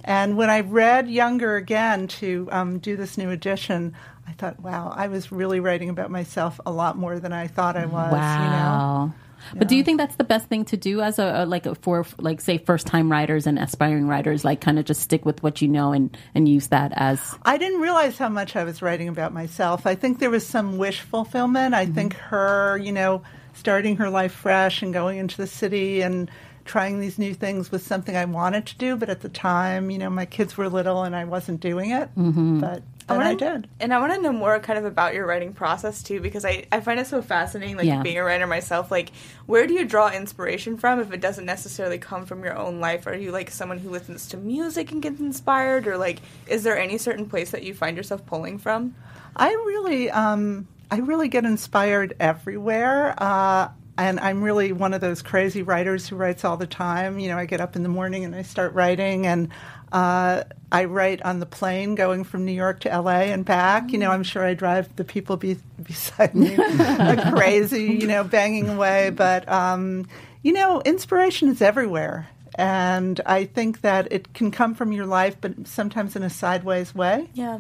And 0.05 0.37
when 0.37 0.49
I 0.49 0.61
read 0.61 1.09
Younger 1.11 1.57
again 1.57 2.07
to 2.21 2.49
um, 2.53 2.79
do 2.79 2.97
this 2.97 3.19
new 3.19 3.31
edition, 3.31 3.95
I 4.29 4.33
thought, 4.33 4.61
wow, 4.61 4.93
I 4.95 5.09
was 5.09 5.33
really 5.33 5.59
writing 5.59 5.89
about 5.91 6.13
myself 6.13 6.61
a 6.65 6.71
lot 6.71 6.97
more 6.97 7.19
than 7.19 7.33
I 7.33 7.49
thought 7.49 7.77
I 7.77 7.87
was. 7.87 8.13
You 8.13 8.17
know? 8.17 8.17
wow. 8.17 9.13
But 9.55 9.69
do 9.69 9.77
you 9.77 9.85
think 9.85 9.99
that's 9.99 10.17
the 10.17 10.25
best 10.25 10.49
thing 10.49 10.65
to 10.67 10.77
do 10.77 11.01
as 11.01 11.19
a, 11.19 11.43
a 11.43 11.47
like 11.47 11.67
a, 11.67 11.75
for 11.75 12.07
like 12.19 12.41
say 12.41 12.59
first 12.59 12.87
time 12.87 13.11
writers 13.11 13.47
and 13.47 13.59
aspiring 13.59 14.09
writers 14.09 14.45
like 14.45 14.61
kind 14.61 14.79
of 14.79 14.85
just 14.85 15.03
stick 15.03 15.25
with 15.25 15.43
what 15.43 15.63
you 15.63 15.69
know 15.69 15.93
and 15.93 16.17
and 16.35 16.49
use 16.49 16.69
that 16.69 16.93
as 16.97 17.37
I 17.43 17.59
didn't 17.59 17.81
realize 17.81 18.19
how 18.19 18.29
much 18.29 18.57
I 18.57 18.65
was 18.65 18.83
writing 18.83 19.09
about 19.09 19.33
myself. 19.33 19.87
I 19.87 19.95
think 19.95 20.19
there 20.19 20.31
was 20.31 20.47
some 20.47 20.79
wish 20.79 21.01
fulfillment. 21.01 21.75
I 21.75 21.87
think 21.87 22.15
her, 22.15 22.79
you 22.79 22.93
know, 22.93 23.23
starting 23.57 23.97
her 23.97 24.11
life 24.11 24.33
fresh 24.33 24.83
and 24.83 24.93
going 24.93 25.19
into 25.19 25.37
the 25.37 25.47
city 25.47 26.03
and 26.03 26.31
trying 26.65 26.99
these 27.01 27.19
new 27.19 27.33
things 27.33 27.71
was 27.71 27.83
something 27.85 28.17
I 28.17 28.25
wanted 28.25 28.67
to 28.67 28.77
do. 28.79 28.97
But 28.97 29.09
at 29.09 29.21
the 29.21 29.29
time, 29.29 29.91
you 29.91 29.99
know, 29.99 30.11
my 30.11 30.27
kids 30.27 30.57
were 30.57 30.69
little 30.69 31.03
and 31.05 31.15
I 31.17 31.25
wasn't 31.25 31.61
doing 31.61 31.91
it. 31.91 32.09
But 32.17 32.83
then 32.83 32.83
I, 33.09 33.17
wanna- 33.17 33.37
did. 33.37 33.69
And 33.79 33.95
I 33.95 34.01
want 34.01 34.15
to 34.15 34.21
know 34.21 34.33
more 34.33 34.59
kind 34.59 34.77
of 34.77 34.85
about 34.85 35.15
your 35.15 35.27
writing 35.27 35.53
process 35.53 36.03
too, 36.03 36.21
because 36.21 36.45
I, 36.45 36.67
I 36.73 36.81
find 36.81 36.99
it 36.99 37.07
so 37.07 37.23
fascinating, 37.23 37.77
like 37.77 37.87
Yeah. 37.87 38.03
being 38.03 38.19
a 38.19 38.25
writer 38.25 38.49
myself. 38.49 38.91
Like, 38.91 39.13
where 39.47 39.69
do 39.69 39.75
you 39.75 39.85
draw 39.85 40.11
inspiration 40.11 40.77
from 40.77 40.99
if 40.99 41.13
it 41.13 41.21
doesn't 41.21 41.45
necessarily 41.47 41.99
come 41.99 42.27
from 42.27 42.43
your 42.43 42.57
own 42.57 42.81
life? 42.81 43.07
Are 43.07 43.15
you 43.15 43.31
like 43.31 43.51
someone 43.53 43.79
who 43.79 43.91
listens 43.91 44.27
to 44.31 44.37
music 44.37 44.91
and 44.91 45.01
gets 45.01 45.21
inspired? 45.21 45.87
Or 45.87 45.97
like, 45.97 46.21
is 46.49 46.65
there 46.65 46.77
any 46.77 46.99
certain 46.99 47.27
place 47.27 47.53
that 47.53 47.63
you 47.63 47.75
find 47.75 47.97
yourself 47.97 48.27
pulling 48.27 48.59
from? 48.59 48.97
I 49.37 49.51
really, 49.51 50.11
um, 50.11 50.67
I 50.91 50.99
really 50.99 51.29
get 51.29 51.45
inspired 51.45 52.15
everywhere. 52.21 53.15
Uh, 53.19 53.69
and 53.99 54.21
I'm 54.21 54.43
really 54.43 54.73
one 54.73 54.93
of 54.95 55.01
those 55.01 55.23
crazy 55.23 55.63
writers 55.63 56.07
who 56.07 56.17
writes 56.17 56.45
all 56.45 56.57
the 56.57 56.67
time. 56.67 57.19
You 57.19 57.29
know, 57.29 57.39
I 57.39 57.47
get 57.47 57.61
up 57.61 57.77
in 57.77 57.83
the 57.83 57.89
morning 57.89 58.25
and 58.25 58.35
I 58.35 58.43
start 58.43 58.75
writing, 58.75 59.27
and 59.27 59.49
uh, 59.91 60.45
I 60.71 60.85
write 60.85 61.23
on 61.23 61.41
the 61.41 61.47
plane 61.47 61.95
going 61.95 62.25
from 62.25 62.45
New 62.45 62.53
York 62.53 62.81
to 62.81 63.01
LA 63.01 63.21
and 63.33 63.45
back. 63.45 63.93
You 63.93 63.99
know, 63.99 64.11
I'm 64.11 64.23
sure 64.23 64.45
I 64.45 64.55
drive 64.55 64.95
the 64.97 65.05
people 65.05 65.37
be- 65.37 65.59
beside 65.83 66.35
me 66.35 66.57
crazy. 67.31 67.85
You 67.85 68.07
know, 68.07 68.23
banging 68.25 68.69
away. 68.69 69.11
But 69.11 69.49
um, 69.49 70.07
you 70.43 70.53
know, 70.53 70.83
inspiration 70.83 71.49
is 71.49 71.63
everywhere. 71.63 72.29
And 72.59 73.21
I 73.27 73.45
think 73.45 73.83
that 73.83 74.09
it 74.11 74.33
can 74.33 74.51
come 74.51 74.75
from 74.75 74.93
your 74.93 75.05
life, 75.07 75.37
but 75.41 75.67
sometimes 75.67 76.17
in 76.17 76.23
a 76.23 76.31
sideways 76.31 76.95
way. 76.95 77.29
Yeah. 77.35 77.59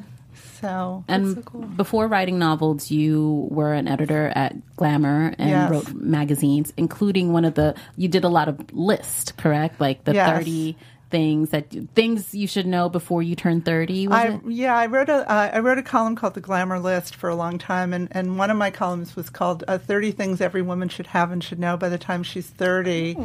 So 0.60 1.04
and 1.08 1.76
before 1.76 2.06
writing 2.08 2.38
novels 2.38 2.90
you 2.90 3.48
were 3.50 3.72
an 3.74 3.88
editor 3.88 4.32
at 4.34 4.54
glamour 4.76 5.34
and 5.38 5.50
Yes. 5.50 5.70
wrote 5.70 5.88
magazines 5.94 6.72
including 6.76 7.32
one 7.32 7.44
of 7.44 7.54
the 7.54 7.74
you 7.96 8.08
did 8.08 8.24
a 8.24 8.28
lot 8.28 8.48
of 8.48 8.72
list 8.72 9.36
correct? 9.36 9.80
Like 9.80 10.04
the 10.04 10.14
Yes. 10.14 10.38
30 10.38 10.76
things 11.08 11.50
that 11.50 11.70
things 11.94 12.34
you 12.34 12.48
should 12.48 12.66
know 12.66 12.88
before 12.88 13.22
you 13.22 13.36
turn 13.36 13.60
30 13.60 14.08
was 14.08 14.16
I, 14.18 14.26
it? 14.28 14.40
yeah, 14.48 14.76
I 14.76 14.86
wrote 14.86 15.08
a 15.08 15.30
uh, 15.30 15.50
I 15.54 15.60
wrote 15.60 15.78
a 15.78 15.82
column 15.82 16.16
called 16.16 16.34
the 16.34 16.40
Glamour 16.40 16.80
List 16.80 17.14
for 17.14 17.30
a 17.30 17.36
long 17.36 17.58
time, 17.58 17.92
and, 17.92 18.08
and 18.10 18.36
one 18.38 18.50
of 18.50 18.56
my 18.56 18.72
columns 18.72 19.14
was 19.14 19.30
called 19.30 19.62
uh, 19.68 19.78
"30 19.78 20.10
Things 20.10 20.40
Every 20.40 20.62
Woman 20.62 20.88
Should 20.88 21.06
Have 21.06 21.30
and 21.30 21.44
Should 21.44 21.60
Know 21.60 21.76
by 21.76 21.88
the 21.90 21.96
Time 21.96 22.24
She's 22.24 22.48
30," 22.48 23.18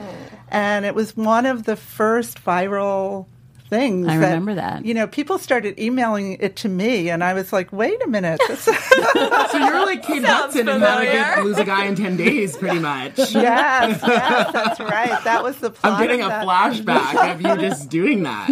and 0.50 0.86
it 0.86 0.93
was 0.93 1.17
one 1.17 1.47
of 1.47 1.63
the 1.63 1.76
first 1.76 2.43
viral 2.45 3.26
things. 3.72 4.06
I 4.08 4.16
remember 4.16 4.54
that. 4.56 4.86
You 4.86 4.94
know, 4.94 5.08
people 5.08 5.40
started 5.40 5.80
emailing 5.80 6.34
it 6.42 6.58
to 6.58 6.70
me, 6.70 7.10
and 7.10 7.24
I 7.24 7.34
was 7.34 7.52
like, 7.54 7.72
"Wait 7.72 8.00
a 8.04 8.08
minute, 8.08 8.40
So 8.50 9.58
you're 9.58 9.86
like 9.86 10.04
Kate 10.04 10.24
Hudson 10.24 10.68
and 10.70 10.84
how 10.84 11.00
to 11.00 11.06
get, 11.06 11.44
lose 11.44 11.58
a 11.58 11.64
guy 11.64 11.86
in 11.86 11.96
10 11.96 12.18
days, 12.18 12.56
pretty 12.58 12.80
much. 12.80 13.18
yes, 13.18 13.34
yes, 13.34 14.52
that's 14.54 14.80
right. 14.80 15.24
That 15.24 15.42
was 15.42 15.58
the 15.58 15.72
plot. 15.72 15.94
I'm 15.94 16.02
getting 16.06 16.22
a 16.22 16.28
that. 16.28 16.46
flashback 16.46 17.34
of 17.34 17.42
you 17.42 17.58
just 17.70 17.90
doing 17.90 18.24
that. 18.24 18.50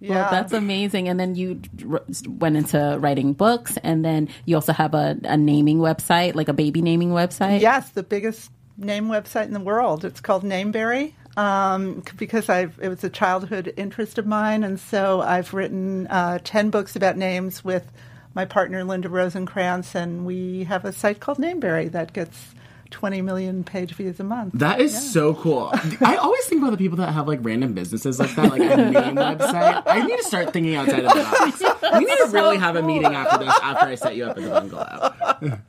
Yeah, 0.00 0.14
Well, 0.14 0.30
that's 0.30 0.52
amazing. 0.52 1.08
And 1.08 1.18
then 1.18 1.34
you 1.34 1.60
r- 1.90 2.02
went 2.28 2.56
into 2.56 2.96
writing 3.00 3.32
books, 3.32 3.76
and 3.82 4.04
then 4.04 4.28
you 4.44 4.54
also 4.54 4.72
have 4.72 4.94
a, 4.94 5.18
a 5.24 5.36
naming 5.36 5.78
website, 5.78 6.34
like 6.36 6.48
a 6.48 6.54
baby 6.54 6.80
naming 6.80 7.10
website. 7.10 7.60
Yes, 7.60 7.90
the 7.90 8.04
biggest 8.04 8.50
name 8.76 9.08
website 9.08 9.44
in 9.44 9.52
the 9.52 9.60
world. 9.60 10.04
It's 10.04 10.20
called 10.20 10.44
Nameberry 10.44 11.14
um, 11.36 12.02
because 12.16 12.48
I've, 12.48 12.78
it 12.82 12.88
was 12.88 13.04
a 13.04 13.10
childhood 13.10 13.72
interest 13.76 14.18
of 14.18 14.26
mine, 14.26 14.64
and 14.64 14.78
so 14.78 15.20
I've 15.20 15.54
written 15.54 16.06
uh, 16.08 16.38
ten 16.44 16.70
books 16.70 16.96
about 16.96 17.16
names 17.16 17.64
with 17.64 17.90
my 18.34 18.44
partner 18.44 18.84
Linda 18.84 19.08
Rosenkrantz, 19.08 19.94
and 19.94 20.26
we 20.26 20.64
have 20.64 20.84
a 20.84 20.92
site 20.92 21.20
called 21.20 21.38
Nameberry 21.38 21.90
that 21.92 22.12
gets 22.12 22.54
twenty 22.90 23.22
million 23.22 23.62
page 23.64 23.94
views 23.94 24.18
a 24.20 24.24
month. 24.24 24.52
That 24.54 24.80
is 24.80 25.12
so 25.12 25.34
cool. 25.34 25.70
I 26.00 26.16
always 26.16 26.44
think 26.46 26.60
about 26.60 26.72
the 26.72 26.76
people 26.76 26.98
that 26.98 27.12
have 27.12 27.28
like 27.28 27.38
random 27.42 27.72
businesses 27.72 28.18
like 28.18 28.34
that, 28.34 28.50
like 28.50 28.60
a 28.62 28.76
name 28.76 28.92
website. 29.16 29.82
I 29.86 30.04
need 30.04 30.16
to 30.16 30.24
start 30.24 30.52
thinking 30.52 30.74
outside 30.74 31.04
of 31.04 31.12
the 31.14 31.22
box. 31.22 31.62
We 31.98 32.04
need 32.04 32.16
to 32.18 32.28
really 32.32 32.58
have 32.58 32.76
a 32.76 32.82
meeting 32.82 33.14
after 33.14 33.44
this, 33.44 33.54
after 33.62 33.86
I 33.86 33.94
set 33.94 34.16
you 34.16 34.24
up 34.26 34.36
at 34.36 34.42
the 34.42 34.50
bungalow. 34.50 35.14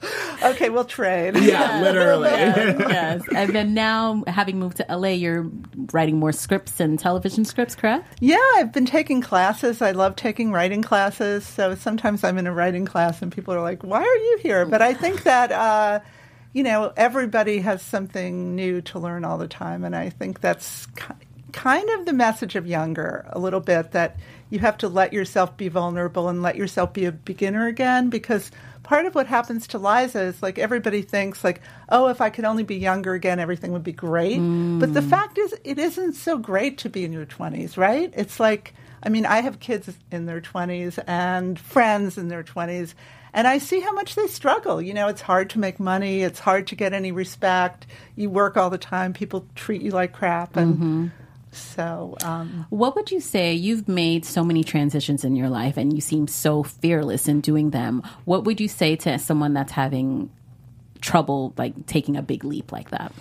Okay, 0.43 0.69
we'll 0.69 0.85
trade. 0.85 1.37
Yeah, 1.37 1.81
literally. 1.81 2.29
yes. 2.29 3.21
And 3.35 3.53
then 3.53 3.73
now, 3.73 4.23
having 4.27 4.59
moved 4.59 4.77
to 4.77 4.85
LA, 4.89 5.09
you're 5.09 5.49
writing 5.93 6.19
more 6.19 6.31
scripts 6.31 6.79
and 6.79 6.97
television 6.97 7.45
scripts, 7.45 7.75
correct? 7.75 8.17
Yeah, 8.19 8.39
I've 8.55 8.71
been 8.71 8.85
taking 8.85 9.21
classes. 9.21 9.81
I 9.81 9.91
love 9.91 10.15
taking 10.15 10.51
writing 10.51 10.81
classes. 10.81 11.45
So 11.45 11.75
sometimes 11.75 12.23
I'm 12.23 12.37
in 12.37 12.47
a 12.47 12.53
writing 12.53 12.85
class 12.85 13.21
and 13.21 13.31
people 13.31 13.53
are 13.53 13.61
like, 13.61 13.83
why 13.83 14.01
are 14.01 14.17
you 14.17 14.39
here? 14.41 14.65
But 14.65 14.81
I 14.81 14.93
think 14.93 15.23
that, 15.23 15.51
uh, 15.51 15.99
you 16.53 16.63
know, 16.63 16.91
everybody 16.97 17.59
has 17.59 17.81
something 17.81 18.55
new 18.55 18.81
to 18.81 18.99
learn 18.99 19.25
all 19.25 19.37
the 19.37 19.47
time. 19.47 19.83
And 19.83 19.95
I 19.95 20.09
think 20.09 20.41
that's 20.41 20.87
kind 21.51 21.89
of 21.89 22.05
the 22.05 22.13
message 22.13 22.55
of 22.55 22.65
younger 22.65 23.25
a 23.29 23.39
little 23.39 23.59
bit 23.59 23.91
that 23.91 24.17
you 24.49 24.59
have 24.59 24.77
to 24.79 24.87
let 24.87 25.13
yourself 25.13 25.55
be 25.57 25.67
vulnerable 25.67 26.29
and 26.29 26.41
let 26.41 26.55
yourself 26.55 26.93
be 26.93 27.05
a 27.05 27.11
beginner 27.11 27.67
again 27.67 28.09
because 28.09 28.51
part 28.83 29.05
of 29.05 29.15
what 29.15 29.27
happens 29.27 29.67
to 29.67 29.77
Liza 29.77 30.21
is 30.21 30.41
like 30.41 30.57
everybody 30.57 31.01
thinks 31.01 31.43
like 31.43 31.61
oh 31.89 32.07
if 32.07 32.21
I 32.21 32.29
could 32.29 32.45
only 32.45 32.63
be 32.63 32.75
younger 32.75 33.13
again 33.13 33.39
everything 33.39 33.71
would 33.73 33.83
be 33.83 33.93
great. 33.93 34.37
But 34.37 34.93
the 34.93 35.01
mm. 35.01 35.09
fact 35.09 35.37
is 35.37 35.55
it 35.63 35.77
isn't 35.77 36.13
so 36.13 36.37
great 36.37 36.77
to 36.79 36.89
be 36.89 37.03
in 37.03 37.13
your 37.13 37.25
20s 37.25 37.77
right? 37.77 38.11
It's 38.15 38.39
like 38.39 38.73
I 39.03 39.09
mean 39.09 39.25
I 39.25 39.41
have 39.41 39.59
kids 39.59 39.89
in 40.11 40.25
their 40.25 40.41
20s 40.41 40.99
and 41.07 41.59
friends 41.59 42.17
in 42.17 42.27
their 42.27 42.43
20s 42.43 42.93
and 43.33 43.47
I 43.47 43.59
see 43.59 43.79
how 43.79 43.93
much 43.93 44.15
they 44.15 44.27
struggle. 44.27 44.81
You 44.81 44.93
know 44.93 45.07
it's 45.07 45.21
hard 45.21 45.49
to 45.51 45.59
make 45.59 45.79
money. 45.79 46.21
It's 46.21 46.39
hard 46.39 46.67
to 46.67 46.75
get 46.75 46.93
any 46.93 47.11
respect. 47.11 47.87
You 48.15 48.29
work 48.29 48.57
all 48.57 48.69
the 48.69 48.77
time. 48.77 49.13
People 49.13 49.45
treat 49.55 49.81
you 49.81 49.91
like 49.91 50.13
crap. 50.13 50.57
And 50.57 50.75
mm-hmm. 50.75 51.07
So 51.51 52.15
um, 52.23 52.65
What 52.69 52.95
would 52.95 53.11
you 53.11 53.19
say? 53.19 53.53
You've 53.53 53.87
made 53.87 54.25
so 54.25 54.43
many 54.43 54.63
transitions 54.63 55.23
in 55.25 55.35
your 55.35 55.49
life 55.49 55.77
and 55.77 55.93
you 55.93 56.01
seem 56.01 56.27
so 56.27 56.63
fearless 56.63 57.27
in 57.27 57.41
doing 57.41 57.71
them. 57.71 58.03
What 58.25 58.45
would 58.45 58.61
you 58.61 58.67
say 58.67 58.95
to 58.97 59.19
someone 59.19 59.53
that's 59.53 59.71
having 59.71 60.29
trouble 61.01 61.53
like 61.57 61.85
taking 61.87 62.15
a 62.15 62.21
big 62.21 62.43
leap 62.43 62.71
like 62.71 62.91
that? 62.91 63.11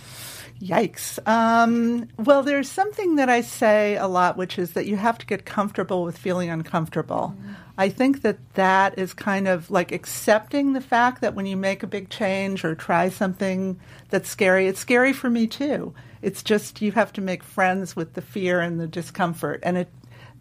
Yikes. 0.60 1.18
Um, 1.26 2.06
well, 2.18 2.42
there's 2.42 2.70
something 2.70 3.16
that 3.16 3.30
I 3.30 3.40
say 3.40 3.96
a 3.96 4.06
lot, 4.06 4.36
which 4.36 4.58
is 4.58 4.72
that 4.72 4.86
you 4.86 4.96
have 4.96 5.16
to 5.18 5.26
get 5.26 5.46
comfortable 5.46 6.04
with 6.04 6.18
feeling 6.18 6.50
uncomfortable. 6.50 7.34
I 7.78 7.88
think 7.88 8.20
that 8.22 8.36
that 8.54 8.98
is 8.98 9.14
kind 9.14 9.48
of 9.48 9.70
like 9.70 9.90
accepting 9.90 10.74
the 10.74 10.82
fact 10.82 11.22
that 11.22 11.34
when 11.34 11.46
you 11.46 11.56
make 11.56 11.82
a 11.82 11.86
big 11.86 12.10
change 12.10 12.62
or 12.62 12.74
try 12.74 13.08
something 13.08 13.80
that's 14.10 14.28
scary, 14.28 14.66
it's 14.66 14.80
scary 14.80 15.14
for 15.14 15.30
me 15.30 15.46
too. 15.46 15.94
It's 16.20 16.42
just 16.42 16.82
you 16.82 16.92
have 16.92 17.12
to 17.14 17.22
make 17.22 17.42
friends 17.42 17.96
with 17.96 18.12
the 18.12 18.20
fear 18.20 18.60
and 18.60 18.78
the 18.78 18.86
discomfort, 18.86 19.60
and 19.62 19.78
it 19.78 19.88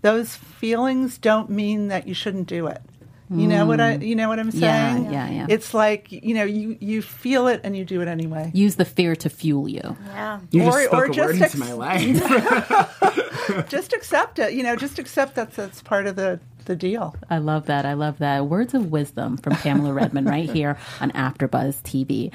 those 0.01 0.35
feelings 0.35 1.17
don't 1.17 1.49
mean 1.49 1.87
that 1.89 2.07
you 2.07 2.13
shouldn't 2.13 2.47
do 2.47 2.67
it. 2.67 2.81
You 3.31 3.47
know 3.47 3.67
what 3.67 3.79
I 3.79 3.97
mm. 3.97 4.07
you 4.07 4.15
know 4.15 4.27
what 4.27 4.39
I'm 4.39 4.49
saying? 4.49 4.61
yeah, 5.05 5.11
yeah. 5.11 5.29
yeah. 5.29 5.45
It's 5.49 5.75
like, 5.75 6.11
you 6.11 6.33
know, 6.33 6.45
you 6.45 6.77
you 6.79 7.03
feel 7.03 7.47
it 7.47 7.61
and 7.63 7.77
you 7.77 7.85
do 7.85 8.01
it 8.01 8.07
anyway. 8.07 8.49
Use 8.55 8.75
the 8.75 8.85
fear 8.85 9.15
to 9.17 9.29
fuel 9.29 9.69
you. 9.69 9.95
Yeah. 10.07 10.39
You 10.49 10.63
just 10.63 10.77
Or- 10.77 10.83
spoke 10.85 10.93
or 10.99 11.05
a 11.05 11.11
just 11.13 11.27
word 11.27 11.41
ex- 11.43 11.53
into 11.53 11.65
my 11.65 11.73
life. 11.73 13.69
just 13.69 13.93
accept 13.93 14.39
it. 14.39 14.53
You 14.53 14.63
know, 14.63 14.75
just 14.75 14.97
accept 14.97 15.35
that's 15.35 15.55
that's 15.55 15.83
part 15.83 16.07
of 16.07 16.15
the 16.15 16.39
the 16.65 16.75
deal. 16.75 17.15
I 17.29 17.37
love 17.37 17.67
that. 17.67 17.85
I 17.85 17.93
love 17.93 18.17
that. 18.19 18.47
Words 18.47 18.73
of 18.73 18.91
wisdom 18.91 19.37
from 19.37 19.53
Pamela 19.55 19.93
Redmond 19.93 20.27
right 20.27 20.49
here 20.53 20.77
on 20.99 21.11
AfterBuzz 21.11 21.81
TV. 21.83 22.31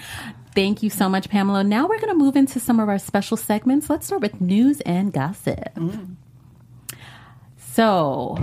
Thank 0.55 0.83
you 0.83 0.91
so 0.91 1.09
much, 1.09 1.29
Pamela. 1.29 1.65
Now 1.65 1.89
we're 1.89 1.99
going 1.99 2.11
to 2.13 2.15
move 2.19 2.37
into 2.37 2.61
some 2.61 2.79
of 2.79 2.89
our 2.89 2.99
special 2.99 3.37
segments. 3.37 3.91
Let's 3.91 4.07
start 4.07 4.23
with 4.23 4.41
news 4.41 4.81
and 4.83 5.13
gossip. 5.13 5.75
Mm. 5.75 6.15
So, 7.59 8.39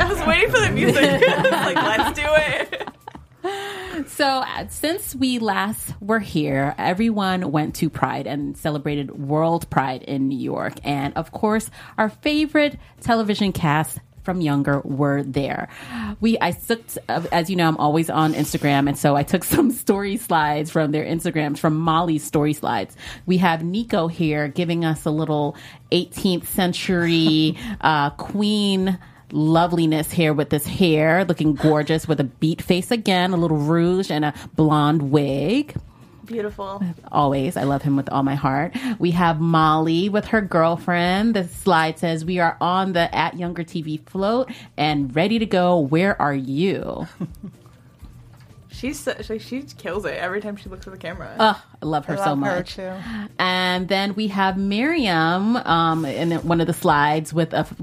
I 0.00 0.08
was 0.08 0.26
waiting 0.26 0.50
for 0.50 0.60
the 0.60 0.70
music. 0.70 1.20
Like, 1.50 1.76
let's 1.76 2.18
do 2.18 2.26
it. 2.26 2.88
So, 4.08 4.26
uh, 4.26 4.68
since 4.68 5.14
we 5.14 5.38
last 5.38 5.94
were 6.00 6.18
here, 6.18 6.74
everyone 6.78 7.52
went 7.52 7.74
to 7.76 7.90
Pride 7.90 8.26
and 8.26 8.56
celebrated 8.56 9.10
World 9.10 9.68
Pride 9.70 10.02
in 10.02 10.28
New 10.28 10.38
York. 10.38 10.74
And 10.84 11.14
of 11.16 11.32
course, 11.32 11.70
our 11.98 12.08
favorite 12.08 12.78
television 13.00 13.52
cast 13.52 13.98
from 14.22 14.40
younger 14.40 14.80
were 14.80 15.22
there. 15.22 15.68
We 16.20 16.36
I 16.40 16.52
took 16.52 16.82
uh, 17.08 17.24
as 17.32 17.48
you 17.50 17.56
know 17.56 17.68
I'm 17.68 17.76
always 17.78 18.10
on 18.10 18.34
Instagram 18.34 18.88
and 18.88 18.98
so 18.98 19.16
I 19.16 19.22
took 19.22 19.44
some 19.56 19.70
story 19.70 20.16
slides 20.16 20.70
from 20.70 20.92
their 20.92 21.04
Instagrams 21.04 21.58
from 21.58 21.78
Molly's 21.78 22.24
story 22.24 22.52
slides. 22.52 22.96
We 23.26 23.38
have 23.38 23.64
Nico 23.64 24.08
here 24.08 24.48
giving 24.48 24.84
us 24.84 25.06
a 25.06 25.10
little 25.10 25.56
18th 25.92 26.46
century 26.46 27.56
uh, 27.80 28.10
queen 28.10 28.98
loveliness 29.32 30.10
here 30.10 30.32
with 30.32 30.50
this 30.50 30.66
hair, 30.66 31.24
looking 31.24 31.54
gorgeous 31.54 32.06
with 32.08 32.20
a 32.20 32.24
beat 32.24 32.62
face 32.62 32.90
again, 32.90 33.32
a 33.32 33.36
little 33.36 33.56
rouge 33.56 34.10
and 34.10 34.24
a 34.24 34.34
blonde 34.54 35.10
wig. 35.10 35.74
Beautiful. 36.26 36.80
Always, 37.10 37.56
I 37.56 37.64
love 37.64 37.82
him 37.82 37.96
with 37.96 38.08
all 38.10 38.22
my 38.22 38.36
heart. 38.36 38.76
We 39.00 39.10
have 39.10 39.40
Molly 39.40 40.08
with 40.08 40.26
her 40.26 40.40
girlfriend. 40.40 41.34
The 41.34 41.48
slide 41.48 41.98
says, 41.98 42.24
We 42.24 42.38
are 42.38 42.56
on 42.60 42.92
the 42.92 43.12
at 43.12 43.36
Younger 43.36 43.64
TV 43.64 44.00
float 44.08 44.48
and 44.76 45.14
ready 45.16 45.40
to 45.40 45.46
go. 45.46 45.78
Where 45.80 46.20
are 46.22 46.34
you? 46.34 47.08
She's 48.72 49.00
so, 49.00 49.14
she, 49.20 49.38
she 49.40 49.62
kills 49.62 50.04
it 50.04 50.14
every 50.14 50.40
time 50.40 50.56
she 50.56 50.68
looks 50.68 50.86
at 50.86 50.92
the 50.92 50.98
camera. 50.98 51.34
Oh, 51.38 51.62
I 51.82 51.84
love 51.86 52.06
her 52.06 52.14
I 52.14 52.16
so 52.16 52.22
love 52.22 52.38
her, 52.38 52.56
much. 52.56 52.76
too. 52.76 52.92
And 53.38 53.88
then 53.88 54.14
we 54.14 54.28
have 54.28 54.56
Miriam 54.56 55.56
um, 55.56 56.04
in 56.04 56.30
one 56.46 56.60
of 56.60 56.68
the 56.68 56.72
slides 56.72 57.34
with 57.34 57.52
a 57.52 57.58
f- 57.58 57.74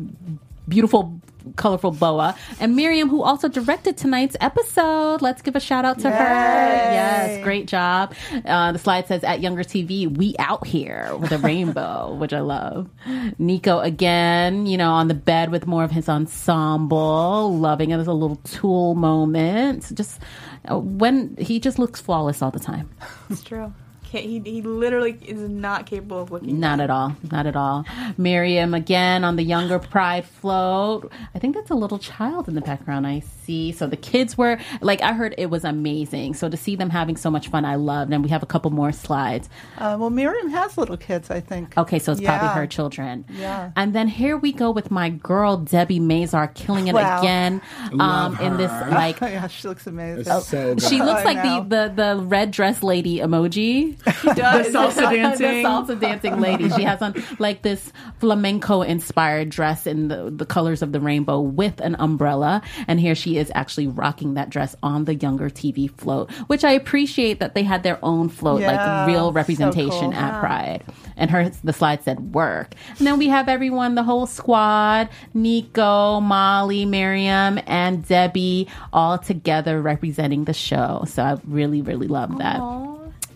beautiful, 0.68 1.20
colorful 1.56 1.92
boa. 1.92 2.36
And 2.60 2.76
Miriam, 2.76 3.10
who 3.10 3.24
also 3.24 3.48
directed 3.48 3.98
tonight's 3.98 4.36
episode. 4.42 5.22
Let's 5.22 5.42
give 5.42 5.56
a 5.56 5.60
shout 5.60 5.86
out 5.86 6.00
to 6.00 6.10
her. 6.10 6.18
Yes, 6.18 7.44
great 7.44 7.68
job. 7.68 8.14
Uh, 8.46 8.72
the 8.72 8.80
slide 8.80 9.08
says 9.08 9.24
at 9.24 9.42
Younger 9.42 9.64
TV, 9.64 10.08
we 10.16 10.36
out 10.40 10.66
here 10.66 11.16
with 11.18 11.32
a 11.32 11.38
rainbow, 11.38 12.14
which 12.20 12.34
I 12.34 12.42
love. 12.42 12.90
Nico 13.38 13.80
again, 13.80 14.66
you 14.66 14.78
know, 14.78 14.92
on 14.92 15.08
the 15.08 15.14
bed 15.14 15.52
with 15.52 15.68
more 15.68 15.84
of 15.84 15.92
his 15.92 16.10
ensemble, 16.10 17.58
loving 17.58 17.92
it 17.92 17.98
as 17.98 18.08
a 18.08 18.14
little 18.14 18.38
tool 18.38 18.96
moment. 18.96 19.92
Just 19.94 20.22
uh, 20.70 20.78
when 20.80 21.36
he 21.38 21.60
just 21.60 21.80
looks 21.80 22.02
flawless 22.02 22.42
all 22.42 22.52
the 22.52 22.60
time. 22.60 22.90
It's 23.30 23.44
true. 23.44 23.74
Can't, 24.12 24.26
he, 24.26 24.40
he 24.40 24.62
literally 24.62 25.18
is 25.26 25.42
not 25.50 25.86
capable 25.86 26.22
of 26.22 26.32
looking. 26.32 26.60
Not 26.60 26.80
at 26.80 26.90
all. 26.90 27.16
Not 27.32 27.46
at 27.46 27.56
all. 27.56 27.86
Miriam 28.18 28.74
again 28.74 29.24
on 29.24 29.36
the 29.36 29.44
younger 29.44 29.80
pride 29.80 30.26
float. 30.26 31.12
I 31.36 31.40
think 31.40 31.56
that's 31.56 31.70
a 31.72 31.76
little 31.76 32.00
child 32.00 32.48
in 32.48 32.56
the 32.56 32.62
background 32.62 33.06
I 33.06 33.20
see. 33.20 33.72
So 33.74 33.86
the 33.88 33.98
kids 33.98 34.38
were 34.38 34.60
like 34.82 35.02
I 35.02 35.12
heard 35.14 35.36
it 35.38 35.50
was 35.50 35.64
amazing. 35.66 36.36
So 36.36 36.48
to 36.50 36.56
see 36.56 36.76
them 36.78 36.90
having 36.90 37.18
so 37.18 37.30
much 37.30 37.50
fun 37.50 37.66
I 37.66 37.76
loved 37.76 38.14
and 38.14 38.24
we 38.24 38.30
have 38.30 38.44
a 38.44 38.46
couple 38.46 38.72
more 38.72 38.92
slides. 38.94 39.50
Uh, 39.78 39.98
well, 40.00 40.10
Miriam 40.10 40.50
has 40.52 40.78
little 40.78 40.98
kids, 40.98 41.30
I 41.30 41.40
think. 41.42 41.78
Okay, 41.78 42.00
so 42.00 42.14
it's 42.14 42.22
probably 42.22 42.48
her 42.50 42.68
children. 42.68 43.26
Yeah. 43.30 43.72
And 43.76 43.94
then 43.94 44.08
here 44.08 44.38
we 44.38 44.54
go 44.54 44.72
with 44.72 44.90
my 44.90 45.10
girl 45.10 45.58
Debi 45.60 46.00
Mazar 46.00 46.54
killing 46.54 46.88
it 46.88 46.94
Wow. 46.96 47.20
again 47.20 47.62
um 47.92 47.98
Love 47.98 48.42
in 48.42 48.58
this 48.58 48.72
her. 48.72 48.92
like 48.92 49.20
yeah, 49.22 49.48
she 49.48 49.68
looks 49.68 49.86
amazing. 49.86 50.24
so 50.24 50.42
good. 50.50 50.82
she 50.82 51.02
looks 51.02 51.26
like 51.26 51.42
the, 51.44 51.66
the 51.94 51.94
the 52.16 52.22
red 52.24 52.52
dress 52.52 52.82
lady 52.84 53.18
emoji. 53.20 53.97
She 54.22 54.34
does. 54.34 54.72
the 54.72 54.78
salsa 54.80 54.96
dancing. 55.12 55.48
the 55.48 55.68
salsa 55.70 56.00
dancing 56.00 56.40
lady. 56.40 56.70
She 56.70 56.84
has 56.84 57.02
on 57.02 57.14
like 57.40 57.62
this 57.62 57.92
flamenco 58.20 58.82
inspired 58.82 59.50
dress 59.50 59.86
in 59.88 60.08
the, 60.08 60.30
the 60.32 60.46
colors 60.46 60.82
of 60.82 60.92
the 60.92 61.00
rainbow 61.00 61.40
with 61.42 61.80
an 61.82 61.96
umbrella. 62.00 62.62
And 62.88 63.00
here 63.00 63.16
she 63.16 63.38
is 63.38 63.52
actually 63.56 63.88
rocking 63.88 64.36
that 64.36 64.50
dress 64.50 64.76
on 64.84 65.06
the 65.06 65.16
younger 65.16 65.50
TV 65.50 65.90
float, 65.92 66.32
which 66.48 66.64
I 66.64 66.72
appreciate 66.72 67.40
that 67.40 67.54
they 67.54 67.64
had 67.64 67.84
their 67.84 68.00
own 68.04 68.30
float, 68.30 68.62
Yeah, 68.62 68.72
like 68.72 69.08
real 69.08 69.30
so 69.30 69.32
representation 69.34 70.12
cool. 70.12 70.14
at 70.14 70.40
Pride. 70.40 70.84
And 71.18 71.30
her 71.32 71.50
the 71.64 71.74
slide 71.74 72.04
said 72.04 72.34
work. 72.34 72.76
And 72.98 73.08
then 73.08 73.18
we 73.18 73.28
have 73.28 73.50
everyone, 73.50 73.96
the 73.96 74.04
whole 74.04 74.26
squad, 74.28 75.10
Nico, 75.34 76.20
Molly, 76.22 76.86
Miriam, 76.86 77.60
and 77.66 78.06
Debi 78.06 78.70
all 78.94 79.18
together 79.18 79.82
representing 79.82 80.46
the 80.46 80.54
show. 80.54 81.04
So 81.08 81.24
I 81.24 81.38
really, 81.46 81.82
really 81.82 82.08
love 82.08 82.38
that. 82.38 82.60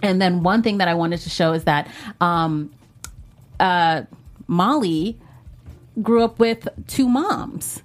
And 0.02 0.22
then 0.22 0.44
one 0.44 0.64
thing 0.64 0.80
that 0.80 0.88
I 0.88 0.94
wanted 0.94 1.20
to 1.22 1.30
show 1.30 1.54
is 1.54 1.66
that 1.66 1.88
um, 2.20 2.72
uh, 3.60 4.04
Molly 4.48 5.18
grew 6.02 6.24
up 6.24 6.40
with 6.40 6.68
two 6.88 7.08
moms. 7.08 7.84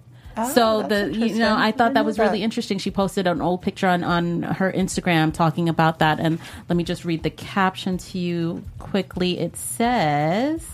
so 0.52 0.82
the 0.82 1.12
you 1.14 1.38
know 1.38 1.54
I 1.54 1.68
I 1.68 1.72
thought 1.72 1.94
that 1.94 2.04
was 2.04 2.18
know 2.18 2.24
really 2.24 2.42
interesting. 2.42 2.78
She 2.78 2.90
posted 2.90 3.26
an 3.26 3.40
old 3.40 3.62
picture 3.62 3.88
on 3.88 4.04
on 4.04 4.42
her 4.42 4.70
Instagram 4.72 5.32
talking 5.32 5.68
about 5.68 5.98
that. 6.00 6.20
And 6.20 6.38
let 6.68 6.76
me 6.76 6.84
just 6.84 7.04
read 7.04 7.22
the 7.22 7.30
caption 7.30 7.96
to 7.98 8.18
you 8.18 8.62
quickly. 8.78 9.38
It 9.38 9.56
says, 9.56 10.66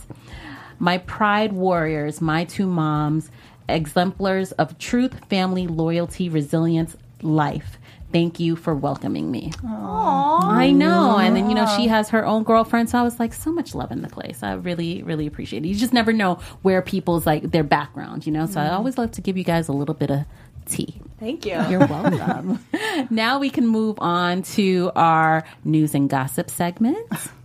"My 0.79 0.97
pride 0.97 1.53
warriors, 1.53 2.19
my 2.19 2.43
two 2.43 2.67
moms, 2.67 3.31
exemplars 3.69 4.51
of 4.53 4.77
truth, 4.79 5.25
family, 5.29 5.67
loyalty, 5.67 6.27
resilience, 6.29 6.97
life." 7.21 7.77
Thank 8.13 8.39
you 8.39 8.55
for 8.55 8.75
welcoming 8.75 9.31
me. 9.31 9.49
Aww. 9.63 10.43
I 10.43 10.71
know. 10.71 11.17
And 11.17 11.35
then, 11.35 11.49
you 11.49 11.55
know, 11.55 11.65
she 11.75 11.87
has 11.87 12.09
her 12.09 12.23
own 12.23 12.43
girlfriend. 12.43 12.91
So 12.91 12.99
I 12.99 13.01
was 13.01 13.19
like, 13.19 13.33
so 13.33 13.51
much 13.51 13.73
love 13.73 13.91
in 13.91 14.03
the 14.03 14.07
place. 14.07 14.43
I 14.43 14.53
really, 14.53 15.01
really 15.01 15.25
appreciate 15.25 15.65
it. 15.65 15.67
You 15.67 15.73
just 15.73 15.93
never 15.93 16.13
know 16.13 16.35
where 16.61 16.83
people's 16.83 17.25
like 17.25 17.49
their 17.49 17.63
background, 17.63 18.27
you 18.27 18.31
know? 18.31 18.45
So 18.45 18.61
I 18.61 18.65
mm-hmm. 18.65 18.75
always 18.75 18.99
love 18.99 19.11
to 19.13 19.21
give 19.21 19.35
you 19.35 19.43
guys 19.43 19.67
a 19.67 19.73
little 19.73 19.95
bit 19.95 20.11
of 20.11 20.25
tea. 20.67 21.01
Thank 21.19 21.45
you. 21.47 21.59
You're 21.69 21.87
welcome. 21.87 22.63
now 23.09 23.39
we 23.39 23.49
can 23.49 23.65
move 23.65 23.97
on 23.99 24.43
to 24.43 24.91
our 24.95 25.43
news 25.63 25.95
and 25.95 26.07
gossip 26.07 26.51
segment. 26.51 26.97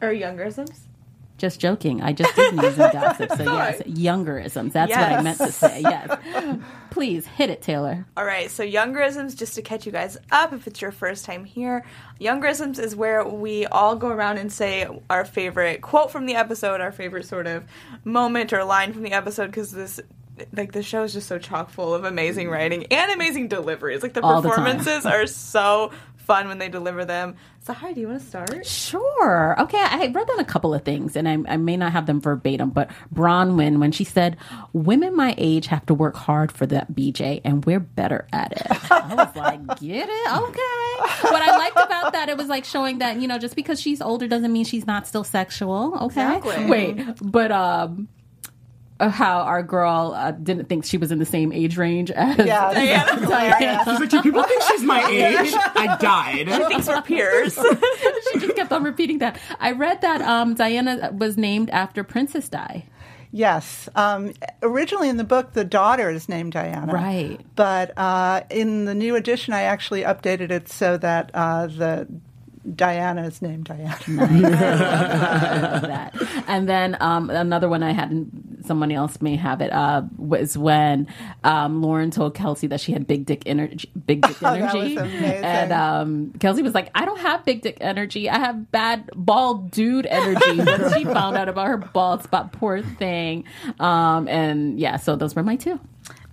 or 0.03 0.11
youngerisms. 0.11 0.81
Just 1.39 1.61
joking. 1.61 2.03
I 2.03 2.13
just 2.13 2.35
did 2.35 2.55
news 2.55 2.79
and 2.79 2.93
gossip. 2.93 3.31
So, 3.39 3.45
yes, 3.45 3.83
youngerisms. 3.83 4.73
That's 4.73 4.91
what 4.91 4.99
I 4.99 5.23
meant 5.23 5.39
to 5.39 5.53
say. 5.53 5.81
Yes. 5.81 6.19
Please 6.91 7.27
hit 7.27 7.51
it, 7.51 7.63
Taylor. 7.63 8.07
All 8.17 8.25
right, 8.25 8.51
so 8.51 8.65
Youngerisms, 8.65 9.37
just 9.37 9.55
to 9.55 9.63
catch 9.63 9.87
you 9.87 9.93
guys 9.93 10.17
up 10.33 10.53
if 10.53 10.67
it's 10.67 10.83
your 10.83 10.91
first 10.91 11.25
time 11.25 11.45
here, 11.45 11.85
Youngerisms 12.21 12.81
is 12.81 12.97
where 12.97 13.25
we 13.25 13.67
all 13.67 13.95
go 13.95 14.09
around 14.09 14.39
and 14.39 14.53
say 14.53 14.89
our 15.09 15.25
favorite 15.25 15.81
quote 15.81 16.11
from 16.11 16.27
the 16.27 16.35
episode, 16.35 16.81
our 16.81 16.91
favorite 16.91 17.27
sort 17.27 17.47
of 17.47 17.65
moment 18.05 18.53
or 18.53 18.65
line 18.65 18.93
from 18.93 19.03
the 19.03 19.13
episode, 19.13 19.47
because 19.47 19.71
this. 19.71 20.01
Like 20.53 20.71
the 20.71 20.85
show 20.85 21.03
is 21.03 21.13
just 21.13 21.27
so 21.27 21.41
chock 21.41 21.69
full 21.69 21.93
of 21.93 22.05
amazing 22.05 22.47
mm-hmm. 22.47 22.55
writing 22.55 22.87
and 22.93 23.11
amazing 23.11 23.49
deliveries. 23.49 24.05
Like 24.05 24.13
the 24.13 24.23
All 24.23 24.41
the 24.41 24.49
performances 24.49 25.05
are 25.05 25.27
so 25.27 25.91
fun 26.29 26.47
when 26.47 26.59
they 26.59 26.69
deliver 26.69 27.07
them. 27.07 27.35
So, 27.61 27.73
hi, 27.73 27.93
do 27.93 28.01
you 28.01 28.07
want 28.07 28.21
to 28.21 28.27
start? 28.27 28.65
Sure. 28.67 29.57
Okay. 29.61 29.79
I 29.81 30.13
wrote 30.15 30.29
down 30.29 30.39
a 30.39 30.45
couple 30.45 30.75
of 30.75 30.85
things, 30.85 31.17
and 31.17 31.29
I, 31.29 31.39
I 31.49 31.57
may 31.57 31.77
not 31.77 31.91
have 31.93 32.07
them 32.07 32.21
verbatim, 32.21 32.71
but 32.71 32.91
Bronwyn, 33.13 33.79
when 33.79 33.91
she 33.91 34.05
said, 34.05 34.37
Women 34.73 35.17
my 35.17 35.35
age 35.39 35.67
have 35.67 35.85
to 35.87 35.95
work 35.95 36.15
hard 36.15 36.53
for 36.53 36.67
that 36.67 36.93
BJ, 36.93 37.41
and 37.45 37.65
we're 37.65 37.81
better 37.81 38.29
at 38.33 38.53
it. 38.53 38.67
I 38.93 39.15
was 39.15 39.35
like, 39.35 39.81
Get 39.81 40.09
it? 40.09 40.33
Okay. 40.33 41.31
What 41.33 41.43
I 41.43 41.57
liked 41.57 41.77
about 41.77 42.13
that, 42.13 42.29
it 42.29 42.37
was 42.37 42.49
like 42.49 42.65
showing 42.65 42.99
that, 42.99 43.21
you 43.21 43.27
know, 43.27 43.39
just 43.39 43.57
because 43.57 43.81
she's 43.81 44.01
older 44.01 44.29
doesn't 44.29 44.53
mean 44.53 44.67
she's 44.67 44.87
not 44.87 45.07
still 45.09 45.25
sexual. 45.25 45.95
Okay. 46.03 46.37
Exactly. 46.37 46.67
Wait, 46.67 47.07
but, 47.23 47.51
um, 47.51 48.09
how 49.01 49.41
our 49.41 49.63
girl 49.63 50.13
uh, 50.17 50.33
didn't 50.33 50.69
think 50.69 50.85
she 50.85 50.99
was 50.99 51.13
in 51.13 51.19
the 51.19 51.25
same 51.25 51.53
age 51.53 51.77
range 51.77 52.11
as 52.11 52.39
Yeah, 52.39 52.73
Diana. 52.75 53.27
Diana. 53.27 53.85
She's 53.85 54.01
like, 54.01 54.11
do 54.11 54.23
people 54.23 54.43
think 54.43 54.63
she's 54.63 54.83
my 54.83 55.07
age? 55.09 55.53
I 55.55 55.97
died. 56.01 56.49
Thanks 56.49 56.89
for 56.89 57.01
peers. 57.03 57.55
she 58.33 58.39
just 58.41 58.57
kept 58.57 58.73
on 58.73 58.83
repeating 58.83 59.19
that. 59.19 59.39
I 59.61 59.73
read 59.73 60.01
that 60.01 60.21
um, 60.23 60.55
Diana 60.55 61.13
was 61.13 61.37
named 61.37 61.71
after 61.71 62.03
Princess 62.03 62.49
Di. 62.49 62.87
Yes. 63.31 63.89
Um, 63.95 64.33
originally 64.63 65.09
in 65.09 65.19
the 65.19 65.25
book, 65.25 65.53
the 65.53 65.65
daughter 65.65 66.11
is 66.11 66.29
named 66.29 66.53
Diana. 66.53 66.93
Right. 66.93 67.39
But 67.57 67.97
uh, 67.99 68.43
in 68.51 68.87
the 68.87 68.95
new 68.95 69.17
edition, 69.17 69.53
I 69.53 69.63
actually 69.63 70.03
updated 70.03 70.51
it 70.51 70.69
so 70.69 70.97
that 70.97 71.31
uh, 71.35 71.67
the 71.67 72.09
Diana 72.75 73.27
is 73.27 73.41
named 73.43 73.65
Diana. 73.65 73.97
I 74.07 75.61
love 75.61 75.83
that. 75.83 76.15
And 76.47 76.69
then 76.69 76.97
um, 77.01 77.31
another 77.31 77.69
one 77.69 77.83
I 77.83 77.93
had, 77.93 78.11
and 78.11 78.63
someone 78.67 78.91
else 78.93 79.21
may 79.21 79.37
have 79.37 79.61
it, 79.61 79.73
uh, 79.73 80.03
was 80.17 80.57
when 80.57 81.07
um, 81.45 81.83
Lauren 81.83 82.11
told 82.11 82.35
Kelsey 82.35 82.67
that 82.69 82.81
she 82.81 82.93
had 82.93 83.07
big 83.07 83.27
dick 83.27 83.43
energy. 83.47 83.91
Big 84.07 84.23
dick 84.23 84.37
Oh, 84.43 84.53
that 84.53 84.75
energy. 84.75 84.95
was 84.95 85.03
amazing. 85.03 85.45
And 85.45 85.73
um, 85.73 86.33
Kelsey 86.39 86.63
was 86.63 86.75
like, 86.75 86.91
I 86.95 87.05
don't 87.05 87.21
have 87.21 87.45
big 87.45 87.63
dick 87.63 87.79
energy. 87.81 88.29
I 88.31 88.39
have 88.39 88.71
bad 88.71 89.11
bald 89.15 89.71
dude 89.71 90.07
energy. 90.07 90.59
Once 90.59 90.95
she 90.95 91.05
found 91.05 91.37
out 91.37 91.49
about 91.49 91.67
her 91.67 91.77
bald 91.79 92.23
spot, 92.23 92.53
poor 92.53 92.83
thing. 92.83 93.45
Um, 93.81 94.29
and 94.29 94.79
yeah, 94.79 94.97
so 94.97 95.17
those 95.17 95.35
were 95.35 95.43
my 95.43 95.57
two. 95.57 95.81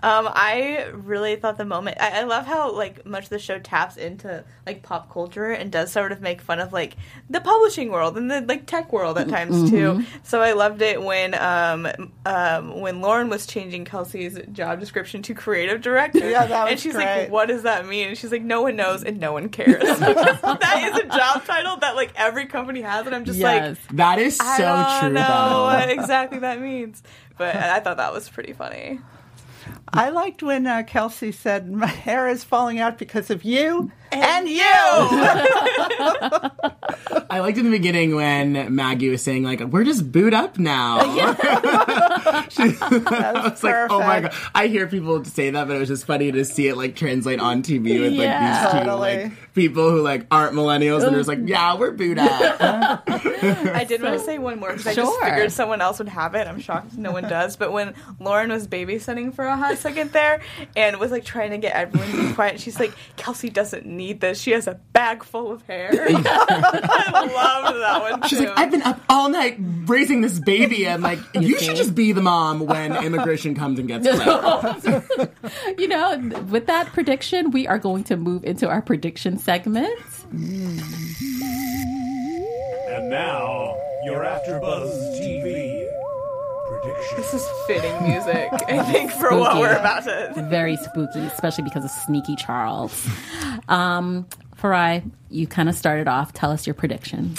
Um, 0.03 0.27
I 0.29 0.87
really 0.93 1.37
thought 1.37 1.57
the 1.57 1.65
moment. 1.65 1.97
I, 1.99 2.19
I 2.19 2.23
love 2.23 2.45
how 2.45 2.71
like 2.71 3.05
much 3.05 3.29
the 3.29 3.39
show 3.39 3.59
taps 3.59 3.95
into 3.95 4.43
like 4.65 4.83
pop 4.83 5.11
culture 5.11 5.51
and 5.51 5.71
does 5.71 5.91
sort 5.91 6.11
of 6.11 6.21
make 6.21 6.41
fun 6.41 6.59
of 6.59 6.73
like 6.73 6.97
the 7.29 7.39
publishing 7.39 7.91
world 7.91 8.17
and 8.17 8.29
the 8.29 8.41
like 8.41 8.65
tech 8.65 8.91
world 8.91 9.17
at 9.17 9.29
times 9.29 9.69
too. 9.69 10.03
So 10.23 10.41
I 10.41 10.51
loved 10.51 10.81
it 10.81 11.01
when 11.01 11.33
um, 11.33 11.87
um, 12.25 12.81
when 12.81 13.01
Lauren 13.01 13.29
was 13.29 13.45
changing 13.45 13.85
Kelsey's 13.85 14.37
job 14.51 14.79
description 14.79 15.21
to 15.23 15.33
creative 15.33 15.81
director. 15.81 16.29
Yeah, 16.29 16.45
that 16.45 16.63
was 16.65 16.71
and 16.71 16.79
she's 16.79 16.93
great. 16.93 17.21
like, 17.21 17.31
"What 17.31 17.47
does 17.47 17.63
that 17.63 17.87
mean?" 17.87 18.09
And 18.09 18.17
she's 18.17 18.31
like, 18.31 18.43
"No 18.43 18.63
one 18.63 18.75
knows 18.75 19.03
and 19.03 19.19
no 19.19 19.31
one 19.31 19.47
cares." 19.49 19.81
that 19.99 20.91
is 20.93 20.99
a 20.99 21.07
job 21.07 21.45
title 21.45 21.77
that 21.77 21.95
like 21.95 22.11
every 22.15 22.47
company 22.47 22.81
has, 22.81 23.05
and 23.05 23.15
I'm 23.15 23.23
just 23.25 23.39
like. 23.39 23.77
That 23.91 24.19
is 24.19 24.37
so 24.37 24.43
true. 24.43 24.65
I 24.65 24.99
don't 24.99 24.99
true, 24.99 25.09
know 25.13 25.49
though. 25.49 25.63
what 25.65 25.89
exactly 25.89 26.39
that 26.39 26.59
means, 26.59 27.01
but 27.37 27.55
I 27.55 27.79
thought 27.79 27.97
that 27.97 28.13
was 28.13 28.27
pretty 28.27 28.53
funny. 28.53 28.99
I 29.89 30.09
liked 30.09 30.43
when 30.43 30.67
uh, 30.67 30.83
Kelsey 30.85 31.31
said, 31.31 31.71
My 31.71 31.87
hair 31.87 32.27
is 32.27 32.43
falling 32.43 32.79
out 32.79 32.97
because 32.97 33.29
of 33.29 33.43
you 33.43 33.91
and, 34.15 34.49
you. 34.49 34.61
I 37.29 37.39
liked 37.39 37.57
in 37.57 37.65
the 37.65 37.71
beginning 37.71 38.15
when 38.15 38.73
Maggie 38.75 39.09
was 39.09 39.23
saying 39.23 39.43
like, 39.43 39.59
"We're 39.61 39.83
just 39.83 40.11
boot 40.11 40.33
up 40.33 40.57
now." 40.57 40.99
She- 42.49 42.61
I 42.81 43.49
was 43.49 43.63
like, 43.63 43.75
"Oh 43.89 43.99
my 43.99 44.21
god!" 44.21 44.33
I 44.53 44.67
hear 44.67 44.87
people 44.87 45.23
say 45.25 45.49
that, 45.49 45.67
but 45.67 45.75
it 45.75 45.79
was 45.79 45.89
just 45.89 46.05
funny 46.05 46.31
to 46.31 46.45
see 46.45 46.67
it 46.67 46.77
like 46.77 46.95
translate 46.95 47.39
on 47.39 47.63
TV 47.63 47.99
with 47.99 48.11
like 48.13 48.21
Yeah. 48.21 48.63
these 48.63 48.71
two 48.71 48.77
Totally. 48.85 49.23
like 49.23 49.53
people 49.53 49.89
who 49.89 50.01
like 50.01 50.27
aren't 50.29 50.53
millennials 50.53 51.01
and 51.03 51.11
they're 51.11 51.19
just 51.19 51.27
like, 51.29 51.39
"Yeah, 51.45 51.75
we're 51.75 51.91
boot 51.91 52.17
up." 52.19 53.03
I 53.07 53.85
did 53.87 54.01
want 54.03 54.13
to 54.13 54.19
say 54.23 54.37
one 54.37 54.59
more 54.59 54.69
because 54.71 54.87
I 54.87 54.93
just 54.93 55.19
figured 55.21 55.51
someone 55.51 55.81
else 55.81 55.97
would 55.99 56.09
have 56.09 56.35
it. 56.35 56.47
I'm 56.47 56.59
shocked 56.59 56.97
no 56.97 57.11
one 57.11 57.23
does. 57.23 57.55
But 57.57 57.71
when 57.71 57.93
Lauren 58.19 58.51
was 58.51 58.67
babysitting 58.67 59.33
for 59.33 59.45
a 59.45 59.57
hot 59.57 59.77
second 59.79 60.11
there 60.11 60.41
and 60.75 60.97
was 60.99 61.11
like 61.11 61.25
trying 61.25 61.51
to 61.51 61.57
get 61.57 61.73
everyone 61.75 62.09
to 62.11 62.27
be 62.29 62.33
quiet, 62.33 62.59
she's 62.59 62.79
like, 62.79 62.93
Kelsey 63.17 63.49
doesn't 63.49 63.85
need 63.85 64.04
this. 64.13 64.41
She 64.41 64.51
has 64.51 64.67
a 64.67 64.75
bag 64.93 65.23
full 65.23 65.51
of 65.51 65.61
hair. 65.63 65.89
I 65.93 67.31
love 67.33 67.75
that 67.75 68.01
one 68.01 68.21
too. 68.21 68.27
She's 68.27 68.39
like, 68.39 68.57
"I've 68.57 68.71
been 68.71 68.81
up 68.81 69.01
all 69.09 69.29
night 69.29 69.57
raising 69.85 70.21
this 70.21 70.39
baby," 70.39 70.87
and 70.87 71.03
like, 71.03 71.19
you 71.33 71.57
see? 71.57 71.65
should 71.65 71.75
just 71.75 71.95
be 71.95 72.11
the 72.11 72.21
mom 72.21 72.65
when 72.65 72.95
immigration 73.03 73.55
comes 73.55 73.79
and 73.79 73.87
gets 73.87 74.07
clipped. 74.07 75.79
you 75.79 75.87
know, 75.87 76.17
with 76.49 76.67
that 76.67 76.87
prediction, 76.87 77.51
we 77.51 77.67
are 77.67 77.79
going 77.79 78.03
to 78.05 78.17
move 78.17 78.43
into 78.43 78.67
our 78.69 78.81
prediction 78.81 79.37
segment. 79.37 79.99
And 80.31 80.79
now, 83.09 83.75
you're 84.05 84.23
AfterBuzz 84.23 85.19
TV 85.19 85.74
prediction. 86.67 87.17
this 87.17 87.33
is 87.33 87.47
fitting 87.67 88.03
music, 88.03 88.49
I 88.67 88.83
think, 88.83 89.11
for 89.11 89.37
what 89.37 89.57
we're 89.59 89.75
about 89.75 90.03
to. 90.03 90.33
Very 90.49 90.77
spooky, 90.77 91.19
especially 91.21 91.63
because 91.63 91.85
of 91.85 91.91
Sneaky 91.91 92.35
Charles. 92.35 93.07
Um, 93.67 94.25
Farai, 94.57 95.09
you 95.29 95.47
kind 95.47 95.69
of 95.69 95.75
started 95.75 96.07
off. 96.07 96.33
Tell 96.33 96.51
us 96.51 96.65
your 96.65 96.73
prediction. 96.73 97.35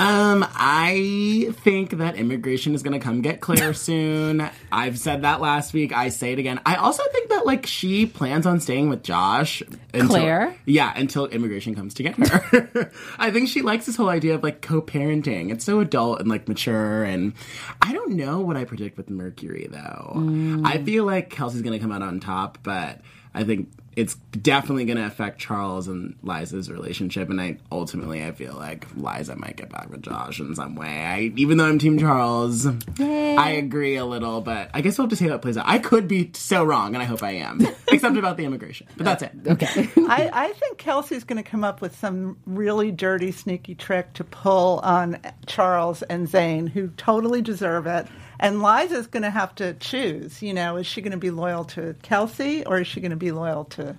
Um, 0.00 0.46
I 0.54 1.52
think 1.62 1.98
that 1.98 2.16
immigration 2.16 2.74
is 2.74 2.82
going 2.82 2.98
to 2.98 3.04
come 3.04 3.20
get 3.20 3.40
Claire 3.40 3.74
soon. 3.74 4.48
I've 4.72 4.98
said 4.98 5.22
that 5.22 5.40
last 5.40 5.74
week. 5.74 5.92
I 5.92 6.08
say 6.08 6.32
it 6.32 6.38
again. 6.38 6.58
I 6.64 6.76
also 6.76 7.02
think 7.12 7.28
that 7.28 7.44
like 7.44 7.66
she 7.66 8.06
plans 8.06 8.46
on 8.46 8.60
staying 8.60 8.88
with 8.88 9.02
Josh. 9.02 9.62
Until, 9.92 10.08
Claire? 10.08 10.56
Yeah, 10.64 10.92
until 10.96 11.26
immigration 11.26 11.74
comes 11.74 11.92
to 11.94 12.02
get 12.02 12.16
her. 12.16 12.90
I 13.18 13.30
think 13.30 13.48
she 13.48 13.60
likes 13.60 13.84
this 13.84 13.96
whole 13.96 14.08
idea 14.08 14.34
of 14.34 14.42
like 14.42 14.62
co-parenting. 14.62 15.52
It's 15.52 15.64
so 15.64 15.80
adult 15.80 16.20
and 16.20 16.28
like 16.28 16.48
mature. 16.48 17.04
And 17.04 17.34
I 17.82 17.92
don't 17.92 18.12
know 18.12 18.40
what 18.40 18.56
I 18.56 18.64
predict 18.64 18.96
with 18.96 19.10
Mercury 19.10 19.68
though. 19.70 20.62
I 20.64 20.82
feel 20.82 21.04
like 21.04 21.28
Kelsey's 21.28 21.62
going 21.62 21.78
to 21.78 21.78
come 21.78 21.92
out 21.92 22.02
on 22.02 22.20
top, 22.20 22.58
but 22.62 23.00
I 23.34 23.44
think 23.44 23.70
it's 23.96 24.14
definitely 24.30 24.84
going 24.84 24.98
to 24.98 25.06
affect 25.06 25.40
Charles 25.40 25.88
and 25.88 26.16
Liza's 26.22 26.70
relationship, 26.70 27.28
and 27.28 27.40
I 27.40 27.58
ultimately 27.72 28.24
I 28.24 28.30
feel 28.32 28.54
like 28.54 28.86
Liza 28.94 29.36
might 29.36 29.56
get 29.56 29.70
back 29.70 29.90
with 29.90 30.02
Josh 30.02 30.38
in 30.38 30.54
some 30.54 30.76
way. 30.76 30.86
I 31.04 31.32
even 31.36 31.58
though 31.58 31.66
I'm 31.66 31.78
Team 31.78 31.98
Charles, 31.98 32.66
I 33.00 33.50
agree 33.58 33.96
a 33.96 34.04
little, 34.04 34.40
but 34.40 34.70
I 34.72 34.80
guess 34.80 34.96
we'll 34.96 35.06
have 35.06 35.10
to 35.10 35.16
see 35.16 35.28
how 35.28 35.34
it 35.34 35.42
plays 35.42 35.56
out. 35.56 35.64
I 35.66 35.78
could 35.78 36.06
be 36.06 36.30
so 36.34 36.62
wrong, 36.62 36.94
and 36.94 37.02
I 37.02 37.06
hope 37.06 37.22
I 37.22 37.32
am, 37.32 37.60
except 37.88 38.16
about 38.16 38.36
the 38.36 38.44
immigration. 38.44 38.86
But 38.96 39.04
that's 39.04 39.22
it. 39.24 39.32
Okay. 39.46 39.88
I, 39.96 40.30
I 40.32 40.52
think 40.52 40.78
Kelsey's 40.78 41.24
going 41.24 41.42
to 41.42 41.48
come 41.48 41.64
up 41.64 41.80
with 41.80 41.98
some 41.98 42.38
really 42.46 42.92
dirty, 42.92 43.32
sneaky 43.32 43.74
trick 43.74 44.12
to 44.14 44.24
pull 44.24 44.78
on 44.80 45.18
Charles 45.46 46.02
and 46.02 46.28
Zane, 46.28 46.68
who 46.68 46.88
totally 46.96 47.42
deserve 47.42 47.86
it. 47.86 48.06
And 48.40 48.62
Liza's 48.62 49.06
going 49.06 49.22
to 49.22 49.30
have 49.30 49.54
to 49.56 49.74
choose. 49.74 50.42
You 50.42 50.54
know, 50.54 50.76
is 50.76 50.86
she 50.86 51.02
going 51.02 51.12
to 51.12 51.18
be 51.18 51.30
loyal 51.30 51.64
to 51.66 51.94
Kelsey 52.02 52.64
or 52.64 52.80
is 52.80 52.86
she 52.86 53.00
going 53.00 53.10
to 53.10 53.16
be 53.16 53.30
loyal 53.32 53.66
to 53.66 53.94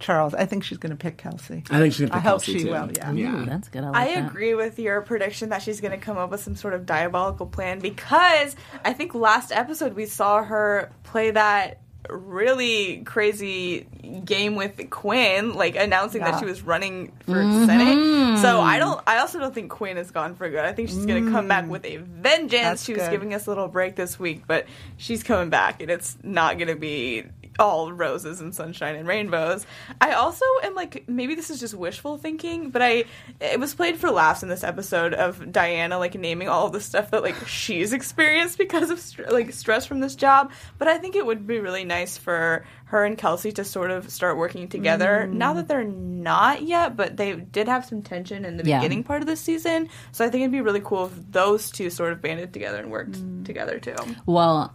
Charles? 0.00 0.34
I 0.34 0.46
think 0.46 0.64
she's 0.64 0.78
going 0.78 0.90
to 0.90 0.96
pick 0.96 1.16
Kelsey. 1.16 1.62
I 1.70 1.78
think 1.78 1.94
she's 1.94 2.08
gonna 2.08 2.18
I 2.18 2.20
pick 2.20 2.28
hope 2.28 2.42
Kelsey, 2.42 2.58
she 2.58 2.64
too. 2.64 2.70
will. 2.72 2.90
Yeah. 2.92 3.12
Yeah. 3.12 3.36
Ooh, 3.36 3.44
that's 3.46 3.68
good. 3.68 3.84
I, 3.84 3.90
like 3.90 3.96
I 3.96 4.14
that. 4.20 4.30
agree 4.30 4.54
with 4.54 4.80
your 4.80 5.00
prediction 5.02 5.50
that 5.50 5.62
she's 5.62 5.80
going 5.80 5.92
to 5.92 6.04
come 6.04 6.18
up 6.18 6.30
with 6.30 6.42
some 6.42 6.56
sort 6.56 6.74
of 6.74 6.86
diabolical 6.86 7.46
plan 7.46 7.78
because 7.78 8.56
I 8.84 8.92
think 8.92 9.14
last 9.14 9.52
episode 9.52 9.94
we 9.94 10.06
saw 10.06 10.42
her 10.42 10.90
play 11.04 11.30
that 11.30 11.80
really 12.08 13.02
crazy 13.04 13.86
game 14.24 14.54
with 14.54 14.88
Quinn, 14.90 15.54
like 15.54 15.76
announcing 15.76 16.20
Yeah. 16.20 16.32
that 16.32 16.40
she 16.40 16.46
was 16.46 16.62
running 16.62 17.12
for 17.26 17.34
mm-hmm. 17.34 17.66
Senate. 17.66 17.97
So 18.42 18.60
I 18.60 18.74
hmm. 18.74 18.80
don't. 18.80 19.00
I 19.06 19.18
also 19.18 19.38
don't 19.38 19.54
think 19.54 19.70
Quinn 19.70 19.96
is 19.96 20.10
gone 20.10 20.34
for 20.34 20.48
good. 20.48 20.64
I 20.64 20.72
think 20.72 20.88
she's 20.88 21.06
going 21.06 21.26
to 21.26 21.30
come 21.30 21.48
back 21.48 21.64
hmm. 21.64 21.70
with 21.70 21.84
a 21.84 21.96
vengeance. 21.96 22.62
That's 22.62 22.84
she 22.84 22.94
was 22.94 23.02
good. 23.02 23.10
giving 23.10 23.34
us 23.34 23.46
a 23.46 23.50
little 23.50 23.68
break 23.68 23.96
this 23.96 24.18
week, 24.18 24.44
but 24.46 24.66
she's 24.96 25.22
coming 25.22 25.50
back, 25.50 25.80
and 25.82 25.90
it's 25.90 26.16
not 26.22 26.58
going 26.58 26.68
to 26.68 26.76
be 26.76 27.24
all 27.58 27.92
roses 27.92 28.40
and 28.40 28.54
sunshine 28.54 28.94
and 28.94 29.08
rainbows. 29.08 29.66
I 30.00 30.12
also 30.12 30.44
am 30.62 30.74
like 30.74 31.08
maybe 31.08 31.34
this 31.34 31.50
is 31.50 31.58
just 31.58 31.74
wishful 31.74 32.16
thinking, 32.16 32.70
but 32.70 32.82
I 32.82 33.04
it 33.40 33.58
was 33.58 33.74
played 33.74 33.98
for 33.98 34.10
laughs 34.10 34.42
in 34.42 34.48
this 34.48 34.62
episode 34.62 35.12
of 35.14 35.50
Diana 35.50 35.98
like 35.98 36.14
naming 36.14 36.48
all 36.48 36.70
the 36.70 36.80
stuff 36.80 37.10
that 37.10 37.22
like 37.22 37.48
she's 37.48 37.92
experienced 37.98 38.58
because 38.58 38.90
of 38.90 39.30
like 39.30 39.52
stress 39.52 39.86
from 39.86 40.00
this 40.00 40.14
job. 40.14 40.52
But 40.78 40.88
I 40.88 40.98
think 40.98 41.16
it 41.16 41.26
would 41.26 41.46
be 41.46 41.58
really 41.58 41.84
nice 41.84 42.16
for 42.16 42.64
her 42.88 43.04
and 43.04 43.18
Kelsey 43.18 43.52
to 43.52 43.64
sort 43.64 43.90
of 43.90 44.10
start 44.10 44.38
working 44.38 44.66
together. 44.66 45.26
Mm. 45.28 45.34
Now 45.34 45.52
that 45.54 45.68
they're 45.68 45.84
not 45.84 46.62
yet, 46.62 46.96
but 46.96 47.18
they 47.18 47.34
did 47.34 47.68
have 47.68 47.84
some 47.84 48.02
tension 48.02 48.46
in 48.46 48.56
the 48.56 48.64
Yeah. 48.64 48.78
beginning 48.78 49.04
part 49.04 49.20
of 49.20 49.26
the 49.26 49.36
season. 49.36 49.88
So 50.12 50.24
I 50.24 50.30
think 50.30 50.42
it'd 50.42 50.52
be 50.52 50.62
really 50.62 50.80
cool 50.80 51.06
if 51.06 51.12
those 51.30 51.70
two 51.70 51.90
sort 51.90 52.12
of 52.12 52.22
banded 52.22 52.54
together 52.54 52.78
and 52.78 52.90
worked 52.90 53.12
mm. 53.12 53.44
together 53.44 53.78
too. 53.78 53.94
Well, 54.24 54.74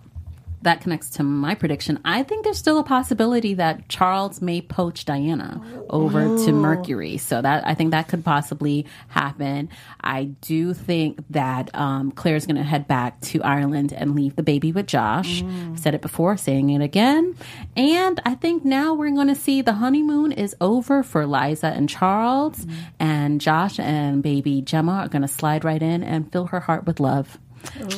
that 0.64 0.82
connects 0.82 1.12
to 1.12 1.24
my 1.24 1.56
prediction. 1.56 2.00
I 2.04 2.24
think 2.24 2.44
there's 2.44 2.58
still 2.58 2.80
a 2.80 2.84
possibility 2.84 3.54
that 3.56 3.88
Charles 3.90 4.42
may 4.42 4.62
poach 4.62 5.06
Diana 5.06 5.62
over 5.90 6.24
to 6.46 6.52
Mercury. 6.52 7.18
So 7.18 7.42
that 7.42 7.68
I 7.68 7.76
think 7.76 7.92
that 7.92 8.08
could 8.08 8.26
possibly 8.26 8.86
happen. 9.10 9.70
I 10.02 10.26
do 10.42 10.74
think 10.74 11.24
that 11.30 11.74
um, 11.76 12.12
Claire's 12.12 12.46
going 12.46 12.58
to 12.58 12.64
head 12.64 12.88
back 12.88 13.22
to 13.22 13.44
Ireland 13.44 13.94
and 13.94 14.16
leave 14.16 14.36
the 14.36 14.44
baby 14.44 14.72
with 14.72 14.88
Josh. 14.88 15.44
I've 15.44 15.80
said 15.80 15.94
it 15.94 16.02
before, 16.02 16.38
saying 16.38 16.70
it 16.70 16.82
again. 16.82 17.36
And 17.76 18.20
I 18.26 18.36
think 18.36 18.66
now 18.66 18.94
we're 18.94 19.12
going 19.12 19.28
to 19.28 19.36
see 19.36 19.62
the 19.62 19.74
honeymoon 19.74 20.32
is 20.32 20.56
over 20.60 21.04
for 21.04 21.26
Liza 21.26 21.68
and 21.68 21.90
Charles, 21.90 22.66
and 23.00 23.40
Josh 23.40 23.80
and 23.80 24.24
baby 24.24 24.62
Gemma 24.62 24.94
are 24.94 25.10
going 25.10 25.22
to 25.22 25.28
slide 25.28 25.64
right 25.64 25.82
in 25.82 26.04
and 26.04 26.32
fill 26.32 26.48
her 26.48 26.62
heart 26.62 26.86
with 26.86 27.00
love. 27.00 27.38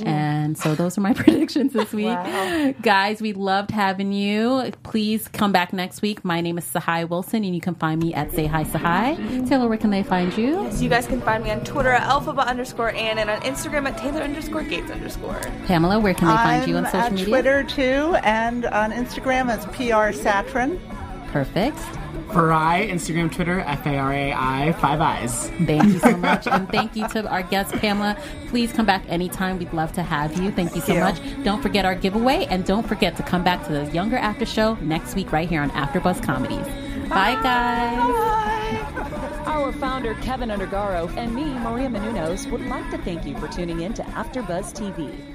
And 0.03 0.24
so 0.53 0.75
those 0.75 0.97
are 0.97 1.01
my 1.01 1.13
predictions 1.15 1.73
this 1.73 1.91
week. 1.93 2.17
Guys, 2.81 3.21
we 3.21 3.33
loved 3.33 3.71
having 3.71 4.11
you. 4.11 4.71
Please 4.83 5.27
come 5.29 5.51
back 5.51 5.73
next 5.73 6.01
week. 6.01 6.23
My 6.23 6.41
name 6.41 6.57
is 6.57 6.65
Tsahai 6.65 7.05
Wilson, 7.05 7.43
and 7.43 7.55
you 7.55 7.61
can 7.61 7.73
find 7.75 8.01
me 8.01 8.13
at 8.13 8.31
Say 8.33 8.45
Hi 8.45 8.63
Tsahai. 8.63 9.15
Taylor, 9.47 9.67
where 9.67 9.77
can 9.77 9.89
they 9.89 10.03
find 10.03 10.37
you? 10.37 10.71
So 10.71 10.83
you 10.83 10.89
guys 10.89 11.07
can 11.07 11.21
find 11.21 11.43
me 11.43 11.51
on 11.51 11.63
Twitter 11.63 11.89
at 11.89 12.03
alphaba 12.07 12.45
underscore 12.45 12.91
Ann 12.91 13.17
and 13.17 13.29
on 13.29 13.41
Instagram 13.41 13.87
at 13.87 13.97
Taylor 13.97 14.21
underscore 14.21 14.63
Gates 14.63 14.91
underscore. 14.91 15.39
Pamela, 15.65 15.99
where 15.99 16.13
can 16.13 16.27
they 16.27 16.35
find 16.35 16.63
I'm 16.63 16.69
you 16.69 16.77
on 16.77 16.85
social 16.85 17.11
media? 17.11 17.25
Twitter 17.25 17.63
too, 17.63 18.15
and 18.23 18.65
on 18.65 18.91
Instagram 18.91 19.49
as 19.49 19.65
PR 19.67 20.15
Satran. 20.15 20.79
Perfect. 21.31 21.77
Farai, 22.27 22.89
Instagram, 22.89 23.31
Twitter, 23.31 23.59
F 23.61 23.85
A 23.85 23.97
R 23.97 24.11
A 24.13 24.33
I, 24.33 24.71
five 24.73 24.99
eyes. 25.01 25.49
Thank 25.65 25.85
you 25.85 25.99
so 25.99 26.17
much. 26.17 26.47
and 26.47 26.67
thank 26.69 26.95
you 26.95 27.07
to 27.09 27.27
our 27.29 27.43
guest, 27.43 27.71
Pamela. 27.73 28.17
Please 28.47 28.73
come 28.73 28.85
back 28.85 29.03
anytime. 29.07 29.57
We'd 29.59 29.73
love 29.73 29.91
to 29.93 30.03
have 30.03 30.37
you. 30.41 30.51
Thank 30.51 30.75
you 30.75 30.81
so 30.81 30.93
you. 30.93 30.99
much. 30.99 31.19
Don't 31.43 31.61
forget 31.61 31.85
our 31.85 31.95
giveaway, 31.95 32.45
and 32.45 32.65
don't 32.65 32.87
forget 32.87 33.15
to 33.17 33.23
come 33.23 33.43
back 33.43 33.65
to 33.67 33.71
the 33.73 33.91
Younger 33.91 34.17
After 34.17 34.45
Show 34.45 34.75
next 34.81 35.15
week 35.15 35.31
right 35.31 35.47
here 35.47 35.61
on 35.61 35.69
AfterBuzz 35.71 36.23
Comedies. 36.23 36.65
Bye, 37.09 37.35
guys. 37.41 37.97
Bye. 37.97 39.41
Our 39.45 39.71
founder, 39.71 40.15
Keven 40.15 40.49
Undergaro, 40.49 41.15
and 41.15 41.33
me, 41.33 41.43
Maria 41.45 41.87
Menounos, 41.89 42.49
would 42.51 42.65
like 42.65 42.89
to 42.91 42.97
thank 42.99 43.25
you 43.25 43.37
for 43.37 43.47
tuning 43.47 43.81
in 43.81 43.93
to 43.93 44.03
AfterBuzz 44.03 44.73
TV. 44.73 45.34